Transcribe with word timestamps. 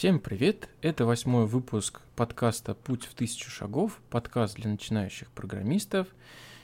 Всем 0.00 0.18
привет! 0.18 0.70
Это 0.80 1.04
восьмой 1.04 1.44
выпуск 1.44 2.00
подкаста 2.16 2.72
«Путь 2.72 3.04
в 3.04 3.12
тысячу 3.12 3.50
шагов», 3.50 4.00
подкаст 4.08 4.56
для 4.56 4.70
начинающих 4.70 5.30
программистов. 5.30 6.08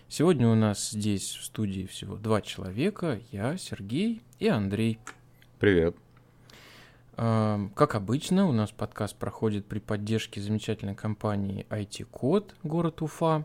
Сегодня 0.09 0.49
у 0.49 0.55
нас 0.55 0.89
здесь 0.89 1.37
в 1.37 1.45
студии 1.45 1.85
всего 1.85 2.17
два 2.17 2.41
человека, 2.41 3.21
я, 3.33 3.59
Сергей 3.59 4.23
и 4.39 4.49
Андрей. 4.49 4.99
Привет. 5.59 5.95
А, 7.19 7.69
как 7.75 7.95
обычно, 7.95 8.47
у 8.47 8.53
нас 8.53 8.71
подкаст 8.71 9.15
проходит 9.17 9.67
при 9.67 9.81
поддержке 9.81 10.41
замечательной 10.41 10.95
компании 10.95 11.67
IT-код 11.69 12.55
город 12.63 13.03
Уфа. 13.03 13.45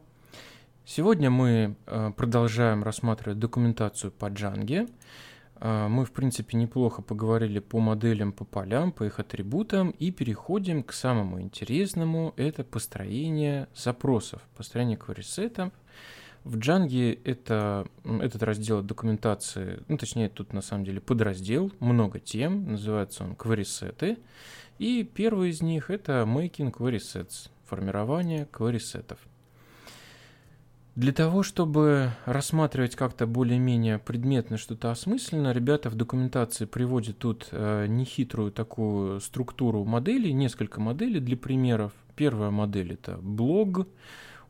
Сегодня 0.85 1.29
мы 1.29 1.75
а, 1.85 2.11
продолжаем 2.11 2.81
рассматривать 2.85 3.39
документацию 3.39 4.11
по 4.13 4.27
Джанге. 4.27 4.87
А, 5.63 5.87
мы, 5.87 6.05
в 6.05 6.11
принципе, 6.11 6.57
неплохо 6.57 7.03
поговорили 7.03 7.59
по 7.59 7.79
моделям, 7.79 8.33
по 8.33 8.45
полям, 8.45 8.91
по 8.91 9.03
их 9.03 9.19
атрибутам 9.19 9.91
и 9.91 10.09
переходим 10.09 10.81
к 10.81 10.91
самому 10.91 11.39
интересному. 11.39 12.33
Это 12.35 12.63
построение 12.63 13.67
запросов, 13.75 14.41
построение 14.57 14.97
query 14.97 15.61
В 16.43 16.57
Django 16.57 17.19
это, 17.23 17.87
этот 18.03 18.41
раздел 18.41 18.81
документации, 18.81 19.83
ну, 19.87 19.99
точнее, 19.99 20.29
тут 20.29 20.51
на 20.51 20.61
самом 20.61 20.83
деле 20.83 20.99
подраздел, 20.99 21.71
много 21.79 22.19
тем, 22.19 22.71
называется 22.71 23.23
он 23.23 23.33
query 23.33 23.61
И 24.79 25.03
первый 25.03 25.51
из 25.51 25.61
них 25.61 25.91
это 25.91 26.25
making 26.27 26.73
query 26.73 26.97
sets, 26.97 27.51
формирование 27.65 28.47
query 28.51 28.79
сетов. 28.79 29.19
Для 30.95 31.13
того, 31.13 31.41
чтобы 31.41 32.11
рассматривать 32.25 32.97
как-то 32.97 33.25
более-менее 33.25 33.97
предметно 33.97 34.57
что-то 34.57 34.91
осмысленно, 34.91 35.53
ребята 35.53 35.89
в 35.89 35.95
документации 35.95 36.65
приводят 36.65 37.17
тут 37.17 37.47
э, 37.51 37.85
нехитрую 37.87 38.51
такую 38.51 39.21
структуру 39.21 39.85
моделей, 39.85 40.33
несколько 40.33 40.81
моделей 40.81 41.21
для 41.21 41.37
примеров. 41.37 41.93
Первая 42.17 42.51
модель 42.51 42.93
это 42.93 43.17
блог. 43.21 43.87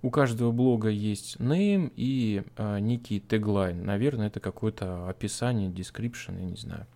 У 0.01 0.09
каждого 0.09 0.51
блога 0.51 0.89
есть 0.89 1.35
name 1.37 1.93
и 1.95 2.41
э, 2.57 2.79
некий 2.79 3.19
теглайн. 3.19 3.85
Наверное, 3.85 4.27
это 4.27 4.39
какое-то 4.39 5.07
описание, 5.07 5.69
description, 5.69 6.39
я 6.39 6.45
не 6.45 6.57
знаю. 6.57 6.87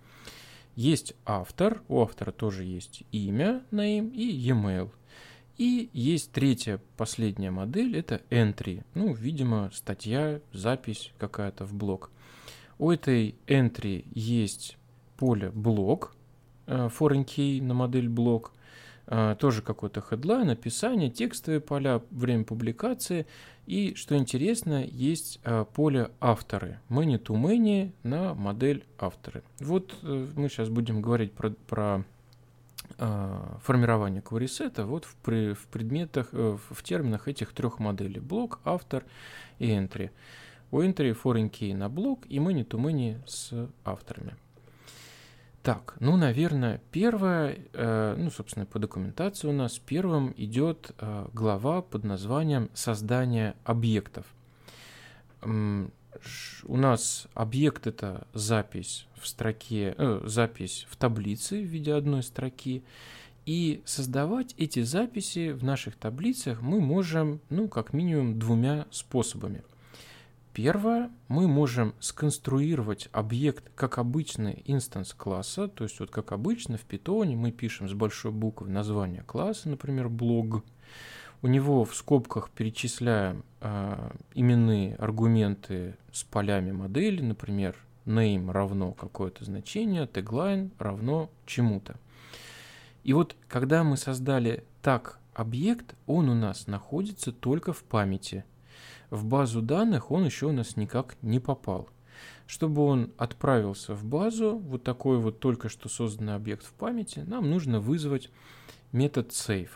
Есть 0.75 1.13
автор, 1.23 1.83
у 1.87 2.01
автора 2.01 2.31
тоже 2.31 2.63
есть 2.63 3.03
имя, 3.11 3.61
name 3.71 4.11
и 4.11 4.27
e-mail– 4.27 4.89
и 5.57 5.89
есть 5.93 6.31
третья, 6.31 6.81
последняя 6.97 7.51
модель, 7.51 7.97
это 7.97 8.21
entry. 8.29 8.83
Ну, 8.93 9.13
видимо, 9.13 9.71
статья, 9.73 10.41
запись 10.51 11.13
какая-то 11.17 11.65
в 11.65 11.73
блог. 11.73 12.11
У 12.77 12.91
этой 12.91 13.35
entry 13.47 14.05
есть 14.13 14.77
поле 15.17 15.51
блог, 15.51 16.13
э, 16.67 16.89
foreign 16.97 17.25
key 17.25 17.61
на 17.61 17.73
модель 17.73 18.09
блог, 18.09 18.51
э, 19.07 19.37
тоже 19.39 19.61
какой-то 19.61 20.03
headline, 20.09 20.51
описание, 20.51 21.09
текстовые 21.09 21.61
поля, 21.61 22.01
время 22.11 22.43
публикации. 22.43 23.25
И, 23.65 23.95
что 23.95 24.17
интересно, 24.17 24.83
есть 24.83 25.39
э, 25.45 25.63
поле 25.73 26.11
авторы, 26.19 26.79
many 26.89 27.17
to 27.17 27.35
many 27.41 27.93
на 28.03 28.33
модель 28.33 28.83
авторы. 28.99 29.41
Вот 29.59 29.95
мы 30.03 30.49
сейчас 30.49 30.67
будем 30.67 31.01
говорить 31.01 31.31
про, 31.31 31.51
про 31.51 32.03
а, 32.97 33.57
формирования 33.63 34.21
query 34.21 34.85
вот 34.85 35.05
в, 35.05 35.15
при, 35.17 35.53
в 35.53 35.67
предметах, 35.67 36.29
э, 36.31 36.57
в 36.69 36.83
терминах 36.83 37.27
этих 37.27 37.53
трех 37.53 37.79
моделей. 37.79 38.19
Блок, 38.19 38.59
автор 38.63 39.03
и 39.59 39.69
entry. 39.69 40.11
У 40.71 40.81
entry 40.81 41.17
foreign 41.21 41.49
key 41.49 41.75
на 41.75 41.89
блок 41.89 42.25
и 42.27 42.37
many 42.37 42.65
to 42.67 42.79
many 42.79 43.17
с 43.27 43.53
авторами. 43.83 44.35
Так, 45.61 45.95
ну, 45.99 46.15
наверное, 46.15 46.79
первое, 46.91 47.57
э, 47.73 48.15
ну, 48.17 48.29
собственно, 48.29 48.65
по 48.65 48.77
документации 48.77 49.47
у 49.47 49.51
нас 49.51 49.79
первым 49.79 50.33
идет 50.37 50.91
э, 50.99 51.27
глава 51.33 51.81
под 51.81 52.03
названием 52.03 52.69
«Создание 52.73 53.55
объектов» 53.63 54.25
у 56.65 56.77
нас 56.77 57.27
объект 57.33 57.87
это 57.87 58.27
запись 58.33 59.07
в 59.15 59.27
строке, 59.27 59.95
э, 59.97 60.21
запись 60.25 60.85
в 60.89 60.95
таблице 60.95 61.61
в 61.61 61.65
виде 61.65 61.93
одной 61.93 62.23
строки. 62.23 62.83
И 63.45 63.83
создавать 63.85 64.55
эти 64.57 64.81
записи 64.81 65.51
в 65.51 65.63
наших 65.63 65.95
таблицах 65.95 66.61
мы 66.61 66.81
можем, 66.81 67.39
ну, 67.49 67.67
как 67.67 67.93
минимум, 67.93 68.39
двумя 68.39 68.87
способами. 68.89 69.63
Первое, 70.55 71.11
мы 71.27 71.49
можем 71.49 71.93
сконструировать 71.99 73.09
объект 73.11 73.69
как 73.75 73.97
обычный 73.97 74.63
инстанс 74.65 75.13
класса, 75.13 75.67
то 75.67 75.83
есть 75.83 75.99
вот 75.99 76.11
как 76.11 76.31
обычно 76.31 76.77
в 76.77 76.83
питоне 76.83 77.35
мы 77.35 77.51
пишем 77.51 77.89
с 77.89 77.93
большой 77.93 78.31
буквы 78.31 78.69
название 78.69 79.21
класса, 79.23 79.67
например, 79.67 80.07
блог, 80.07 80.63
у 81.45 81.47
него 81.47 81.85
в 81.85 81.93
скобках 81.93 82.49
перечисляем 82.49 83.43
э, 83.61 84.09
именные 84.33 84.95
аргументы 84.95 85.95
с 86.11 86.23
полями 86.23 86.71
модели, 86.71 87.21
например, 87.21 87.75
name 88.07 88.51
равно 88.51 88.93
какое-то 88.93 89.45
значение, 89.45 90.07
tagline 90.07 90.71
равно 90.79 91.29
чему-то. 91.45 91.99
И 93.03 93.13
вот 93.13 93.35
когда 93.47 93.83
мы 93.83 93.95
создали 93.95 94.63
так 94.81 95.19
объект, 95.35 95.93
он 96.07 96.29
у 96.29 96.33
нас 96.33 96.65
находится 96.65 97.31
только 97.31 97.73
в 97.73 97.83
памяти. 97.83 98.43
В 99.11 99.23
базу 99.23 99.61
данных 99.61 100.09
он 100.09 100.25
еще 100.25 100.47
у 100.47 100.51
нас 100.51 100.75
никак 100.77 101.15
не 101.21 101.39
попал. 101.39 101.87
Чтобы 102.47 102.81
он 102.81 103.11
отправился 103.19 103.93
в 103.93 104.03
базу, 104.03 104.57
вот 104.57 104.81
такой 104.81 105.19
вот 105.19 105.39
только 105.39 105.69
что 105.69 105.89
созданный 105.89 106.33
объект 106.33 106.65
в 106.65 106.73
памяти, 106.73 107.19
нам 107.19 107.51
нужно 107.51 107.79
вызвать 107.79 108.31
метод 108.91 109.29
save. 109.29 109.69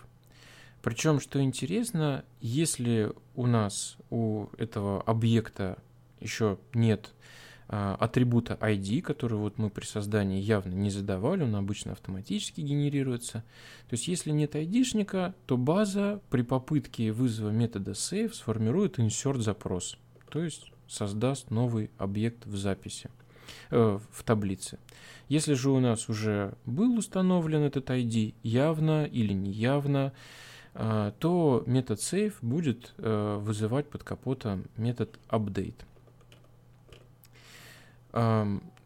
Причем, 0.82 1.20
что 1.20 1.42
интересно, 1.42 2.24
если 2.40 3.12
у 3.36 3.48
нас 3.48 3.98
у 4.10 4.48
этого 4.58 5.02
объекта 5.02 5.78
еще 6.22 6.58
нет 6.74 7.14
а, 7.68 7.96
атрибута 8.00 8.58
ID, 8.60 9.02
который 9.02 9.38
вот 9.38 9.58
мы 9.58 9.70
при 9.70 9.86
создании 9.86 10.42
явно 10.42 10.74
не 10.74 10.90
задавали, 10.90 11.44
он 11.44 11.56
обычно 11.56 11.92
автоматически 11.92 12.62
генерируется. 12.62 13.44
То 13.90 13.94
есть 13.94 14.08
если 14.08 14.32
нет 14.32 14.56
ID-шника, 14.56 15.34
то 15.46 15.58
база 15.58 16.22
при 16.30 16.44
попытке 16.44 17.12
вызова 17.12 17.50
метода 17.50 17.92
save 17.92 18.34
сформирует 18.34 19.00
insert 19.00 19.40
запрос, 19.40 19.98
то 20.30 20.42
есть 20.42 20.72
создаст 20.88 21.52
новый 21.52 21.92
объект 21.98 22.46
в 22.46 22.58
записи, 22.58 23.10
э, 23.70 24.00
в 24.12 24.24
таблице. 24.24 24.80
Если 25.28 25.54
же 25.54 25.70
у 25.70 25.80
нас 25.80 26.10
уже 26.10 26.56
был 26.66 26.98
установлен 26.98 27.62
этот 27.62 27.90
ID, 27.92 28.34
явно 28.42 29.06
или 29.06 29.34
неявно, 29.34 30.12
а, 30.12 30.49
то 31.20 31.64
метод 31.66 32.00
save 32.00 32.36
будет 32.42 32.94
э, 32.98 33.38
вызывать 33.42 33.90
под 33.90 34.04
капотом 34.04 34.66
метод 34.78 35.20
update. 35.30 35.84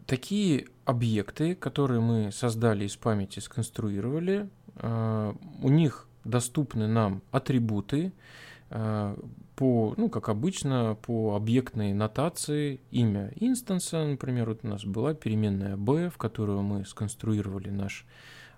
Такие 0.06 0.66
объекты, 0.86 1.56
которые 1.56 2.02
мы 2.02 2.32
создали 2.32 2.86
из 2.86 2.96
памяти, 2.98 3.40
сконструировали, 3.40 4.50
а, 4.76 5.34
у 5.62 5.70
них 5.70 6.08
доступны 6.26 6.88
нам 6.88 7.22
атрибуты 7.32 8.12
по, 9.56 9.94
ну, 9.98 10.10
как 10.10 10.30
обычно, 10.30 10.98
по 11.02 11.36
объектной 11.36 11.94
нотации 11.94 12.80
имя 12.92 13.32
инстанса, 13.36 14.04
например, 14.04 14.50
вот 14.50 14.62
у 14.64 14.68
нас 14.68 14.84
была 14.84 15.14
переменная 15.14 15.78
b, 15.78 16.10
в 16.10 16.18
которую 16.18 16.64
мы 16.64 16.86
сконструировали 16.86 17.70
наш 17.70 18.06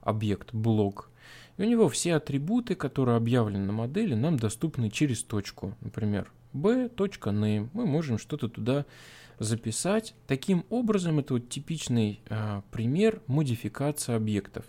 объект 0.02 0.54
блок, 0.54 1.10
и 1.58 1.64
у 1.64 1.66
него 1.66 1.90
все 1.90 2.16
атрибуты, 2.16 2.76
которые 2.76 3.18
объявлены 3.18 3.66
на 3.66 3.72
модели, 3.72 4.14
нам 4.14 4.38
доступны 4.38 4.90
через 4.90 5.24
точку. 5.24 5.76
Например, 5.82 6.32
b.name. 6.54 7.70
Мы 7.74 7.86
можем 7.86 8.18
что-то 8.18 8.50
туда 8.50 8.86
записать. 9.40 10.16
Таким 10.28 10.66
образом, 10.70 11.20
это 11.20 11.36
вот 11.36 11.50
типичный 11.50 12.22
э, 12.28 12.62
пример 12.72 13.22
модификации 13.28 14.14
объектов. 14.14 14.66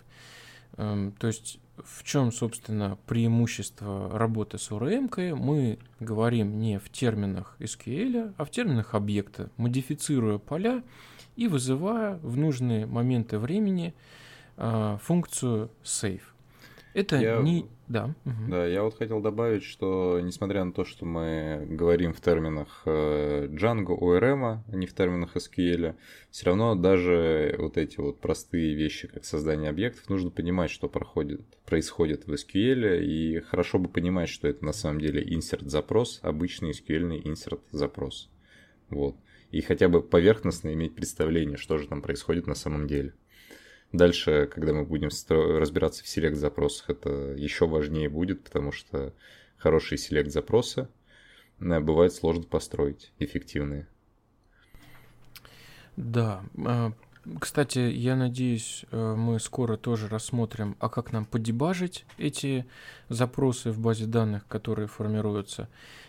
Эм, 0.76 1.12
то 1.12 1.28
есть 1.28 1.58
в 1.84 2.04
чем, 2.04 2.32
собственно, 2.32 2.98
преимущество 3.06 4.18
работы 4.18 4.58
с 4.58 4.70
ORM? 4.70 5.34
Мы 5.34 5.78
говорим 6.00 6.58
не 6.58 6.78
в 6.78 6.90
терминах 6.90 7.56
SQL, 7.58 8.34
а 8.36 8.44
в 8.44 8.50
терминах 8.50 8.94
объекта, 8.94 9.50
модифицируя 9.56 10.38
поля 10.38 10.82
и 11.36 11.48
вызывая 11.48 12.16
в 12.22 12.36
нужные 12.36 12.86
моменты 12.86 13.38
времени 13.38 13.94
э, 14.56 14.98
функцию 15.02 15.70
save. 15.84 16.22
Это 16.96 17.16
я... 17.16 17.42
не... 17.42 17.66
Да. 17.88 18.14
Угу. 18.24 18.50
Да, 18.50 18.66
я 18.66 18.82
вот 18.82 18.96
хотел 18.96 19.20
добавить, 19.20 19.62
что 19.62 20.18
несмотря 20.20 20.64
на 20.64 20.72
то, 20.72 20.86
что 20.86 21.04
мы 21.04 21.66
говорим 21.68 22.14
в 22.14 22.20
терминах 22.22 22.82
э, 22.86 23.48
Django, 23.48 23.98
ORM, 23.98 24.60
а 24.66 24.74
не 24.74 24.86
в 24.86 24.94
терминах 24.94 25.36
SQL, 25.36 25.94
все 26.30 26.46
равно 26.46 26.74
даже 26.74 27.54
вот 27.58 27.76
эти 27.76 28.00
вот 28.00 28.18
простые 28.18 28.74
вещи, 28.74 29.08
как 29.08 29.26
создание 29.26 29.68
объектов, 29.68 30.08
нужно 30.08 30.30
понимать, 30.30 30.70
что 30.70 30.88
проходит, 30.88 31.42
происходит 31.66 32.26
в 32.26 32.32
SQL, 32.32 33.04
и 33.04 33.40
хорошо 33.40 33.78
бы 33.78 33.90
понимать, 33.90 34.30
что 34.30 34.48
это 34.48 34.64
на 34.64 34.72
самом 34.72 34.98
деле 34.98 35.22
insert 35.22 35.68
запрос, 35.68 36.20
обычный 36.22 36.70
SQL 36.70 37.22
insert 37.22 37.60
запрос. 37.72 38.30
Вот. 38.88 39.16
И 39.50 39.60
хотя 39.60 39.90
бы 39.90 40.02
поверхностно 40.02 40.72
иметь 40.72 40.94
представление, 40.94 41.58
что 41.58 41.76
же 41.76 41.86
там 41.86 42.00
происходит 42.00 42.46
на 42.46 42.54
самом 42.54 42.86
деле. 42.86 43.12
Дальше, 43.92 44.48
когда 44.52 44.72
мы 44.72 44.84
будем 44.84 45.08
разбираться 45.58 46.04
в 46.04 46.08
селект-запросах, 46.08 46.90
это 46.90 47.10
еще 47.36 47.66
важнее 47.66 48.08
будет, 48.08 48.44
потому 48.44 48.72
что 48.72 49.14
хорошие 49.56 49.98
селект-запросы 49.98 50.88
э, 51.60 51.80
бывает 51.80 52.12
сложно 52.12 52.44
построить, 52.44 53.12
эффективные. 53.18 53.88
Да, 55.96 56.44
а, 56.64 56.92
кстати, 57.40 57.78
я 57.78 58.16
надеюсь, 58.16 58.84
э, 58.90 59.14
мы 59.16 59.40
скоро 59.40 59.76
тоже 59.76 60.08
рассмотрим, 60.08 60.76
а 60.78 60.88
как 60.88 61.12
нам 61.12 61.24
подебажить 61.24 62.04
эти 62.18 62.66
запросы 63.08 63.70
в 63.70 63.78
базе 63.80 64.06
данных, 64.06 64.46
которые 64.46 64.86
формируются. 64.86 65.68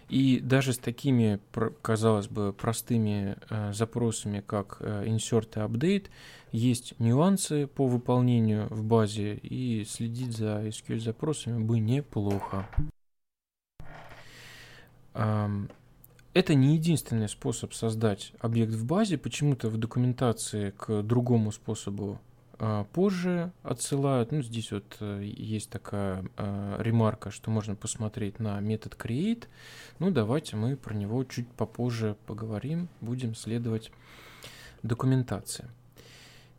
И 0.10 0.40
даже 0.40 0.74
с 0.74 0.78
такими, 0.78 1.40
казалось 1.82 2.28
бы, 2.28 2.54
простыми 2.54 3.36
э, 3.50 3.74
запросами, 3.74 4.44
как 4.46 4.78
э, 4.80 5.06
insert 5.08 5.50
и 5.56 5.60
update, 5.60 6.08
есть 6.52 6.98
нюансы 7.00 7.68
по 7.68 7.88
выполнению 7.88 8.68
в 8.70 8.84
базе, 8.84 9.36
и 9.36 9.86
следить 9.86 10.38
за 10.38 10.68
SQL 10.68 11.00
запросами 11.00 11.64
бы 11.64 11.80
неплохо. 11.80 12.68
Это 16.38 16.54
не 16.54 16.76
единственный 16.76 17.28
способ 17.28 17.74
создать 17.74 18.32
объект 18.38 18.72
в 18.72 18.86
базе. 18.86 19.18
Почему-то 19.18 19.70
в 19.70 19.78
документации 19.78 20.70
к 20.70 21.02
другому 21.02 21.52
способу 21.52 22.20
а, 22.60 22.84
позже 22.94 23.52
отсылают. 23.64 24.32
Ну, 24.32 24.44
здесь 24.44 24.72
вот 24.72 24.98
э, 25.00 25.24
есть 25.24 25.72
такая 25.72 26.24
а, 26.38 26.80
ремарка, 26.80 27.32
что 27.32 27.50
можно 27.50 27.74
посмотреть 27.74 28.38
на 28.38 28.60
метод 28.60 28.96
create. 29.04 29.46
Ну, 29.98 30.12
давайте 30.12 30.58
мы 30.58 30.76
про 30.76 30.94
него 30.94 31.24
чуть 31.24 31.48
попозже 31.48 32.16
поговорим, 32.28 32.88
будем 33.02 33.34
следовать 33.34 33.92
документации. 34.84 35.68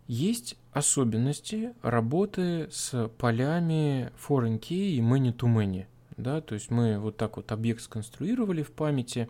Есть 0.08 0.56
особенности 0.72 1.72
работы 1.82 2.66
с 2.72 3.08
полями 3.16 4.10
foreign 4.28 4.58
key 4.58 4.96
и 4.96 5.00
many-to-many. 5.00 5.36
-many, 5.36 5.86
да? 6.18 6.40
То 6.40 6.54
есть 6.54 6.70
мы 6.70 6.98
вот 6.98 7.16
так 7.16 7.36
вот 7.36 7.50
объект 7.52 7.80
сконструировали 7.80 8.62
в 8.62 8.72
памяти, 8.72 9.28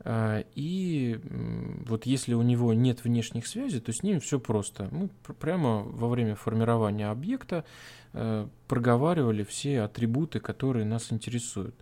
а, 0.00 0.44
и 0.54 1.18
вот 1.86 2.06
если 2.06 2.34
у 2.34 2.42
него 2.42 2.72
нет 2.74 3.04
внешних 3.04 3.46
связей, 3.46 3.80
то 3.80 3.92
с 3.92 4.02
ним 4.02 4.20
все 4.20 4.38
просто. 4.38 4.88
Мы 4.90 5.08
прямо 5.40 5.82
во 5.82 6.08
время 6.08 6.34
формирования 6.34 7.08
объекта 7.08 7.64
э, 8.12 8.46
проговаривали 8.68 9.42
все 9.44 9.82
атрибуты, 9.82 10.40
которые 10.40 10.84
нас 10.84 11.12
интересуют. 11.12 11.74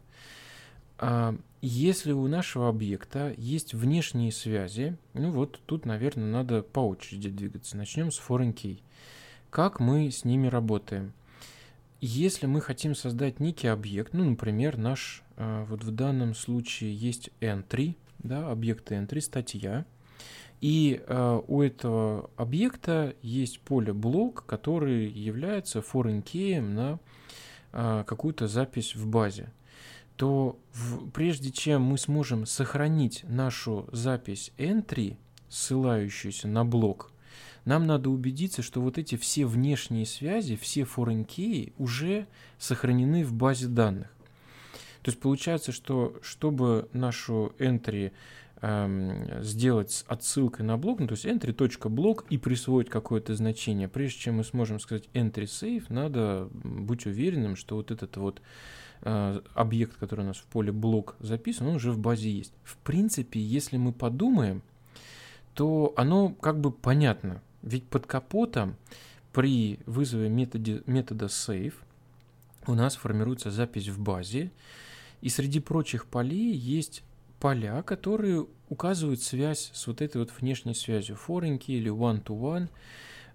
А 0.99 1.35
если 1.61 2.13
у 2.13 2.29
нашего 2.29 2.69
объекта 2.69 3.35
есть 3.37 3.75
внешние 3.75 4.33
связи, 4.33 4.97
ну 5.13 5.31
вот 5.31 5.61
тут, 5.67 5.87
наверное, 5.87 6.27
надо 6.27 6.63
по 6.63 6.81
очереди 6.81 7.31
двигаться. 7.31 7.77
Начнем 7.77 8.13
с 8.13 8.21
foreign 8.21 8.55
key. 8.55 8.81
Как 9.51 9.81
мы 9.81 10.11
с 10.11 10.25
ними 10.25 10.47
работаем? 10.47 11.13
Если 12.01 12.47
мы 12.47 12.61
хотим 12.61 12.95
создать 12.95 13.41
некий 13.41 13.69
объект, 13.69 14.13
ну, 14.13 14.25
например, 14.25 14.77
наш, 14.77 15.23
э, 15.37 15.65
вот 15.69 15.85
в 15.85 15.91
данном 15.91 16.35
случае 16.35 16.95
есть 16.95 17.31
entry, 17.41 17.97
да, 18.19 18.51
объекта 18.51 18.95
entry, 18.95 19.21
статья. 19.21 19.87
И 20.61 21.03
э, 21.07 21.41
у 21.47 21.63
этого 21.63 22.31
объекта 22.37 23.15
есть 23.23 23.61
поле 23.61 23.93
блок, 23.93 24.45
который 24.47 25.09
является 25.09 25.81
foreign 25.81 26.23
key 26.23 26.61
на 26.61 26.99
э, 27.73 28.05
какую-то 28.07 28.49
запись 28.49 28.95
в 28.95 29.07
базе 29.07 29.53
то 30.17 30.59
в, 30.73 31.11
прежде 31.11 31.51
чем 31.51 31.83
мы 31.83 31.99
сможем 31.99 32.47
сохранить 32.47 33.25
нашу 33.25 33.89
запись 33.93 34.53
entry, 34.59 35.17
ссылающуюся 35.49 36.49
на 36.49 36.65
блок, 36.65 37.11
нам 37.65 37.87
надо 37.87 38.11
убедиться, 38.11 38.63
что 38.63 38.81
вот 38.81 38.99
эти 38.99 39.17
все 39.17 39.47
внешние 39.47 40.07
связи, 40.07 40.57
все 40.57 40.83
key 40.83 41.73
уже 41.79 42.27
сохранены 42.59 43.25
в 43.25 43.33
базе 43.33 43.69
данных. 43.69 44.09
То 45.03 45.11
есть 45.11 45.21
получается, 45.21 45.73
что 45.73 46.19
чтобы 46.23 46.89
нашу 46.93 47.55
entry 47.59 48.13
эм, 48.63 49.43
сделать 49.43 49.91
с 49.91 50.05
отсылкой 50.09 50.65
на 50.65 50.79
блок, 50.79 51.01
ну, 51.01 51.07
то 51.07 51.13
есть 51.13 51.27
entry.блок 51.27 52.25
и 52.31 52.39
присвоить 52.39 52.89
какое-то 52.89 53.35
значение, 53.35 53.89
прежде 53.89 54.21
чем 54.21 54.37
мы 54.37 54.45
сможем 54.45 54.81
сказать 54.81 55.09
entry 55.13 55.45
save, 55.45 55.85
надо 55.91 56.49
быть 56.53 57.05
уверенным, 57.05 57.55
что 57.55 57.77
вот 57.77 57.91
этот 57.91 58.17
вот 58.17 58.41
э, 59.03 59.41
объект, 59.55 59.97
который 59.99 60.23
у 60.23 60.29
нас 60.29 60.39
в 60.39 60.47
поле 60.47 60.73
блок 60.73 61.17
записан, 61.21 61.67
он 61.67 61.77
уже 61.77 61.93
в 61.93 61.99
базе 61.99 62.31
есть. 62.31 62.55
В 62.63 62.79
принципе, 62.79 63.41
если 63.41 63.77
мы 63.77 63.93
подумаем, 63.93 64.63
то 65.53 65.93
оно 65.97 66.31
как 66.31 66.61
бы 66.61 66.73
понятно. 66.73 67.43
Ведь 67.65 67.85
под 67.85 68.07
капотом 68.07 68.77
при 69.33 69.81
вызове 69.87 70.29
методе, 70.29 70.83
метода 70.87 71.27
save 71.27 71.73
у 72.67 72.75
нас 72.75 72.95
формируется 72.95 73.51
запись 73.51 73.89
в 73.89 73.99
базе, 73.99 74.53
и 75.23 75.31
среди 75.31 75.61
прочих 75.61 76.07
полей 76.07 76.55
есть 76.55 77.03
поля, 77.41 77.83
которые 77.83 78.47
указывают 78.69 79.23
связь 79.23 79.71
с 79.73 79.87
вот 79.87 80.03
этой 80.03 80.19
вот 80.19 80.31
внешней 80.39 80.75
связью, 80.75 81.17
форенки 81.17 81.73
или 81.73 81.91
one-to-one. 81.91 82.69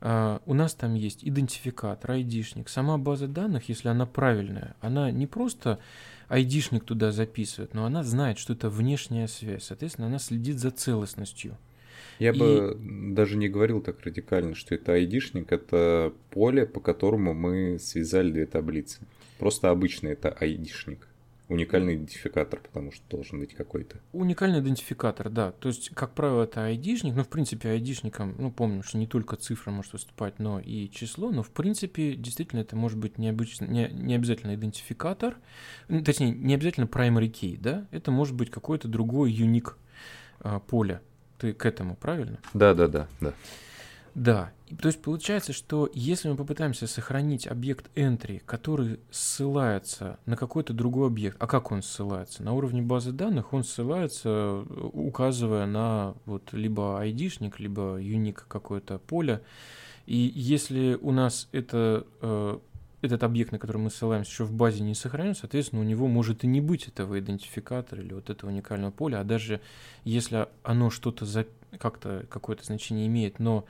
Uh, 0.01 0.41
у 0.45 0.53
нас 0.53 0.75
там 0.75 0.93
есть 0.93 1.25
идентификатор, 1.27 2.11
айдишник. 2.11 2.69
Сама 2.69 2.97
база 2.97 3.27
данных, 3.27 3.67
если 3.67 3.89
она 3.89 4.05
правильная, 4.05 4.75
она 4.79 5.11
не 5.11 5.27
просто 5.27 5.79
айдишник 6.29 6.85
туда 6.85 7.11
записывает, 7.11 7.73
но 7.73 7.83
она 7.85 8.03
знает, 8.03 8.37
что 8.37 8.53
это 8.53 8.69
внешняя 8.69 9.27
связь. 9.27 9.65
Соответственно, 9.65 10.07
она 10.07 10.19
следит 10.19 10.59
за 10.59 10.71
целостностью. 10.71 11.57
Я 12.19 12.31
и... 12.31 12.37
бы 12.37 12.77
даже 13.13 13.37
не 13.37 13.49
говорил 13.49 13.81
так 13.81 14.01
радикально, 14.01 14.55
что 14.55 14.75
это 14.75 14.93
айдишник, 14.93 15.51
это 15.51 16.13
поле, 16.31 16.65
по 16.65 16.79
которому 16.79 17.33
мы 17.33 17.79
связали 17.79 18.31
две 18.31 18.45
таблицы. 18.45 18.99
Просто 19.37 19.69
обычный 19.69 20.11
это 20.11 20.29
айдишник. 20.29 21.07
Уникальный 21.49 21.95
идентификатор, 21.95 22.59
потому 22.59 22.91
что 22.91 23.03
должен 23.09 23.39
быть 23.39 23.55
какой-то. 23.55 23.97
Уникальный 24.13 24.59
идентификатор, 24.59 25.31
да. 25.31 25.51
То 25.51 25.69
есть, 25.69 25.89
как 25.95 26.13
правило, 26.13 26.43
это 26.43 26.65
айдишник. 26.65 27.15
Ну, 27.15 27.23
в 27.23 27.27
принципе, 27.27 27.69
айдишником, 27.69 28.35
ну, 28.37 28.51
помню, 28.51 28.83
что 28.83 28.99
не 28.99 29.07
только 29.07 29.35
цифра 29.35 29.71
может 29.71 29.93
выступать, 29.93 30.37
но 30.37 30.59
и 30.59 30.91
число. 30.91 31.31
Но, 31.31 31.41
в 31.41 31.49
принципе, 31.49 32.13
действительно, 32.13 32.59
это 32.59 32.75
может 32.75 32.99
быть 32.99 33.17
необычно, 33.17 33.65
не, 33.65 33.89
не 33.91 34.13
обязательно 34.13 34.53
идентификатор. 34.53 35.37
Точнее, 35.87 36.29
не 36.29 36.53
обязательно 36.53 36.85
primary 36.85 37.31
key, 37.31 37.57
да. 37.59 37.87
Это 37.89 38.11
может 38.11 38.35
быть 38.35 38.51
какой-то 38.51 38.87
другой 38.87 39.31
юник 39.31 39.75
а, 40.41 40.59
поле. 40.59 41.01
Ты 41.39 41.53
к 41.53 41.65
этому, 41.65 41.95
правильно? 41.95 42.37
Да, 42.53 42.73
да, 42.73 42.87
да, 42.87 43.07
да. 43.21 43.33
Да, 44.15 44.51
то 44.81 44.87
есть 44.87 45.01
получается, 45.01 45.53
что 45.53 45.89
если 45.93 46.29
мы 46.29 46.35
попытаемся 46.35 46.87
сохранить 46.87 47.47
объект 47.47 47.89
entry, 47.95 48.41
который 48.45 48.99
ссылается 49.11 50.19
на 50.25 50.35
какой-то 50.35 50.73
другой 50.73 51.07
объект, 51.07 51.37
а 51.39 51.47
как 51.47 51.71
он 51.71 51.81
ссылается? 51.81 52.43
На 52.43 52.53
уровне 52.53 52.81
базы 52.81 53.11
данных 53.11 53.53
он 53.53 53.63
ссылается, 53.63 54.65
указывая 54.93 55.65
на 55.65 56.15
вот 56.25 56.51
либо 56.51 57.01
ID-шник, 57.05 57.55
либо 57.59 58.01
unique 58.01 58.43
какое-то 58.47 58.97
поле. 58.99 59.41
И 60.05 60.31
если 60.35 60.97
у 61.01 61.11
нас 61.11 61.47
это, 61.51 62.05
э, 62.21 62.59
этот 63.01 63.23
объект, 63.23 63.51
на 63.51 63.59
который 63.59 63.77
мы 63.77 63.89
ссылаемся, 63.89 64.31
еще 64.31 64.43
в 64.43 64.51
базе 64.51 64.81
не 64.81 64.95
сохранен, 64.95 65.35
соответственно, 65.35 65.81
у 65.81 65.85
него 65.85 66.07
может 66.07 66.43
и 66.43 66.47
не 66.47 66.61
быть 66.61 66.87
этого 66.87 67.19
идентификатора 67.19 68.01
или 68.01 68.13
вот 68.13 68.29
этого 68.29 68.49
уникального 68.49 68.91
поля, 68.91 69.21
а 69.21 69.23
даже 69.23 69.61
если 70.03 70.47
оно 70.63 70.89
что-то 70.89 71.25
за... 71.25 71.45
как-то 71.77 72.25
какое-то 72.29 72.65
значение 72.65 73.07
имеет, 73.07 73.39
но 73.39 73.65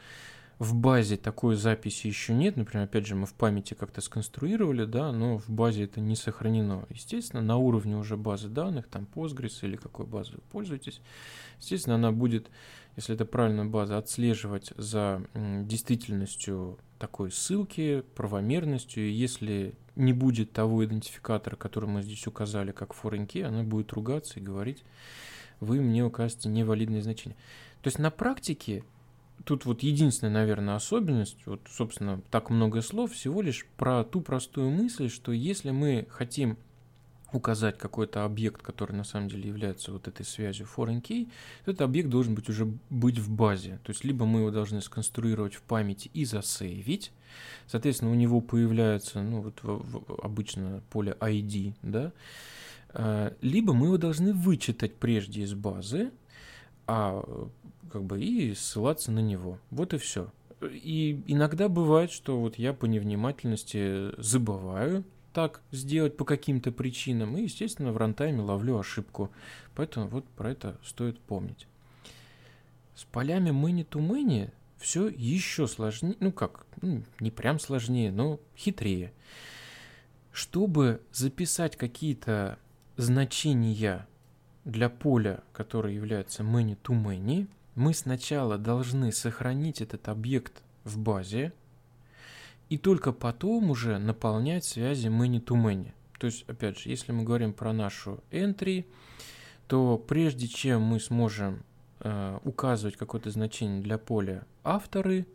в 0.59 0.75
базе 0.75 1.15
такой 1.15 1.55
записи 1.55 2.07
еще 2.07 2.33
нет. 2.33 2.57
Например, 2.57 2.83
опять 2.83 3.07
же, 3.07 3.15
мы 3.15 3.25
в 3.25 3.33
памяти 3.33 3.75
как-то 3.75 4.01
сконструировали, 4.01 4.83
да, 4.83 5.13
но 5.13 5.37
в 5.37 5.49
базе 5.49 5.85
это 5.85 6.01
не 6.01 6.17
сохранено. 6.17 6.85
Естественно, 6.89 7.41
на 7.41 7.55
уровне 7.55 7.95
уже 7.95 8.17
базы 8.17 8.49
данных, 8.49 8.87
там 8.87 9.07
Postgres 9.15 9.59
или 9.61 9.77
какой 9.77 10.05
базой 10.05 10.35
вы 10.35 10.41
пользуетесь, 10.51 10.99
естественно, 11.59 11.95
она 11.95 12.11
будет, 12.11 12.47
если 12.99 13.15
это 13.15 13.23
правильная 13.23 13.63
база, 13.63 13.97
отслеживать 13.97 14.73
за 14.75 15.23
действительностью 15.33 16.77
такой 16.97 17.31
ссылки, 17.31 18.03
правомерностью. 18.13 19.07
И 19.07 19.11
если 19.11 19.73
не 19.95 20.11
будет 20.11 20.51
того 20.51 20.83
идентификатора, 20.83 21.55
который 21.55 21.87
мы 21.87 22.03
здесь 22.03 22.27
указали, 22.27 22.73
как 22.73 22.91
foreign 22.91 23.25
key, 23.25 23.43
она 23.43 23.63
будет 23.63 23.93
ругаться 23.93 24.39
и 24.39 24.43
говорить, 24.43 24.83
вы 25.61 25.79
мне 25.79 26.03
указываете 26.03 26.49
невалидное 26.49 27.01
значение. 27.01 27.37
То 27.81 27.87
есть 27.87 27.99
на 27.99 28.11
практике 28.11 28.83
тут 29.45 29.63
вот 29.63 29.81
единственная, 29.81 30.33
наверное, 30.33 30.75
особенность, 30.75 31.37
вот, 31.45 31.61
собственно, 31.69 32.21
так 32.29 32.49
много 32.49 32.81
слов, 32.81 33.13
всего 33.13 33.41
лишь 33.41 33.65
про 33.77 34.03
ту 34.03 34.19
простую 34.19 34.71
мысль, 34.71 35.09
что 35.09 35.31
если 35.31 35.71
мы 35.71 36.05
хотим 36.09 36.57
указать 37.33 37.77
какой-то 37.77 38.25
объект, 38.25 38.61
который 38.61 38.93
на 38.95 39.03
самом 39.03 39.29
деле 39.29 39.49
является 39.49 39.91
вот 39.91 40.07
этой 40.07 40.25
связью 40.25 40.67
foreign 40.67 41.01
key, 41.01 41.29
то 41.65 41.71
этот 41.71 41.81
объект 41.81 42.09
должен 42.09 42.35
быть 42.35 42.49
уже 42.49 42.65
быть 42.89 43.17
в 43.17 43.29
базе. 43.29 43.79
То 43.83 43.91
есть 43.91 44.03
либо 44.03 44.25
мы 44.25 44.39
его 44.39 44.51
должны 44.51 44.81
сконструировать 44.81 45.55
в 45.55 45.61
памяти 45.61 46.09
и 46.13 46.25
засейвить, 46.25 47.11
соответственно, 47.67 48.11
у 48.11 48.15
него 48.15 48.41
появляется, 48.41 49.21
ну 49.21 49.41
вот 49.41 49.61
в, 49.63 49.67
в, 49.67 50.19
обычно 50.23 50.81
поле 50.89 51.15
ID, 51.19 51.73
да, 51.81 52.11
а, 52.89 53.33
либо 53.41 53.73
мы 53.73 53.87
его 53.87 53.97
должны 53.97 54.33
вычитать 54.33 54.95
прежде 54.95 55.43
из 55.43 55.53
базы, 55.53 56.11
а 56.87 57.23
как 57.91 58.03
бы 58.03 58.21
и 58.21 58.53
ссылаться 58.55 59.11
на 59.11 59.19
него. 59.19 59.59
Вот 59.69 59.93
и 59.93 59.97
все. 59.97 60.31
и 60.61 61.23
иногда 61.27 61.69
бывает, 61.69 62.11
что 62.11 62.39
вот 62.39 62.57
я 62.57 62.73
по 62.73 62.85
невнимательности 62.85 64.19
забываю 64.21 65.03
так 65.33 65.61
сделать 65.71 66.17
по 66.17 66.25
каким-то 66.25 66.71
причинам, 66.71 67.37
и, 67.37 67.43
естественно, 67.43 67.91
в 67.91 67.97
рантайме 67.97 68.41
ловлю 68.41 68.79
ошибку. 68.79 69.31
Поэтому 69.75 70.07
вот 70.07 70.25
про 70.29 70.51
это 70.51 70.77
стоит 70.83 71.19
помнить. 71.19 71.67
С 72.95 73.03
полями 73.03 73.49
many-to-many 73.49 74.51
все 74.77 75.07
еще 75.07 75.67
сложнее, 75.67 76.15
ну 76.19 76.31
как, 76.31 76.65
ну, 76.81 77.03
не 77.19 77.31
прям 77.31 77.59
сложнее, 77.59 78.11
но 78.11 78.39
хитрее. 78.57 79.13
Чтобы 80.31 81.01
записать 81.11 81.75
какие-то 81.75 82.57
значения 82.97 84.07
для 84.65 84.89
поля, 84.89 85.43
которое 85.53 85.93
является 85.93 86.43
many-to-many, 86.43 87.47
мы 87.75 87.93
сначала 87.93 88.57
должны 88.57 89.11
сохранить 89.11 89.81
этот 89.81 90.07
объект 90.09 90.63
в 90.83 90.97
базе, 90.97 91.53
и 92.69 92.77
только 92.77 93.11
потом 93.11 93.71
уже 93.71 93.97
наполнять 93.97 94.63
связи 94.63 95.07
many-to-many. 95.07 95.91
То 96.19 96.27
есть, 96.27 96.47
опять 96.47 96.79
же, 96.79 96.89
если 96.89 97.11
мы 97.11 97.23
говорим 97.23 97.53
про 97.53 97.73
нашу 97.73 98.23
entry, 98.31 98.85
то 99.67 99.97
прежде 99.97 100.47
чем 100.47 100.81
мы 100.81 100.99
сможем 100.99 101.63
э, 101.99 102.39
указывать 102.43 102.97
какое-то 102.97 103.31
значение 103.31 103.81
для 103.81 103.97
поля 103.97 104.45
авторы, 104.63 105.25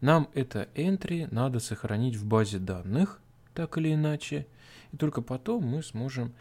нам 0.00 0.28
это 0.34 0.68
entry 0.74 1.28
надо 1.30 1.60
сохранить 1.60 2.16
в 2.16 2.26
базе 2.26 2.58
данных, 2.58 3.20
так 3.54 3.78
или 3.78 3.94
иначе, 3.94 4.46
и 4.92 4.96
только 4.96 5.22
потом 5.22 5.64
мы 5.64 5.82
сможем 5.82 6.32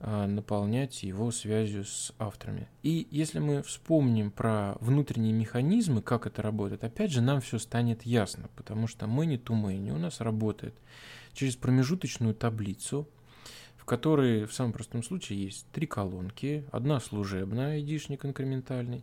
наполнять 0.00 1.02
его 1.02 1.30
связью 1.32 1.84
с 1.84 2.12
авторами. 2.18 2.68
И 2.82 3.08
если 3.10 3.40
мы 3.40 3.62
вспомним 3.62 4.30
про 4.30 4.76
внутренние 4.80 5.32
механизмы, 5.32 6.02
как 6.02 6.26
это 6.26 6.40
работает, 6.40 6.84
опять 6.84 7.10
же 7.10 7.20
нам 7.20 7.40
все 7.40 7.58
станет 7.58 8.02
ясно, 8.02 8.48
потому 8.54 8.86
что 8.86 9.06
many 9.06 9.42
to 9.42 9.60
many 9.60 9.90
у 9.90 9.98
нас 9.98 10.20
работает 10.20 10.74
через 11.32 11.56
промежуточную 11.56 12.34
таблицу, 12.34 13.08
которой 13.88 14.44
в 14.44 14.52
самом 14.52 14.72
простом 14.72 15.02
случае 15.02 15.42
есть 15.42 15.66
три 15.72 15.86
колонки, 15.86 16.64
одна 16.70 17.00
служебная, 17.00 17.80
ID-шник 17.80 18.24
инкрементальный, 18.24 19.02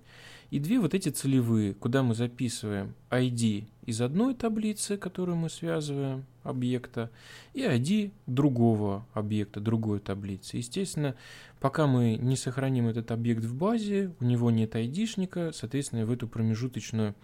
и 0.52 0.60
две 0.60 0.80
вот 0.80 0.94
эти 0.94 1.10
целевые, 1.10 1.74
куда 1.74 2.04
мы 2.04 2.14
записываем 2.14 2.94
ID 3.10 3.66
из 3.88 4.00
одной 4.00 4.36
таблицы, 4.36 4.96
которую 4.98 5.38
мы 5.38 5.50
связываем, 5.50 6.26
объекта, 6.44 7.10
и 7.54 7.62
ID 7.62 8.12
другого 8.28 9.08
объекта, 9.14 9.60
другой 9.60 10.00
таблицы. 10.00 10.58
Естественно, 10.58 11.16
пока 11.60 11.88
мы 11.88 12.16
не 12.16 12.38
сохраним 12.38 12.88
этот 12.88 13.10
объект 13.10 13.44
в 13.44 13.56
базе, 13.56 14.14
у 14.20 14.24
него 14.24 14.52
нет 14.52 14.76
ID-шника, 14.76 15.52
соответственно, 15.52 16.06
в 16.06 16.12
эту 16.12 16.28
промежуточную 16.28 17.16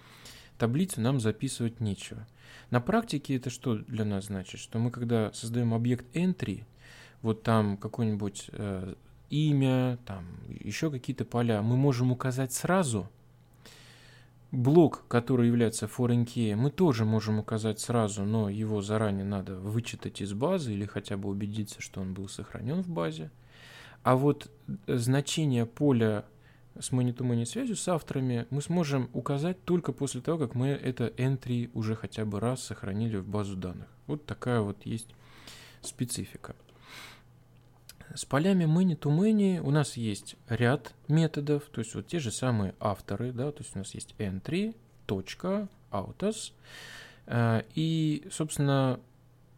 таблицу 0.58 1.00
нам 1.00 1.20
записывать 1.20 1.80
нечего. 1.80 2.28
На 2.72 2.82
практике 2.82 3.36
это 3.36 3.52
что 3.52 3.76
для 3.76 4.04
нас 4.04 4.26
значит? 4.26 4.60
Что 4.60 4.80
мы, 4.80 4.90
когда 4.90 5.32
создаем 5.34 5.74
объект 5.76 6.06
entry, 6.16 6.64
вот 7.22 7.44
там 7.44 7.78
какой-нибудь 7.78 8.50
э, 8.52 8.96
имя, 9.30 9.98
там 10.06 10.26
еще 10.48 10.92
какие-то 10.92 11.26
поля, 11.26 11.62
мы 11.62 11.78
можем 11.78 12.12
указать 12.12 12.54
сразу. 12.54 13.10
Блок, 14.52 15.06
который 15.08 15.48
является 15.48 15.86
foreign 15.86 16.26
key, 16.26 16.56
мы 16.58 16.72
тоже 16.72 17.06
можем 17.06 17.40
указать 17.40 17.80
сразу, 17.80 18.24
но 18.26 18.50
его 18.50 18.82
заранее 18.82 19.24
надо 19.24 19.56
вычитать 19.56 20.20
из 20.20 20.34
базы 20.34 20.74
или 20.74 20.86
хотя 20.86 21.16
бы 21.16 21.30
убедиться, 21.30 21.82
что 21.82 22.02
он 22.02 22.14
был 22.14 22.28
сохранен 22.28 22.84
в 22.84 22.90
базе. 22.90 23.32
А 24.04 24.16
вот 24.18 24.52
значение 24.88 25.66
поля 25.66 26.26
с 26.78 26.92
many-to-many 26.92 27.46
связью 27.46 27.78
с 27.78 27.88
авторами 27.88 28.46
мы 28.50 28.62
сможем 28.62 29.10
указать 29.14 29.64
только 29.64 29.94
после 29.94 30.20
того, 30.20 30.38
как 30.38 30.56
мы 30.56 30.68
это 30.68 31.08
entry 31.18 31.70
уже 31.74 31.96
хотя 31.96 32.26
бы 32.26 32.40
раз 32.40 32.64
сохранили 32.64 33.18
в 33.18 33.28
базу 33.28 33.56
данных. 33.56 33.88
Вот 34.08 34.26
такая 34.26 34.60
вот 34.60 34.86
есть 34.86 35.16
специфика. 35.82 36.56
С 38.14 38.26
полями 38.26 38.66
many 38.66 38.98
to 38.98 39.10
many 39.10 39.60
у 39.60 39.72
нас 39.72 39.96
есть 39.96 40.36
ряд 40.50 40.94
методов, 41.08 41.64
то 41.72 41.80
есть 41.80 41.96
вот 41.96 42.08
те 42.08 42.20
же 42.20 42.32
самые 42.32 42.76
авторы, 42.80 43.32
да, 43.32 43.52
то 43.52 43.64
есть 43.64 43.76
у 43.76 43.80
нас 43.80 43.94
есть 43.94 44.16
entry, 44.18 44.76
точка, 45.06 45.68
autos, 45.92 46.52
э, 47.28 47.64
и, 47.76 48.28
собственно, 48.32 49.00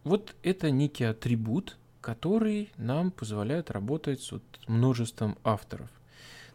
вот 0.04 0.36
это 0.44 0.70
некий 0.70 1.06
атрибут, 1.06 1.78
который 2.02 2.70
нам 2.78 3.12
позволяет 3.12 3.72
работать 3.72 4.22
с 4.22 4.32
вот 4.32 4.44
множеством 4.68 5.38
авторов. 5.44 5.90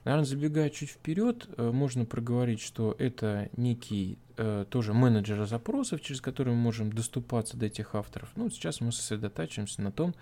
Наверное, 0.04 0.26
забегая 0.26 0.70
чуть 0.70 0.90
вперед, 0.90 1.48
э, 1.56 1.70
можно 1.70 2.04
проговорить, 2.04 2.60
что 2.60 2.94
это 2.98 3.48
некий 3.56 4.18
э, 4.36 4.64
тоже 4.70 4.94
менеджер 4.94 5.44
запросов, 5.46 6.00
через 6.00 6.20
который 6.20 6.54
мы 6.54 6.60
можем 6.60 6.92
доступаться 6.92 7.56
до 7.56 7.66
этих 7.66 7.94
авторов. 7.94 8.30
Ну, 8.36 8.48
сейчас 8.50 8.80
мы 8.80 8.92
сосредотачиваемся 8.92 9.82
на 9.82 9.90
том, 9.90 10.14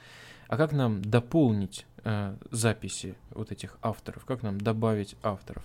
а 0.48 0.56
как 0.56 0.72
нам 0.72 1.02
дополнить 1.02 1.86
э, 2.04 2.36
записи 2.50 3.14
вот 3.30 3.52
этих 3.52 3.78
авторов? 3.82 4.24
Как 4.24 4.42
нам 4.42 4.60
добавить 4.60 5.16
авторов? 5.22 5.64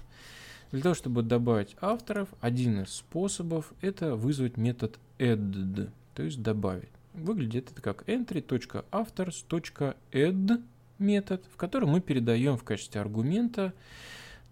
Для 0.72 0.82
того, 0.82 0.96
чтобы 0.96 1.22
добавить 1.22 1.76
авторов, 1.82 2.30
один 2.40 2.82
из 2.82 2.94
способов 2.94 3.74
это 3.82 4.16
вызвать 4.16 4.58
метод 4.58 4.98
add, 5.20 5.92
то 6.16 6.24
есть 6.24 6.42
добавить. 6.42 6.90
Выглядит 7.14 7.72
это 7.72 7.82
как 7.82 8.08
entry.authors.add 8.08 10.64
метод, 10.98 11.44
в 11.52 11.58
котором 11.58 11.90
мы 11.90 12.00
передаем 12.00 12.58
в 12.58 12.64
качестве 12.64 13.02
аргумента 13.02 13.74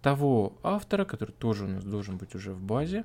того 0.02 0.58
автора, 0.62 1.04
который 1.04 1.32
тоже 1.32 1.64
у 1.64 1.68
нас 1.68 1.84
должен 1.84 2.18
быть 2.18 2.34
уже 2.34 2.52
в 2.52 2.60
базе, 2.60 3.04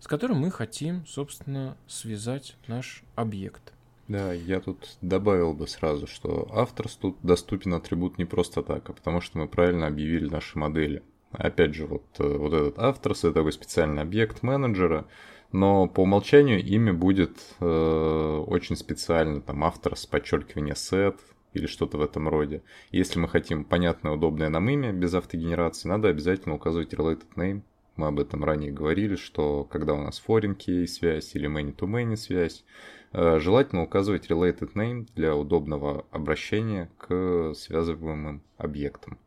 с 0.00 0.06
которым 0.06 0.38
мы 0.38 0.50
хотим, 0.50 1.06
собственно, 1.06 1.76
связать 1.86 2.56
наш 2.66 3.02
объект. 3.14 3.73
Да, 4.06 4.34
я 4.34 4.60
тут 4.60 4.98
добавил 5.00 5.54
бы 5.54 5.66
сразу, 5.66 6.06
что 6.06 6.46
авторс 6.52 6.98
доступен 7.22 7.72
атрибут 7.74 8.18
не 8.18 8.26
просто 8.26 8.62
так, 8.62 8.88
а 8.90 8.92
потому 8.92 9.20
что 9.20 9.38
мы 9.38 9.48
правильно 9.48 9.86
объявили 9.86 10.28
наши 10.28 10.58
модели. 10.58 11.02
Опять 11.32 11.74
же, 11.74 11.86
вот, 11.86 12.04
э, 12.18 12.36
вот 12.36 12.52
этот 12.52 12.78
авторс 12.78 13.24
это 13.24 13.34
такой 13.34 13.52
специальный 13.52 14.02
объект 14.02 14.42
менеджера, 14.42 15.06
но 15.52 15.88
по 15.88 16.00
умолчанию 16.00 16.62
имя 16.62 16.92
будет 16.92 17.38
э, 17.60 18.44
очень 18.46 18.76
специально, 18.76 19.40
там 19.40 19.64
авторс, 19.64 20.04
подчеркивание 20.06 20.74
set 20.74 21.18
или 21.54 21.66
что-то 21.66 21.96
в 21.96 22.02
этом 22.02 22.28
роде. 22.28 22.62
Если 22.90 23.18
мы 23.18 23.26
хотим 23.26 23.64
понятное, 23.64 24.12
удобное 24.12 24.50
нам 24.50 24.68
имя 24.68 24.92
без 24.92 25.14
автогенерации, 25.14 25.88
надо 25.88 26.08
обязательно 26.08 26.56
указывать 26.56 26.92
related 26.92 27.24
name. 27.36 27.62
Мы 27.96 28.08
об 28.08 28.20
этом 28.20 28.44
ранее 28.44 28.70
говорили, 28.72 29.16
что 29.16 29.64
когда 29.64 29.94
у 29.94 30.02
нас 30.02 30.22
foreign 30.24 30.56
key 30.56 30.86
связь 30.86 31.34
или 31.34 31.48
many-to-many 31.48 32.16
связь, 32.16 32.64
Э, 32.64 32.93
желательно 33.14 33.82
указывать 33.82 34.28
related 34.28 34.74
name 34.74 35.08
для 35.14 35.34
удобного 35.36 36.04
обращения 36.10 36.90
к 36.98 37.54
связываемым 37.54 38.42
объектам. 38.58 39.18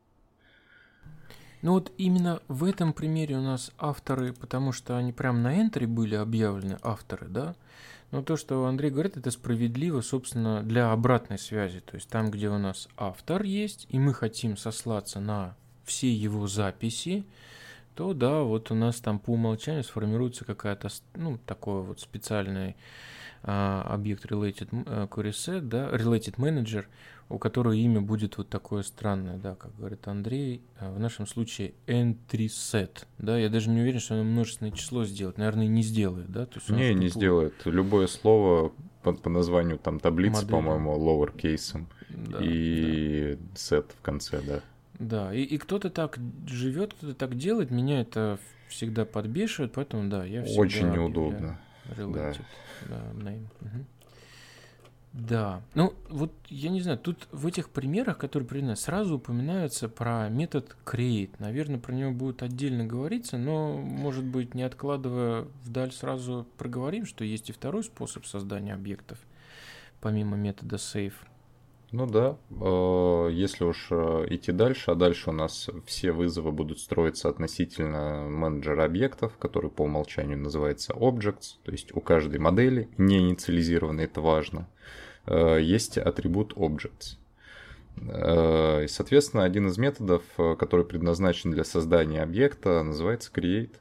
Ну 1.62 1.74
вот 1.74 1.92
именно 1.98 2.42
в 2.48 2.64
этом 2.64 2.94
примере 2.94 3.38
у 3.38 3.42
нас 3.42 3.72
авторы, 3.78 4.34
потому 4.34 4.72
что 4.72 4.98
они 4.98 5.12
прям 5.12 5.42
на 5.42 5.60
энтре 5.60 5.88
были 5.88 6.16
объявлены 6.16 6.78
авторы, 6.82 7.28
да? 7.28 7.56
Но 8.12 8.22
то, 8.22 8.38
что 8.38 8.66
Андрей 8.66 8.90
говорит, 8.90 9.18
это 9.18 9.32
справедливо, 9.32 10.02
собственно, 10.02 10.64
для 10.64 10.92
обратной 10.92 11.38
связи. 11.38 11.82
То 11.82 11.96
есть 11.96 12.08
там, 12.10 12.32
где 12.32 12.50
у 12.50 12.58
нас 12.58 12.88
автор 12.96 13.44
есть, 13.44 13.86
и 13.90 14.00
мы 14.00 14.14
хотим 14.14 14.56
сослаться 14.56 15.20
на 15.20 15.56
все 15.84 16.14
его 16.14 16.48
записи, 16.48 17.26
то 17.96 18.14
да, 18.14 18.44
вот 18.44 18.72
у 18.72 18.76
нас 18.76 18.98
там 19.02 19.20
по 19.20 19.32
умолчанию 19.32 19.84
сформируется 19.84 20.46
какая-то, 20.46 20.90
ну, 21.16 21.38
такое 21.46 21.82
вот 21.82 22.00
специальное 22.00 22.70
а, 22.70 22.76
объект 23.44 24.26
related 24.26 24.70
э, 24.72 25.08
query 25.10 25.32
set, 25.32 25.62
да, 25.62 25.90
related 25.90 26.36
manager, 26.38 26.86
у 27.30 27.38
которого 27.38 27.74
имя 27.74 28.02
будет 28.02 28.38
вот 28.38 28.50
такое 28.50 28.84
странное, 28.84 29.38
да, 29.38 29.56
как 29.56 29.76
говорит 29.76 30.08
Андрей, 30.08 30.62
а, 30.80 30.92
в 30.92 31.00
нашем 31.00 31.28
случае 31.28 31.74
entry 31.86 32.48
set, 32.48 33.06
да, 33.18 33.38
я 33.38 33.50
даже 33.50 33.70
не 33.70 33.82
уверен, 33.82 34.00
что 34.00 34.16
оно 34.16 34.24
множественное 34.24 34.72
число 34.72 35.04
сделает, 35.04 35.38
наверное, 35.38 35.68
не 35.68 35.82
сделает, 35.82 36.32
да, 36.32 36.46
то 36.46 36.56
есть 36.56 36.70
не, 36.70 36.94
не 36.94 37.10
сделает, 37.10 37.54
любое 37.66 38.08
слово 38.08 38.72
по, 39.04 39.14
по 39.14 39.30
названию 39.30 39.78
там 39.78 40.00
таблицы, 40.00 40.48
по-моему, 40.48 40.96
lowercase 40.96 41.86
да, 42.10 42.40
и 42.42 43.38
да. 43.38 43.56
set 43.56 43.86
в 43.98 44.02
конце, 44.02 44.42
да. 44.42 44.62
Да, 45.00 45.34
и, 45.34 45.44
и 45.44 45.58
кто-то 45.58 45.90
так 45.90 46.18
живет, 46.48 46.94
кто-то 46.94 47.14
так 47.14 47.38
делает, 47.38 47.72
меня 47.72 48.02
это 48.02 48.40
всегда 48.68 49.06
подбешивает, 49.06 49.74
поэтому 49.74 50.10
да, 50.10 50.26
я 50.26 50.44
всегда 50.44 50.62
очень 50.62 50.90
неудобно. 50.92 51.60
Related. 51.96 52.42
Да. 52.90 53.02
name. 53.14 53.48
Угу. 53.62 53.86
Да, 55.14 55.64
ну 55.74 55.96
вот 56.10 56.32
я 56.48 56.70
не 56.70 56.82
знаю, 56.82 57.00
тут 57.00 57.28
в 57.32 57.48
этих 57.48 57.70
примерах, 57.70 58.20
которые 58.20 58.48
приведены, 58.48 58.76
сразу 58.76 59.16
упоминаются 59.16 59.90
про 59.90 60.30
метод 60.30 60.76
create. 60.86 61.32
Наверное, 61.40 61.80
про 61.80 61.94
него 61.94 62.12
будет 62.12 62.44
отдельно 62.44 62.86
говориться, 62.86 63.38
но, 63.40 63.74
может 63.78 64.24
быть, 64.24 64.54
не 64.54 64.62
откладывая 64.62 65.48
вдаль, 65.64 65.92
сразу 65.92 66.46
проговорим, 66.58 67.08
что 67.08 67.24
есть 67.24 67.50
и 67.50 67.54
второй 67.54 67.84
способ 67.84 68.28
создания 68.28 68.76
объектов, 68.76 69.18
помимо 70.02 70.38
метода 70.38 70.76
save. 70.76 71.14
Ну 71.94 72.06
да, 72.06 72.38
э, 72.50 73.30
если 73.32 73.64
уж 73.64 73.88
э, 73.92 74.26
идти 74.30 74.52
дальше, 74.52 74.92
а 74.92 74.96
дальше 74.96 75.30
у 75.30 75.34
нас 75.34 75.70
все 75.86 76.12
вызовы 76.12 76.52
будут 76.52 76.80
строиться 76.80 77.30
относительно 77.30 78.28
менеджера 78.30 78.84
объектов, 78.84 79.38
который 79.38 79.70
по 79.70 79.84
умолчанию 79.84 80.38
называется 80.38 80.92
Objects, 80.92 81.56
то 81.64 81.72
есть 81.72 81.96
у 81.96 82.02
каждой 82.02 82.40
модели, 82.40 82.90
не 82.98 83.20
инициализированной, 83.20 84.04
это 84.04 84.20
важно, 84.20 84.68
э, 85.28 85.60
есть 85.62 85.98
атрибут 85.98 86.54
Objects. 86.54 87.18
И, 88.00 88.88
соответственно, 88.90 89.44
один 89.44 89.70
из 89.70 89.80
методов, 89.80 90.22
который 90.60 90.86
предназначен 90.86 91.50
для 91.50 91.64
создания 91.64 92.22
объекта, 92.22 92.84
называется 92.84 93.32
create. 93.34 93.74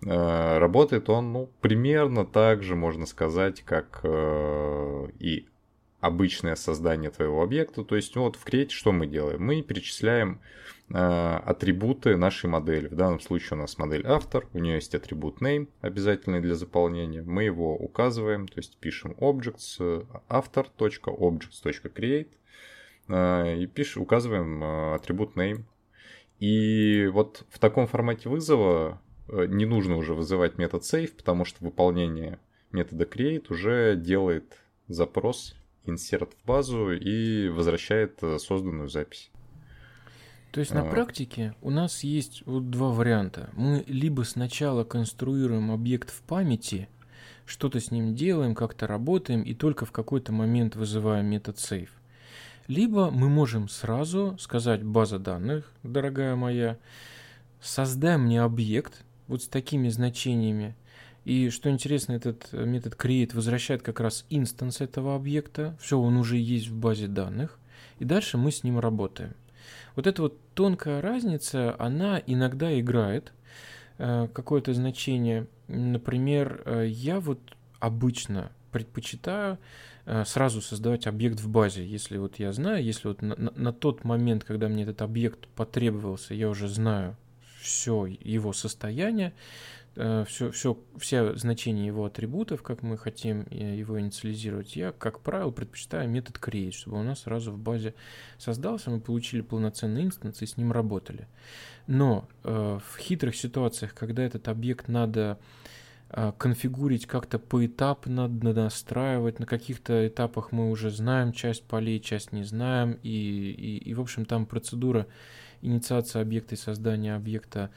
Работает 0.00 1.08
он 1.08 1.32
ну, 1.32 1.50
примерно 1.60 2.26
так 2.26 2.64
же, 2.64 2.74
можно 2.74 3.06
сказать, 3.06 3.62
как 3.62 4.04
и 4.04 5.46
обычное 6.02 6.56
создание 6.56 7.10
твоего 7.10 7.42
объекта. 7.42 7.84
То 7.84 7.96
есть 7.96 8.14
вот 8.16 8.36
в 8.36 8.44
Create 8.44 8.70
что 8.70 8.90
мы 8.90 9.06
делаем? 9.06 9.40
Мы 9.40 9.62
перечисляем 9.62 10.40
э, 10.90 10.96
атрибуты 10.96 12.16
нашей 12.16 12.50
модели. 12.50 12.88
В 12.88 12.96
данном 12.96 13.20
случае 13.20 13.56
у 13.56 13.60
нас 13.62 13.78
модель 13.78 14.04
автор, 14.04 14.48
у 14.52 14.58
нее 14.58 14.74
есть 14.74 14.96
атрибут 14.96 15.40
name, 15.40 15.68
обязательный 15.80 16.40
для 16.40 16.56
заполнения. 16.56 17.22
Мы 17.22 17.44
его 17.44 17.76
указываем, 17.76 18.48
то 18.48 18.58
есть 18.58 18.76
пишем 18.78 19.12
objects 19.12 19.78
author.objects.create 20.28 22.28
э, 23.08 23.56
и 23.58 23.66
пишем, 23.68 24.02
указываем 24.02 24.62
э, 24.62 24.94
атрибут 24.96 25.36
name. 25.36 25.62
И 26.40 27.08
вот 27.12 27.44
в 27.48 27.60
таком 27.60 27.86
формате 27.86 28.28
вызова 28.28 29.00
э, 29.28 29.46
не 29.46 29.66
нужно 29.66 29.96
уже 29.96 30.14
вызывать 30.14 30.58
метод 30.58 30.82
save, 30.82 31.14
потому 31.16 31.44
что 31.44 31.64
выполнение 31.64 32.40
метода 32.72 33.04
create 33.04 33.46
уже 33.50 33.94
делает 33.94 34.58
запрос 34.88 35.54
инсерт 35.86 36.32
в 36.34 36.46
базу 36.46 36.92
и 36.92 37.48
возвращает 37.48 38.22
э, 38.22 38.38
созданную 38.38 38.88
запись. 38.88 39.30
То 40.52 40.60
есть 40.60 40.72
на 40.72 40.82
а... 40.82 40.90
практике 40.90 41.54
у 41.62 41.70
нас 41.70 42.04
есть 42.04 42.42
вот 42.44 42.70
два 42.70 42.90
варианта. 42.90 43.50
Мы 43.54 43.84
либо 43.86 44.22
сначала 44.22 44.84
конструируем 44.84 45.70
объект 45.70 46.10
в 46.10 46.20
памяти, 46.22 46.88
что-то 47.46 47.80
с 47.80 47.90
ним 47.90 48.14
делаем, 48.14 48.54
как-то 48.54 48.86
работаем, 48.86 49.42
и 49.42 49.54
только 49.54 49.86
в 49.86 49.92
какой-то 49.92 50.32
момент 50.32 50.76
вызываем 50.76 51.26
метод 51.26 51.56
save. 51.56 51.88
Либо 52.68 53.10
мы 53.10 53.28
можем 53.28 53.68
сразу 53.68 54.36
сказать 54.38 54.84
база 54.84 55.18
данных, 55.18 55.72
дорогая 55.82 56.36
моя, 56.36 56.78
создай 57.60 58.18
мне 58.18 58.42
объект 58.42 59.04
вот 59.26 59.42
с 59.42 59.48
такими 59.48 59.88
значениями, 59.88 60.76
и 61.24 61.50
что 61.50 61.70
интересно, 61.70 62.12
этот 62.12 62.48
э, 62.52 62.64
метод 62.64 62.94
create 62.94 63.34
возвращает 63.34 63.82
как 63.82 64.00
раз 64.00 64.24
инстанс 64.28 64.80
этого 64.80 65.14
объекта. 65.14 65.76
Все, 65.80 65.98
он 65.98 66.16
уже 66.16 66.36
есть 66.36 66.68
в 66.68 66.74
базе 66.74 67.06
данных. 67.06 67.58
И 67.98 68.04
дальше 68.04 68.38
мы 68.38 68.50
с 68.50 68.64
ним 68.64 68.80
работаем. 68.80 69.34
Вот 69.94 70.06
эта 70.06 70.22
вот 70.22 70.38
тонкая 70.54 71.00
разница, 71.00 71.76
она 71.78 72.20
иногда 72.26 72.78
играет 72.78 73.32
э, 73.98 74.28
какое-то 74.32 74.74
значение. 74.74 75.46
Например, 75.68 76.62
э, 76.64 76.86
я 76.88 77.20
вот 77.20 77.40
обычно 77.78 78.50
предпочитаю 78.72 79.58
сразу 80.24 80.60
создавать 80.60 81.06
объект 81.06 81.38
в 81.38 81.48
базе. 81.48 81.86
Если 81.86 82.16
вот 82.16 82.40
я 82.40 82.52
знаю, 82.52 82.82
если 82.82 83.06
вот 83.06 83.22
на, 83.22 83.36
на 83.36 83.72
тот 83.72 84.02
момент, 84.02 84.42
когда 84.42 84.66
мне 84.66 84.82
этот 84.82 85.00
объект 85.02 85.46
потребовался, 85.54 86.34
я 86.34 86.48
уже 86.48 86.66
знаю 86.66 87.16
все 87.60 88.06
его 88.06 88.52
состояние, 88.52 89.32
все, 89.94 90.48
э, 90.48 90.50
все, 90.50 90.78
все 90.98 91.34
значения 91.36 91.86
его 91.86 92.04
атрибутов, 92.04 92.62
как 92.62 92.82
мы 92.82 92.96
хотим 92.96 93.46
э, 93.50 93.76
его 93.76 94.00
инициализировать, 94.00 94.76
я, 94.76 94.92
как 94.92 95.20
правило, 95.20 95.50
предпочитаю 95.50 96.08
метод 96.08 96.36
create, 96.40 96.72
чтобы 96.72 97.00
у 97.00 97.02
нас 97.02 97.20
сразу 97.20 97.52
в 97.52 97.58
базе 97.58 97.94
создался, 98.38 98.90
мы 98.90 99.00
получили 99.00 99.42
полноценный 99.42 100.04
инстанс 100.04 100.42
и 100.42 100.46
с 100.46 100.56
ним 100.56 100.72
работали. 100.72 101.28
Но 101.86 102.28
э, 102.44 102.78
в 102.84 102.98
хитрых 102.98 103.36
ситуациях, 103.36 103.94
когда 103.94 104.22
этот 104.22 104.48
объект 104.48 104.88
надо 104.88 105.38
э, 106.08 106.32
конфигурить 106.38 107.06
как-то 107.06 107.38
поэтапно, 107.38 108.28
настраивать, 108.28 109.40
на 109.40 109.46
каких-то 109.46 110.06
этапах 110.06 110.52
мы 110.52 110.70
уже 110.70 110.90
знаем 110.90 111.32
часть 111.32 111.64
полей, 111.64 112.00
часть 112.00 112.32
не 112.32 112.44
знаем, 112.44 112.98
и, 113.02 113.08
и, 113.08 113.76
и 113.76 113.94
в 113.94 114.00
общем, 114.00 114.24
там 114.24 114.46
процедура 114.46 115.06
инициации 115.60 116.20
объекта 116.20 116.54
и 116.54 116.58
создания 116.58 117.14
объекта 117.14 117.70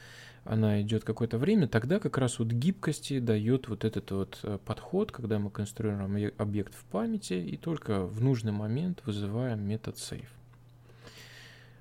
она 0.46 0.80
идет 0.82 1.04
какое-то 1.04 1.38
время, 1.38 1.68
тогда 1.68 1.98
как 1.98 2.18
раз 2.18 2.38
вот 2.38 2.48
гибкости 2.48 3.18
дает 3.18 3.68
вот 3.68 3.84
этот 3.84 4.10
вот 4.10 4.38
э, 4.42 4.58
подход, 4.64 5.12
когда 5.12 5.38
мы 5.38 5.50
конструируем 5.50 6.32
объект 6.38 6.74
в 6.74 6.84
памяти 6.84 7.34
и 7.34 7.56
только 7.56 8.04
в 8.06 8.20
нужный 8.20 8.52
момент 8.52 9.02
вызываем 9.04 9.66
метод 9.66 9.96
save. 9.96 10.28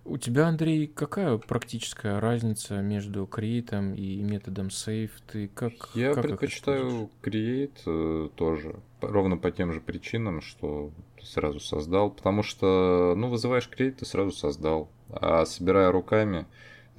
У 0.07 0.17
тебя, 0.17 0.47
Андрей, 0.47 0.85
какая 0.85 1.37
практическая 1.39 2.19
разница 2.19 2.79
между 2.81 3.23
create 3.23 3.95
и 3.95 4.21
методом 4.21 4.67
save? 4.67 5.09
Ты 5.25 5.47
как? 5.47 5.73
Я 5.95 6.13
как 6.13 6.23
предпочитаю 6.27 7.09
create 7.23 7.79
э, 7.87 8.29
тоже, 8.35 8.75
ровно 9.01 9.37
по 9.37 9.49
тем 9.49 9.73
же 9.73 9.81
причинам, 9.81 10.41
что 10.41 10.91
сразу 11.23 11.59
создал, 11.59 12.11
потому 12.11 12.43
что, 12.43 13.15
ну, 13.17 13.29
вызываешь 13.29 13.67
create, 13.67 13.93
ты 13.93 14.05
сразу 14.05 14.31
создал, 14.31 14.89
а 15.09 15.43
собирая 15.45 15.91
руками, 15.91 16.45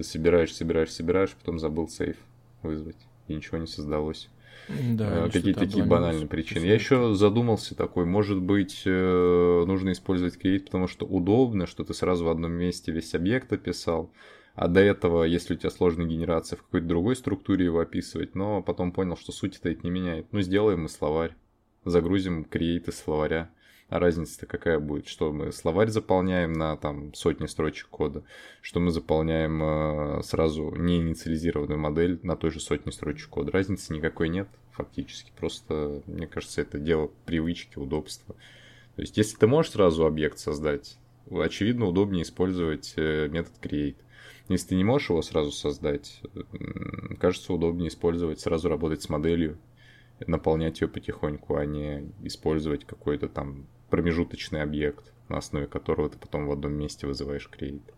собираешь, 0.03 0.55
собираешь, 0.55 0.93
собираешь, 0.93 1.31
потом 1.31 1.59
забыл 1.59 1.89
сейф 1.89 2.17
вызвать, 2.63 2.97
и 3.29 3.35
ничего 3.35 3.59
не 3.59 3.67
создалось. 3.67 4.29
Да, 4.69 5.25
а, 5.25 5.31
Какие-то 5.31 5.61
такие 5.61 5.85
банальные 5.85 6.27
причины. 6.27 6.65
Я 6.65 6.75
еще 6.75 7.15
задумался 7.15 7.77
такой, 7.77 8.05
может 8.05 8.41
быть, 8.41 8.83
э, 8.85 9.65
нужно 9.67 9.93
использовать 9.93 10.37
create, 10.37 10.65
потому 10.65 10.89
что 10.89 11.07
удобно, 11.07 11.67
что 11.67 11.85
ты 11.85 11.95
сразу 11.95 12.25
в 12.25 12.29
одном 12.29 12.53
месте 12.53 12.91
весь 12.91 13.15
объект 13.15 13.53
описал, 13.53 14.11
а 14.55 14.69
до 14.69 14.81
этого, 14.81 15.23
если 15.25 15.55
у 15.55 15.57
тебя 15.57 15.71
сложная 15.71 16.07
генерация, 16.07 16.57
в 16.57 16.63
какой-то 16.63 16.87
другой 16.87 17.15
структуре 17.15 17.67
его 17.67 17.79
описывать, 17.79 18.35
но 18.35 18.63
потом 18.63 18.91
понял, 18.91 19.17
что 19.17 19.31
суть-то 19.31 19.69
это 19.69 19.81
не 19.85 19.91
меняет. 19.91 20.27
Ну, 20.33 20.41
сделаем 20.41 20.83
мы 20.83 20.89
словарь, 20.89 21.37
загрузим 21.85 22.43
из 22.43 22.99
словаря, 22.99 23.51
а 23.88 24.01
разница-то 24.01 24.46
какая 24.46 24.81
будет? 24.81 25.07
Что 25.07 25.33
мы 25.33 25.53
словарь 25.53 25.88
заполняем 25.88 26.53
на 26.53 26.77
там 26.77 27.14
сотни 27.14 27.46
строчек 27.46 27.88
кода, 27.88 28.25
что 28.61 28.81
мы 28.81 28.90
заполняем 28.90 29.62
э, 29.62 30.22
сразу 30.22 30.75
не 30.75 30.99
инициализированную 30.99 31.79
модель 31.79 32.18
на 32.22 32.37
той 32.37 32.51
же 32.51 32.61
сотне 32.61 32.90
строчек 32.90 33.29
кода. 33.29 33.53
Разницы 33.53 33.94
никакой 33.94 34.29
нет 34.29 34.49
фактически. 34.72 35.33
Просто, 35.37 36.03
мне 36.07 36.27
кажется, 36.27 36.61
это 36.61 36.79
дело 36.79 37.11
привычки, 37.27 37.79
удобства. 37.79 38.35
То 38.96 39.03
есть, 39.03 39.16
если 39.16 39.37
ты 39.37 39.46
можешь 39.46 39.72
сразу 39.72 40.05
объект 40.05 40.38
создать, 40.38 40.99
очевидно, 41.31 41.87
удобнее 41.87 42.22
использовать 42.22 42.94
э, 42.96 43.29
метод 43.29 43.53
create. 43.62 43.96
Если 44.49 44.68
ты 44.68 44.75
не 44.77 44.85
можешь 44.85 45.11
его 45.11 45.22
сразу 45.22 45.51
создать, 45.51 46.20
кажется, 47.20 47.53
удобнее 47.53 47.88
использовать, 47.88 48.40
сразу 48.40 48.68
работать 48.68 49.03
с 49.03 49.09
моделью, 49.09 49.59
наполнять 50.27 50.81
ее 50.81 50.88
потихоньку, 50.88 51.57
а 51.57 51.66
не 51.66 52.12
использовать 52.22 52.85
какой-то 52.85 53.29
там 53.29 53.66
промежуточный 53.90 54.62
объект, 54.62 55.12
на 55.29 55.38
основе 55.38 55.66
которого 55.66 56.09
ты 56.09 56.18
потом 56.18 56.46
в 56.46 56.53
одном 56.53 56.72
месте 56.75 57.07
вызываешь 57.07 57.49
create. 57.53 57.92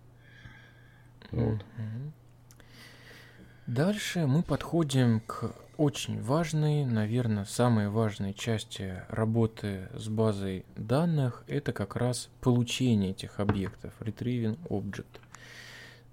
Вот. 1.31 1.64
Дальше 3.66 4.27
мы 4.27 4.42
подходим 4.42 5.20
к 5.20 5.55
очень 5.77 6.20
важной, 6.22 6.85
наверное, 6.85 7.44
самой 7.44 7.88
важной 7.88 8.33
части 8.35 9.03
работы 9.09 9.88
с 9.94 10.09
базой 10.09 10.64
данных. 10.77 11.44
Это 11.46 11.72
как 11.72 11.94
раз 11.96 12.31
получение 12.40 13.11
этих 13.11 13.40
объектов, 13.40 13.92
retrieving 14.01 14.59
object. 14.68 15.20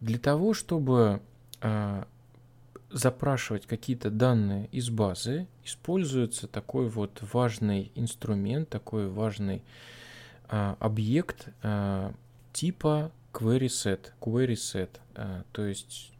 Для 0.02 0.20
того, 0.20 0.54
чтобы 0.54 1.22
а, 1.62 2.08
запрашивать 2.90 3.66
какие-то 3.66 4.10
данные 4.10 4.68
из 4.72 4.90
базы, 4.90 5.48
используется 5.64 6.48
такой 6.48 6.88
вот 6.88 7.22
важный 7.34 7.92
инструмент, 7.96 8.70
такой 8.70 9.08
важный 9.10 9.64
а, 10.48 10.78
объект 10.80 11.50
а, 11.64 12.14
типа 12.54 13.12
query 13.34 13.68
set, 13.68 14.12
query 14.22 14.54
set, 14.54 14.90
а, 15.16 15.44
то 15.52 15.66
есть 15.66 16.12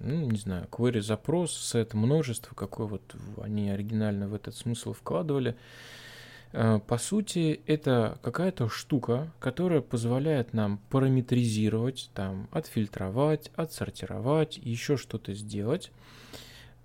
ну, 0.00 0.30
не 0.30 0.38
знаю, 0.38 0.68
query 0.70 1.00
запрос, 1.00 1.74
set 1.74 1.96
множество, 1.96 2.54
какой 2.54 2.86
вот 2.86 3.02
они 3.42 3.70
оригинально 3.70 4.28
в 4.28 4.34
этот 4.34 4.54
смысл 4.54 4.92
вкладывали. 4.92 5.50
Э, 5.50 5.54
по 6.52 6.98
сути, 6.98 7.60
это 7.66 8.18
какая-то 8.22 8.68
штука, 8.68 9.30
которая 9.38 9.82
позволяет 9.82 10.54
нам 10.54 10.80
параметризировать, 10.88 12.10
там, 12.14 12.48
отфильтровать, 12.52 13.50
отсортировать, 13.54 14.56
еще 14.56 14.96
что-то 14.96 15.34
сделать. 15.34 15.90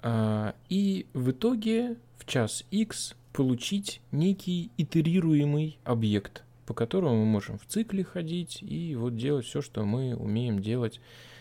Э, 0.02 0.54
и 0.70 1.08
в 1.14 1.32
итоге 1.32 1.96
в 2.18 2.26
час 2.26 2.66
X 2.72 3.16
получить 3.32 4.02
некий 4.12 4.70
итерируемый 4.78 5.80
объект, 5.84 6.44
по 6.66 6.74
которому 6.74 7.18
мы 7.18 7.26
можем 7.26 7.58
в 7.58 7.66
цикле 7.66 8.04
ходить 8.04 8.62
и 8.62 8.96
вот 8.96 9.16
делать 9.16 9.46
все, 9.46 9.62
что 9.62 9.86
мы 9.86 10.16
умеем 10.16 10.62
делать 10.62 11.00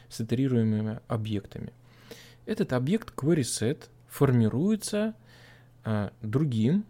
с 0.09 0.21
итерируемыми 0.21 1.01
объектами. 1.09 1.73
Этот 2.47 2.73
объект 2.73 3.15
querySet 3.15 3.89
формируется 4.09 5.15
а, 5.85 6.13
другим 6.23 6.85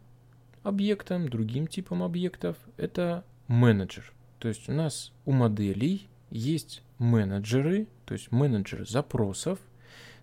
объектом, 0.63 1.29
другим 1.29 1.67
типом 1.67 2.03
объектов, 2.03 2.57
это 2.77 3.25
менеджер. 3.49 4.13
То 4.39 4.49
есть 4.49 4.69
у 4.69 4.73
нас 4.73 5.13
у 5.25 5.33
моделей 5.33 6.09
есть 6.31 6.83
менеджеры, 6.99 7.87
то 8.05 8.15
есть 8.15 8.33
менеджер 8.33 8.89
запросов, 8.89 9.59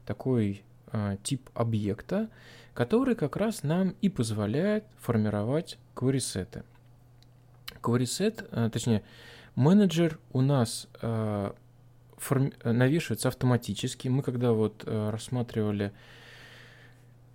такой 0.06 0.64
э, 0.92 1.18
тип 1.24 1.50
объекта, 1.54 2.30
который 2.74 3.16
как 3.16 3.36
раз 3.36 3.64
нам 3.64 3.96
и 4.02 4.10
позволяет 4.10 4.86
формировать 4.98 5.78
query-сеты. 5.96 6.64
Query-сет, 7.82 8.48
э, 8.52 8.70
точнее, 8.72 9.04
менеджер 9.56 10.20
у 10.32 10.42
нас 10.42 10.88
э, 11.02 11.52
форми- 12.18 12.54
навешивается 12.64 13.28
автоматически. 13.28 14.08
Мы 14.08 14.24
когда 14.24 14.54
вот 14.54 14.84
э, 14.86 15.10
рассматривали 15.10 15.92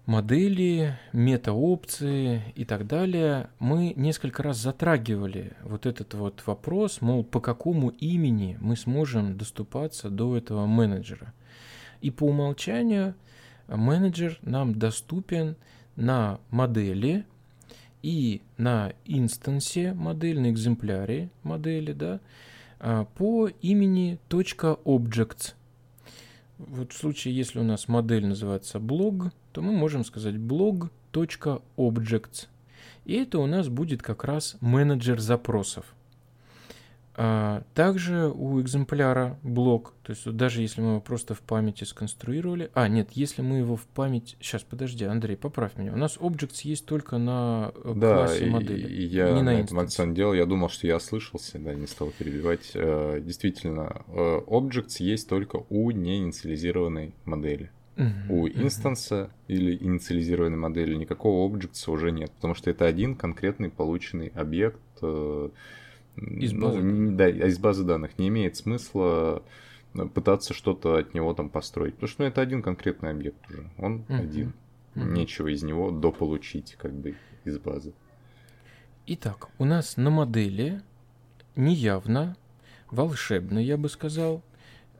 модели, 0.07 0.99
мета-опции 1.13 2.43
и 2.55 2.65
так 2.65 2.87
далее, 2.87 3.49
мы 3.59 3.95
несколько 3.97 4.43
раз 4.43 4.59
затрагивали 4.59 5.53
вот 5.63 5.87
этот 5.87 6.15
вот 6.15 6.43
вопрос, 6.47 7.01
мол, 7.01 7.25
по 7.25 7.41
какому 7.41 7.89
имени 7.89 8.59
мы 8.61 8.77
сможем 8.77 9.37
доступаться 9.37 10.11
до 10.11 10.37
этого 10.37 10.67
менеджера. 10.67 11.33
И 12.01 12.11
по 12.11 12.25
умолчанию 12.25 13.15
менеджер 13.69 14.39
нам 14.43 14.79
доступен 14.79 15.57
на 15.97 16.39
модели 16.51 17.25
и 18.03 18.43
на 18.59 18.93
инстансе 19.07 19.95
модели, 19.95 20.39
на 20.39 20.51
экземпляре 20.51 21.31
модели, 21.43 21.93
да, 21.93 22.21
а, 22.79 23.07
по 23.07 23.49
имени 23.63 24.19
.objects. 24.29 25.55
Вот 26.59 26.93
в 26.93 26.97
случае, 26.97 27.35
если 27.35 27.59
у 27.59 27.63
нас 27.63 27.89
модель 27.89 28.27
называется 28.27 28.79
блог, 28.79 29.33
то 29.55 29.63
мы 29.63 29.73
можем 29.73 30.05
сказать 30.05 30.35
blog.objects. 30.35 32.49
И 33.05 33.15
это 33.15 33.39
у 33.39 33.47
нас 33.47 33.69
будет 33.69 34.03
как 34.03 34.25
раз 34.25 34.57
менеджер 34.61 35.21
запросов. 35.21 35.87
А 37.17 37.63
также 37.75 38.33
у 38.35 38.61
экземпляра 38.61 39.39
блок, 39.45 39.95
то 40.03 40.11
есть 40.11 40.29
даже 40.33 40.63
если 40.63 40.81
мы 40.81 40.89
его 40.89 41.01
просто 41.01 41.35
в 41.35 41.43
памяти 41.43 41.85
сконструировали, 41.85 42.73
а 42.75 42.89
нет, 42.89 43.11
если 43.13 43.41
мы 43.41 43.59
его 43.59 43.77
в 43.77 43.87
память, 43.87 44.37
сейчас 44.41 44.65
подожди, 44.65 45.05
Андрей, 45.05 45.37
поправь 45.37 45.77
меня, 45.77 45.93
у 45.93 45.97
нас 45.97 46.17
objects 46.17 46.63
есть 46.65 46.87
только 46.87 47.19
на 47.19 47.71
э, 47.85 47.93
да, 47.95 48.15
классе 48.15 48.47
модели, 48.47 48.93
и 48.93 49.05
я 49.05 49.31
не 49.31 49.43
на, 49.43 49.53
на 49.53 49.61
этом 49.61 50.13
делал, 50.13 50.35
я 50.35 50.45
думал, 50.45 50.71
что 50.71 50.89
я 50.89 50.97
ослышался, 50.97 51.61
да, 51.61 51.73
не 51.73 51.87
стал 51.87 52.11
перебивать. 52.11 52.73
Э, 52.75 53.21
действительно, 53.25 54.03
э, 54.09 54.41
objects 54.49 54.97
есть 54.99 55.29
только 55.29 55.65
у 55.69 55.93
неинициализированной 55.93 57.15
модели. 57.25 57.71
У 57.97 58.49
инстанса 58.49 59.31
или 59.47 59.77
инициализированной 59.77 60.57
модели 60.57 60.95
никакого 60.95 61.49
objects 61.49 61.89
уже 61.89 62.11
нет, 62.11 62.33
потому 62.33 62.55
что 62.55 62.71
это 62.71 62.87
один 62.87 63.15
конкретный 63.15 63.71
полученный 63.71 64.29
объект 64.29 64.81
из 66.17 66.53
ну, 66.53 66.67
базы. 66.67 66.83
Ну, 66.83 67.17
да, 67.17 67.29
из 67.29 67.59
базы 67.59 67.85
данных. 67.85 68.19
Не 68.19 68.29
имеет 68.29 68.57
смысла 68.57 69.43
э, 69.95 70.07
пытаться 70.07 70.55
что-то 70.55 70.97
от 70.97 71.15
него 71.15 71.35
там 71.35 71.51
построить. 71.51 71.95
Потому 71.95 72.09
что 72.09 72.23
ну, 72.23 72.29
это 72.29 72.41
один 72.41 72.63
конкретный 72.63 73.11
объект 73.11 73.39
уже. 73.51 73.71
Он 73.79 74.05
uh-huh. 74.09 74.21
один. 74.21 74.53
Uh-huh. 74.95 75.11
Нечего 75.11 75.49
из 75.49 75.63
него 75.63 75.91
дополучить, 75.91 76.77
как 76.79 76.93
бы, 76.93 77.17
из 77.45 77.59
базы. 77.59 77.93
Итак, 79.07 79.49
у 79.59 79.65
нас 79.65 79.97
на 79.97 80.11
модели 80.11 80.83
неявно, 81.57 82.37
волшебно, 82.91 83.59
я 83.59 83.77
бы 83.77 83.89
сказал, 83.89 84.43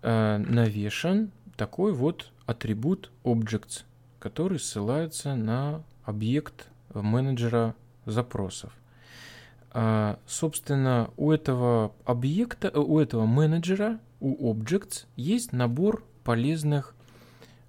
э, 0.03 0.39
навешан 0.39 1.31
такой 1.57 1.93
вот 1.93 2.31
атрибут 2.47 3.11
objects, 3.25 3.85
который 4.19 4.59
ссылается 4.59 5.35
на 5.35 5.83
объект 6.05 6.69
менеджера 6.93 7.75
запросов. 8.05 8.73
А, 9.77 10.21
собственно, 10.27 11.11
у 11.17 11.33
этого 11.33 11.93
объекта, 12.05 12.71
у 12.71 13.01
этого 13.01 13.27
менеджера, 13.27 13.99
у 14.21 14.55
Objects 14.55 15.07
есть 15.17 15.53
набор 15.53 16.05
полезных 16.23 16.95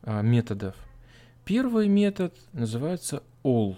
а, 0.04 0.22
методов. 0.22 0.76
Первый 1.46 1.88
метод 1.88 2.36
называется 2.54 3.24
all. 3.44 3.78